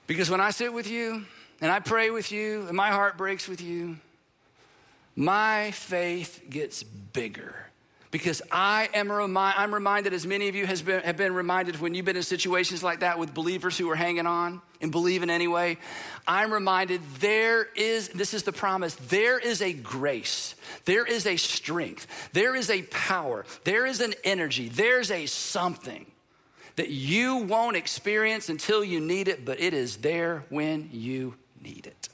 Because 0.07 0.31
when 0.31 0.41
I 0.41 0.51
sit 0.51 0.73
with 0.73 0.89
you 0.89 1.25
and 1.61 1.71
I 1.71 1.79
pray 1.79 2.11
with 2.11 2.33
you 2.33 2.67
and 2.67 2.77
my 2.77 2.91
heart 2.91 3.17
breaks 3.17 3.47
with 3.47 3.61
you, 3.61 3.99
my 5.15 5.71
faith 5.73 6.43
gets 6.49 6.83
bigger 6.83 7.55
because 8.11 8.43
I 8.51 8.89
am 8.95 9.11
I'm 9.11 9.75
reminded, 9.75 10.13
as 10.13 10.27
many 10.27 10.49
of 10.49 10.55
you 10.55 10.67
has 10.67 10.83
been, 10.83 11.03
have 11.03 11.17
been 11.17 11.35
reminded 11.35 11.81
when 11.81 11.95
you've 11.95 12.05
been 12.05 12.17
in 12.17 12.23
situations 12.23 12.83
like 12.83 13.01
that 13.01 13.19
with 13.19 13.35
believers 13.35 13.77
who 13.77 13.91
are 13.91 13.97
hanging 13.97 14.27
on 14.27 14.61
and 14.81 14.91
believing 14.91 15.31
anyway. 15.31 15.79
I'm 16.27 16.53
reminded 16.53 17.01
there 17.21 17.69
is, 17.75 18.09
this 18.09 18.35
is 18.35 18.43
the 18.43 18.53
promise, 18.53 18.95
there 18.95 19.39
is 19.39 19.63
a 19.63 19.73
grace, 19.73 20.55
there 20.87 21.07
is 21.07 21.27
a 21.27 21.37
strength, 21.37 22.07
there 22.33 22.55
is 22.55 22.71
a 22.71 22.83
power, 22.83 23.45
there 23.65 23.87
is 23.87 24.01
an 24.01 24.15
energy, 24.25 24.69
there's 24.69 25.11
a 25.11 25.27
something 25.27 26.07
that 26.77 26.89
you 26.89 27.37
won't 27.37 27.77
experience 27.77 28.49
until 28.49 28.83
you 28.83 29.01
need 29.01 29.29
it, 29.29 29.45
but 29.45 29.61
it 29.61 29.75
is 29.75 29.99
there 29.99 30.45
when 30.49 30.89
you 30.93 31.35
need 31.63 31.87
it. 31.87 32.09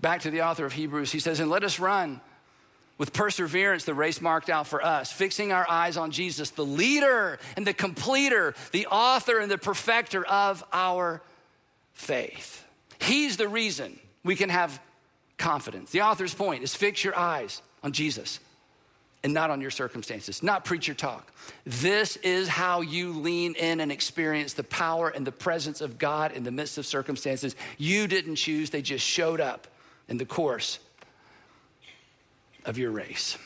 Back 0.00 0.22
to 0.22 0.30
the 0.30 0.42
author 0.42 0.64
of 0.64 0.72
Hebrews, 0.72 1.12
he 1.12 1.20
says, 1.20 1.40
And 1.40 1.50
let 1.50 1.64
us 1.64 1.78
run 1.78 2.20
with 2.98 3.12
perseverance 3.12 3.84
the 3.84 3.94
race 3.94 4.20
marked 4.20 4.50
out 4.50 4.66
for 4.66 4.84
us, 4.84 5.10
fixing 5.12 5.52
our 5.52 5.68
eyes 5.68 5.96
on 5.96 6.10
Jesus, 6.10 6.50
the 6.50 6.64
leader 6.64 7.38
and 7.56 7.66
the 7.66 7.72
completer, 7.72 8.54
the 8.72 8.86
author 8.86 9.38
and 9.38 9.50
the 9.50 9.58
perfecter 9.58 10.24
of 10.26 10.62
our 10.72 11.22
faith. 11.94 12.64
He's 13.00 13.36
the 13.36 13.48
reason 13.48 13.98
we 14.22 14.36
can 14.36 14.50
have 14.50 14.80
confidence. 15.38 15.90
The 15.90 16.02
author's 16.02 16.34
point 16.34 16.62
is 16.62 16.74
fix 16.74 17.02
your 17.02 17.16
eyes 17.16 17.62
on 17.82 17.92
Jesus 17.92 18.38
and 19.22 19.34
not 19.34 19.50
on 19.50 19.60
your 19.60 19.70
circumstances, 19.70 20.42
not 20.42 20.64
preacher 20.64 20.94
talk. 20.94 21.32
This 21.66 22.16
is 22.16 22.48
how 22.48 22.80
you 22.80 23.12
lean 23.12 23.54
in 23.54 23.80
and 23.80 23.92
experience 23.92 24.54
the 24.54 24.64
power 24.64 25.08
and 25.10 25.26
the 25.26 25.32
presence 25.32 25.80
of 25.80 25.98
God 25.98 26.32
in 26.32 26.44
the 26.44 26.50
midst 26.50 26.78
of 26.78 26.86
circumstances 26.86 27.54
you 27.76 28.06
didn't 28.06 28.36
choose, 28.36 28.70
they 28.70 28.82
just 28.82 29.04
showed 29.04 29.40
up 29.40 29.66
in 30.08 30.16
the 30.16 30.24
course 30.24 30.78
of 32.64 32.78
your 32.78 32.90
race. 32.90 33.36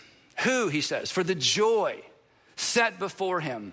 Who, 0.40 0.68
he 0.68 0.80
says, 0.80 1.10
for 1.10 1.22
the 1.22 1.34
joy 1.34 2.02
set 2.56 2.98
before 2.98 3.40
him, 3.40 3.72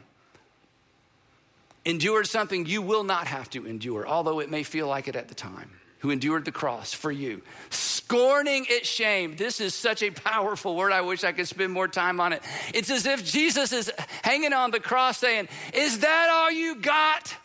endured 1.86 2.28
something 2.28 2.66
you 2.66 2.82
will 2.82 3.04
not 3.04 3.28
have 3.28 3.50
to 3.52 3.66
endure, 3.66 4.08
although 4.08 4.40
it 4.40 4.50
may 4.50 4.64
feel 4.64 4.88
like 4.88 5.08
it 5.08 5.16
at 5.16 5.28
the 5.28 5.36
time, 5.36 5.72
who 6.02 6.10
endured 6.10 6.46
the 6.46 6.52
cross 6.52 6.94
for 6.94 7.12
you, 7.12 7.42
scorning 7.70 8.66
its 8.68 8.88
shame. 8.88 9.36
This 9.36 9.62
is 9.62 9.76
such 9.76 10.02
a 10.02 10.10
powerful 10.10 10.76
word. 10.76 10.92
I 10.92 11.02
wish 11.02 11.24
I 11.24 11.32
could 11.32 11.48
spend 11.48 11.72
more 11.72 11.88
time 11.88 12.20
on 12.20 12.34
it. 12.34 12.42
It's 12.74 12.90
as 12.90 13.06
if 13.06 13.24
Jesus 13.24 13.72
is 13.72 13.92
hanging 14.24 14.52
on 14.52 14.72
the 14.72 14.80
cross 14.80 15.20
saying, 15.20 15.48
Is 15.74 16.00
that 16.00 16.30
all 16.32 16.52
you 16.52 16.76
got? 16.76 17.36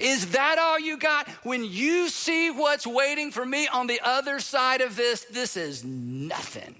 Is 0.00 0.30
that 0.32 0.58
all 0.58 0.80
you 0.80 0.96
got? 0.96 1.28
When 1.44 1.62
you 1.62 2.08
see 2.08 2.50
what's 2.50 2.86
waiting 2.86 3.30
for 3.30 3.44
me 3.44 3.68
on 3.68 3.86
the 3.86 4.00
other 4.02 4.40
side 4.40 4.80
of 4.80 4.96
this, 4.96 5.24
this 5.26 5.56
is 5.56 5.84
nothing. 5.84 6.74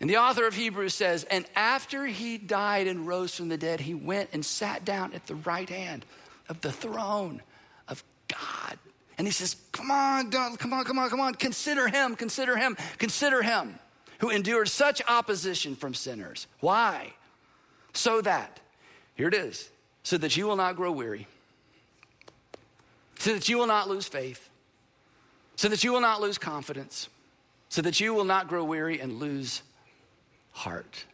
And 0.00 0.10
the 0.10 0.16
author 0.16 0.44
of 0.44 0.56
Hebrews 0.56 0.94
says, 0.94 1.22
And 1.22 1.46
after 1.54 2.04
he 2.06 2.36
died 2.36 2.88
and 2.88 3.06
rose 3.06 3.36
from 3.36 3.48
the 3.48 3.56
dead, 3.56 3.78
he 3.78 3.94
went 3.94 4.30
and 4.32 4.44
sat 4.44 4.84
down 4.84 5.12
at 5.12 5.28
the 5.28 5.36
right 5.36 5.68
hand 5.68 6.04
of 6.48 6.60
the 6.60 6.72
throne 6.72 7.42
God. 8.32 8.78
And 9.18 9.26
he 9.26 9.32
says, 9.32 9.56
Come 9.72 9.90
on, 9.90 10.30
come 10.30 10.72
on, 10.72 10.84
come 10.84 10.98
on, 10.98 11.10
come 11.10 11.20
on. 11.20 11.34
Consider 11.34 11.88
him, 11.88 12.16
consider 12.16 12.56
him, 12.56 12.76
consider 12.98 13.42
him 13.42 13.78
who 14.22 14.30
endured 14.30 14.68
such 14.68 15.02
opposition 15.08 15.74
from 15.74 15.94
sinners. 15.94 16.46
Why? 16.60 17.12
So 17.92 18.20
that, 18.20 18.60
here 19.16 19.28
it 19.28 19.34
is, 19.34 19.68
so 20.04 20.16
that 20.18 20.36
you 20.36 20.46
will 20.46 20.56
not 20.56 20.76
grow 20.76 20.92
weary, 20.92 21.26
so 23.18 23.34
that 23.34 23.48
you 23.48 23.58
will 23.58 23.66
not 23.66 23.88
lose 23.88 24.06
faith, 24.06 24.48
so 25.56 25.68
that 25.68 25.82
you 25.82 25.92
will 25.92 26.00
not 26.00 26.20
lose 26.20 26.38
confidence, 26.38 27.08
so 27.68 27.82
that 27.82 27.98
you 27.98 28.14
will 28.14 28.24
not 28.24 28.46
grow 28.46 28.62
weary 28.62 29.00
and 29.00 29.18
lose 29.18 29.62
heart. 30.52 31.04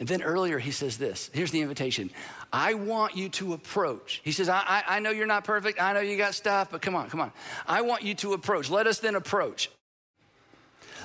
And 0.00 0.08
then 0.08 0.22
earlier 0.22 0.58
he 0.58 0.70
says 0.70 0.96
this 0.96 1.30
here's 1.32 1.52
the 1.52 1.60
invitation 1.60 2.10
I 2.52 2.74
want 2.74 3.16
you 3.16 3.28
to 3.28 3.52
approach. 3.52 4.20
He 4.24 4.32
says, 4.32 4.48
I, 4.48 4.62
I, 4.66 4.96
I, 4.96 5.00
know 5.00 5.10
you're 5.10 5.26
not 5.26 5.44
perfect. 5.44 5.80
I 5.80 5.92
know 5.92 6.00
you 6.00 6.16
got 6.16 6.34
stuff, 6.34 6.70
but 6.72 6.82
come 6.82 6.96
on, 6.96 7.08
come 7.08 7.20
on. 7.20 7.30
I 7.68 7.82
want 7.82 8.02
you 8.02 8.14
to 8.16 8.32
approach. 8.32 8.70
Let 8.70 8.88
us 8.88 8.98
then 8.98 9.14
approach. 9.14 9.70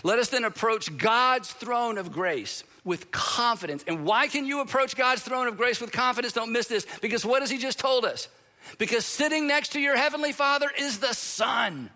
Let 0.03 0.17
us 0.17 0.29
then 0.29 0.45
approach 0.45 0.97
God's 0.97 1.51
throne 1.51 1.97
of 1.97 2.11
grace 2.11 2.63
with 2.83 3.11
confidence. 3.11 3.83
And 3.87 4.05
why 4.05 4.27
can 4.27 4.45
you 4.45 4.61
approach 4.61 4.95
God's 4.95 5.21
throne 5.21 5.47
of 5.47 5.57
grace 5.57 5.81
with 5.81 5.91
confidence? 5.91 6.33
Don't 6.33 6.51
miss 6.51 6.67
this. 6.67 6.87
Because 7.01 7.25
what 7.25 7.41
has 7.41 7.51
he 7.51 7.57
just 7.57 7.79
told 7.79 8.05
us? 8.05 8.27
Because 8.77 9.05
sitting 9.05 9.47
next 9.47 9.73
to 9.73 9.79
your 9.79 9.95
heavenly 9.95 10.31
Father 10.31 10.69
is 10.77 10.99
the 10.99 11.13
Son 11.13 11.89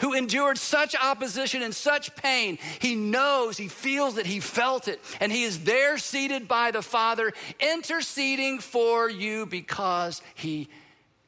who 0.00 0.14
endured 0.14 0.58
such 0.58 0.94
opposition 0.96 1.62
and 1.62 1.74
such 1.74 2.14
pain. 2.16 2.58
He 2.80 2.94
knows, 2.94 3.56
he 3.56 3.68
feels 3.68 4.16
it, 4.16 4.26
he 4.26 4.40
felt 4.40 4.88
it, 4.88 5.00
and 5.20 5.30
he 5.30 5.44
is 5.44 5.64
there 5.64 5.98
seated 5.98 6.48
by 6.48 6.70
the 6.70 6.82
Father, 6.82 7.32
interceding 7.60 8.58
for 8.58 9.08
you 9.08 9.46
because 9.46 10.22
he 10.34 10.68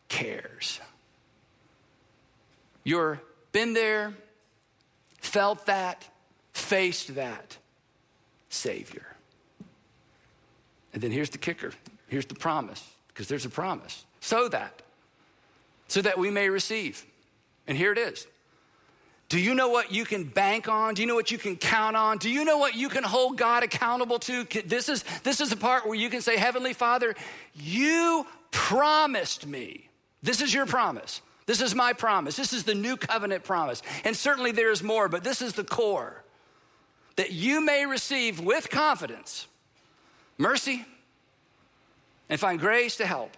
cares. 0.08 0.80
You're 2.84 3.20
been 3.52 3.74
there, 3.74 4.14
felt 5.20 5.66
that, 5.66 6.08
faced 6.52 7.14
that 7.14 7.56
Savior. 8.48 9.06
And 10.92 11.02
then 11.02 11.10
here's 11.10 11.30
the 11.30 11.38
kicker 11.38 11.72
here's 12.08 12.26
the 12.26 12.34
promise, 12.34 12.86
because 13.08 13.26
there's 13.26 13.46
a 13.46 13.50
promise. 13.50 14.04
So 14.20 14.48
that, 14.48 14.82
so 15.88 16.02
that 16.02 16.18
we 16.18 16.30
may 16.30 16.50
receive. 16.50 17.06
And 17.66 17.78
here 17.78 17.92
it 17.92 17.98
is 17.98 18.26
do 19.32 19.40
you 19.40 19.54
know 19.54 19.70
what 19.70 19.90
you 19.90 20.04
can 20.04 20.24
bank 20.24 20.68
on? 20.68 20.92
Do 20.92 21.00
you 21.00 21.08
know 21.08 21.14
what 21.14 21.30
you 21.30 21.38
can 21.38 21.56
count 21.56 21.96
on? 21.96 22.18
Do 22.18 22.28
you 22.28 22.44
know 22.44 22.58
what 22.58 22.74
you 22.74 22.90
can 22.90 23.02
hold 23.02 23.38
God 23.38 23.62
accountable 23.62 24.18
to? 24.18 24.44
This 24.66 24.90
is, 24.90 25.04
this 25.22 25.40
is 25.40 25.48
the 25.48 25.56
part 25.56 25.86
where 25.86 25.94
you 25.94 26.10
can 26.10 26.20
say, 26.20 26.36
Heavenly 26.36 26.74
Father, 26.74 27.14
you 27.54 28.26
promised 28.50 29.46
me. 29.46 29.88
This 30.22 30.42
is 30.42 30.52
your 30.52 30.66
promise. 30.66 31.22
This 31.46 31.62
is 31.62 31.74
my 31.74 31.94
promise. 31.94 32.36
This 32.36 32.52
is 32.52 32.64
the 32.64 32.74
new 32.74 32.98
covenant 32.98 33.42
promise. 33.42 33.80
And 34.04 34.14
certainly 34.14 34.52
there's 34.52 34.82
more, 34.82 35.08
but 35.08 35.24
this 35.24 35.40
is 35.40 35.54
the 35.54 35.64
core 35.64 36.22
that 37.16 37.32
you 37.32 37.62
may 37.62 37.86
receive 37.86 38.38
with 38.38 38.68
confidence 38.68 39.46
mercy 40.36 40.84
and 42.28 42.38
find 42.38 42.60
grace 42.60 42.98
to 42.98 43.06
help 43.06 43.34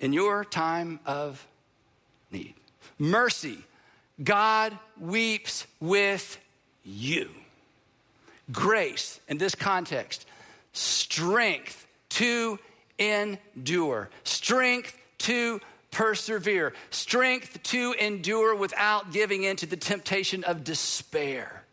in 0.00 0.12
your 0.12 0.44
time 0.44 0.98
of 1.06 1.46
need. 2.32 2.54
Mercy 2.98 3.58
God 4.22 4.76
weeps 4.98 5.66
with 5.80 6.38
you. 6.84 7.30
Grace, 8.50 9.20
in 9.28 9.38
this 9.38 9.54
context, 9.54 10.26
strength 10.72 11.86
to 12.10 12.58
endure, 12.98 14.10
strength 14.24 14.96
to 15.18 15.60
persevere, 15.90 16.72
strength 16.90 17.62
to 17.64 17.92
endure 17.98 18.54
without 18.54 19.12
giving 19.12 19.44
in 19.44 19.56
to 19.56 19.66
the 19.66 19.76
temptation 19.76 20.44
of 20.44 20.64
despair. 20.64 21.64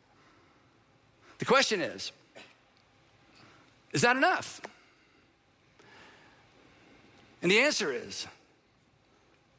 The 1.39 1.45
question 1.45 1.81
is 1.81 2.11
is 3.93 4.01
that 4.01 4.17
enough? 4.17 4.59
And 7.41 7.49
the 7.51 7.59
answer 7.59 7.93
is 7.93 8.27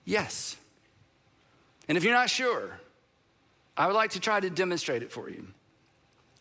yes. 0.05 0.57
And 1.89 1.97
if 1.97 2.05
you're 2.05 2.15
not 2.15 2.31
sure, 2.31 2.79
I 3.77 3.87
would 3.87 3.95
like 3.95 4.13
to 4.13 4.21
try 4.21 4.41
to 4.41 4.51
demonstrate 4.51 5.03
it 5.03 5.13
for 5.13 5.29
you. 5.31 5.47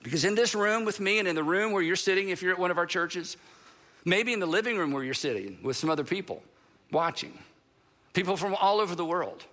Because 0.02 0.24
in 0.24 0.36
this 0.36 0.54
room 0.56 0.86
with 0.86 1.00
me 1.00 1.20
and 1.20 1.28
in 1.28 1.36
the 1.36 1.44
room 1.44 1.72
where 1.72 1.82
you're 1.82 1.96
sitting, 1.96 2.30
if 2.30 2.42
you're 2.42 2.54
at 2.54 2.60
one 2.60 2.72
of 2.72 2.78
our 2.78 2.86
churches, 2.86 3.38
maybe 4.06 4.34
in 4.34 4.40
the 4.40 4.46
living 4.46 4.78
room 4.78 4.92
where 4.92 5.04
you're 5.04 5.14
sitting 5.14 5.58
with 5.64 5.76
some 5.78 5.90
other 5.90 6.04
people 6.04 6.44
watching, 6.92 7.38
people 8.14 8.38
from 8.38 8.56
all 8.56 8.80
over 8.80 8.96
the 8.96 9.06
world, 9.06 9.44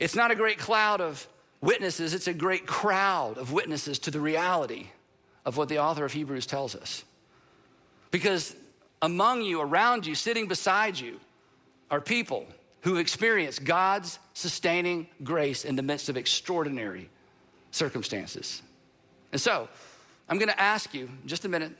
it's 0.00 0.14
not 0.14 0.30
a 0.30 0.34
great 0.34 0.58
cloud 0.58 1.00
of 1.00 1.26
witnesses, 1.60 2.14
it's 2.14 2.28
a 2.28 2.34
great 2.34 2.66
crowd 2.66 3.38
of 3.38 3.52
witnesses 3.52 3.98
to 4.00 4.10
the 4.10 4.20
reality 4.20 4.86
of 5.44 5.56
what 5.56 5.68
the 5.68 5.78
author 5.78 6.04
of 6.04 6.12
Hebrews 6.12 6.46
tells 6.46 6.74
us. 6.74 7.04
Because 8.10 8.56
among 9.00 9.42
you, 9.42 9.60
around 9.60 10.06
you, 10.06 10.14
sitting 10.14 10.48
beside 10.48 10.98
you, 10.98 11.20
are 11.90 12.00
people 12.00 12.46
who 12.82 12.96
experience 12.96 13.58
God's 13.58 14.18
sustaining 14.34 15.06
grace 15.22 15.64
in 15.64 15.76
the 15.76 15.82
midst 15.82 16.08
of 16.08 16.16
extraordinary 16.16 17.08
circumstances. 17.70 18.62
And 19.30 19.40
so, 19.40 19.68
I'm 20.28 20.38
gonna 20.38 20.54
ask 20.56 20.92
you 20.94 21.08
just 21.26 21.44
a 21.44 21.48
minute 21.48 21.72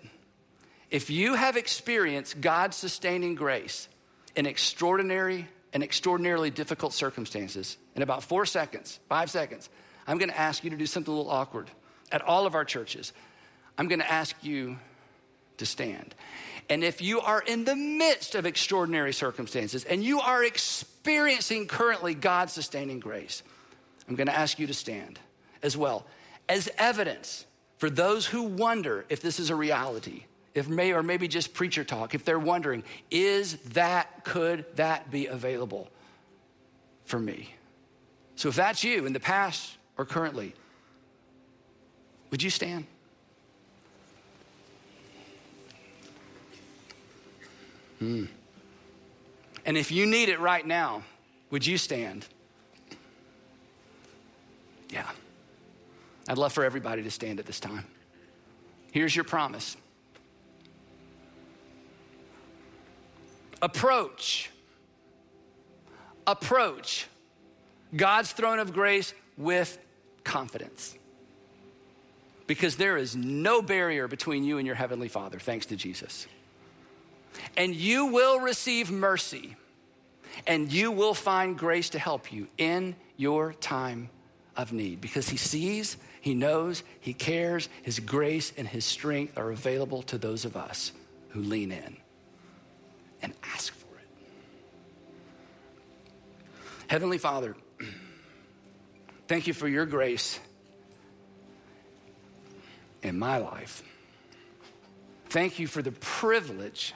if 0.91 1.09
you 1.11 1.35
have 1.35 1.57
experienced 1.57 2.41
God's 2.41 2.77
sustaining 2.77 3.35
grace 3.35 3.89
in 4.37 4.47
extraordinary 4.47 5.49
and 5.73 5.83
extraordinarily 5.83 6.51
difficult 6.51 6.93
circumstances, 6.93 7.79
in 7.97 8.03
about 8.03 8.23
four 8.23 8.45
seconds, 8.45 9.01
five 9.09 9.31
seconds, 9.31 9.71
I'm 10.07 10.19
gonna 10.19 10.35
ask 10.35 10.63
you 10.63 10.71
to 10.71 10.77
do 10.77 10.87
something 10.87 11.13
a 11.13 11.17
little 11.17 11.33
awkward 11.33 11.71
at 12.11 12.23
all 12.23 12.47
of 12.47 12.55
our 12.55 12.65
churches. 12.65 13.13
I'm 13.79 13.89
gonna 13.89 14.05
ask 14.05 14.37
you 14.43 14.79
to 15.57 15.67
stand. 15.67 16.15
And 16.69 16.85
if 16.85 17.03
you 17.03 17.21
are 17.21 17.41
in 17.41 17.65
the 17.65 17.77
midst 17.77 18.35
of 18.35 18.47
extraordinary 18.47 19.13
circumstances 19.13 19.85
and 19.85 20.05
you 20.05 20.21
are 20.21 20.45
experiencing 20.45 20.92
currently 21.67 22.15
God's 22.15 22.53
sustaining 22.53 23.01
grace, 23.01 23.43
I'm 24.09 24.15
gonna 24.15 24.33
ask 24.33 24.59
you 24.59 24.67
to 24.67 24.75
stand 24.75 25.19
as 25.63 25.77
well 25.77 26.07
as 26.49 26.69
evidence 26.79 27.47
for 27.79 27.91
those 27.91 28.27
who 28.27 28.43
wonder 28.43 29.05
if 29.09 29.21
this 29.21 29.41
is 29.41 29.51
a 29.51 29.57
reality, 29.57 30.25
if 30.55 30.69
may 30.69 30.93
or 30.93 31.03
maybe 31.03 31.27
just 31.27 31.55
preacher 31.55 31.83
talk, 31.83 32.15
if 32.15 32.25
they're 32.25 32.39
wondering, 32.39 32.85
is 33.11 33.57
that, 33.71 34.25
could 34.25 34.65
that 34.77 35.11
be 35.11 35.27
available 35.27 35.89
for 37.05 37.19
me? 37.19 37.55
So 38.37 38.49
if 38.49 38.57
that's 38.57 38.85
you 38.85 39.07
in 39.07 39.13
the 39.13 39.21
past 39.21 39.77
or 39.99 40.05
currently, 40.05 40.55
would 42.31 42.43
you 42.43 42.51
stand? 42.51 42.87
Hmm. 47.99 48.25
And 49.65 49.77
if 49.77 49.91
you 49.91 50.07
need 50.07 50.29
it 50.29 50.41
right 50.41 50.67
now, 50.67 51.03
would 51.51 51.67
you 51.67 51.79
stand? 51.79 52.27
Yeah. 54.91 55.09
I'd 56.29 56.39
love 56.39 56.53
for 56.53 56.65
everybody 56.65 57.03
to 57.03 57.11
stand 57.11 57.39
at 57.39 57.47
this 57.47 57.61
time. 57.61 57.85
Here's 58.91 59.15
your 59.15 59.25
promise 59.25 59.77
approach, 63.63 64.51
approach 66.27 67.07
God's 67.95 68.33
throne 68.33 68.59
of 68.59 68.73
grace 68.73 69.15
with 69.37 69.79
confidence. 70.25 70.97
Because 72.47 72.77
there 72.77 72.97
is 72.97 73.15
no 73.15 73.63
barrier 73.63 74.09
between 74.09 74.45
you 74.45 74.59
and 74.59 74.67
your 74.67 74.77
Heavenly 74.77 75.09
Father, 75.09 75.39
thanks 75.39 75.67
to 75.67 75.77
Jesus. 75.77 76.27
And 77.57 77.75
you 77.75 78.07
will 78.07 78.41
receive 78.41 78.91
mercy, 78.91 79.57
and 80.47 80.73
you 80.73 80.91
will 80.91 81.15
find 81.15 81.59
grace 81.59 81.91
to 81.91 81.99
help 81.99 82.33
you 82.33 82.47
in 82.59 82.97
your 83.17 83.53
time 83.55 84.09
of 84.57 84.73
need 84.73 85.01
because 85.01 85.29
He 85.29 85.37
sees, 85.37 85.97
He 86.21 86.35
knows, 86.35 86.83
He 87.01 87.15
cares. 87.15 87.69
His 87.83 88.01
grace 88.01 88.53
and 88.57 88.67
His 88.67 88.85
strength 88.85 89.39
are 89.39 89.51
available 89.51 90.03
to 90.05 90.19
those 90.19 90.45
of 90.45 90.57
us 90.57 90.93
who 91.31 91.41
lean 91.41 91.73
in 91.73 91.97
and 93.23 93.33
ask 93.55 93.73
for 93.73 93.95
it. 93.97 94.09
Heavenly 96.89 97.19
Father, 97.19 97.57
thank 99.29 99.47
you 99.47 99.55
for 99.55 99.69
your 99.69 99.87
grace 99.87 100.39
in 103.03 103.19
my 103.19 103.39
life. 103.39 103.83
Thank 105.29 105.59
you 105.59 105.67
for 105.67 105.81
the 105.81 105.93
privilege 105.93 106.95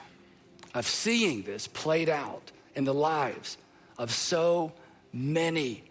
of 0.73 0.87
seeing 0.87 1.43
this 1.43 1.67
played 1.67 2.09
out 2.09 2.51
in 2.75 2.83
the 2.83 2.93
lives 2.93 3.57
of 3.97 4.11
so 4.11 4.71
many 5.11 5.83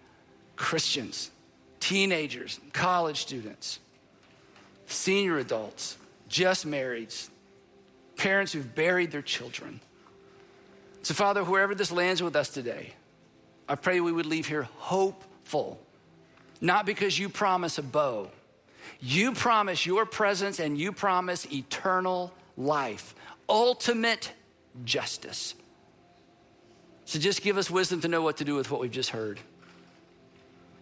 Christians, 0.56 1.30
teenagers, 1.80 2.60
college 2.72 3.20
students, 3.20 3.80
senior 4.86 5.38
adults, 5.38 5.96
just 6.28 6.66
marrieds, 6.66 7.28
parents 8.16 8.52
who've 8.52 8.74
buried 8.74 9.10
their 9.10 9.22
children. 9.22 9.80
So, 11.02 11.14
Father, 11.14 11.44
wherever 11.44 11.74
this 11.74 11.92
lands 11.92 12.22
with 12.22 12.36
us 12.36 12.48
today, 12.48 12.94
I 13.68 13.74
pray 13.74 14.00
we 14.00 14.12
would 14.12 14.26
leave 14.26 14.46
here 14.46 14.68
hopeful, 14.78 15.80
not 16.60 16.86
because 16.86 17.18
you 17.18 17.28
promise 17.28 17.78
a 17.78 17.82
bow 17.82 18.30
you 19.00 19.32
promise 19.32 19.84
your 19.84 20.06
presence 20.06 20.58
and 20.58 20.78
you 20.78 20.92
promise 20.92 21.46
eternal 21.52 22.32
life, 22.56 23.14
ultimate 23.48 24.32
justice. 24.84 25.54
So 27.04 27.18
just 27.18 27.42
give 27.42 27.56
us 27.56 27.70
wisdom 27.70 28.00
to 28.00 28.08
know 28.08 28.22
what 28.22 28.38
to 28.38 28.44
do 28.44 28.54
with 28.54 28.70
what 28.70 28.80
we've 28.80 28.90
just 28.90 29.10
heard. 29.10 29.40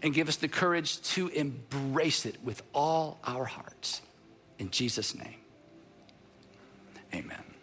And 0.02 0.12
give 0.12 0.28
us 0.28 0.36
the 0.36 0.48
courage 0.48 1.00
to 1.12 1.28
embrace 1.28 2.26
it 2.26 2.42
with 2.42 2.62
all 2.74 3.18
our 3.24 3.44
hearts. 3.44 4.02
In 4.58 4.70
Jesus' 4.70 5.14
name, 5.14 5.36
amen. 7.14 7.53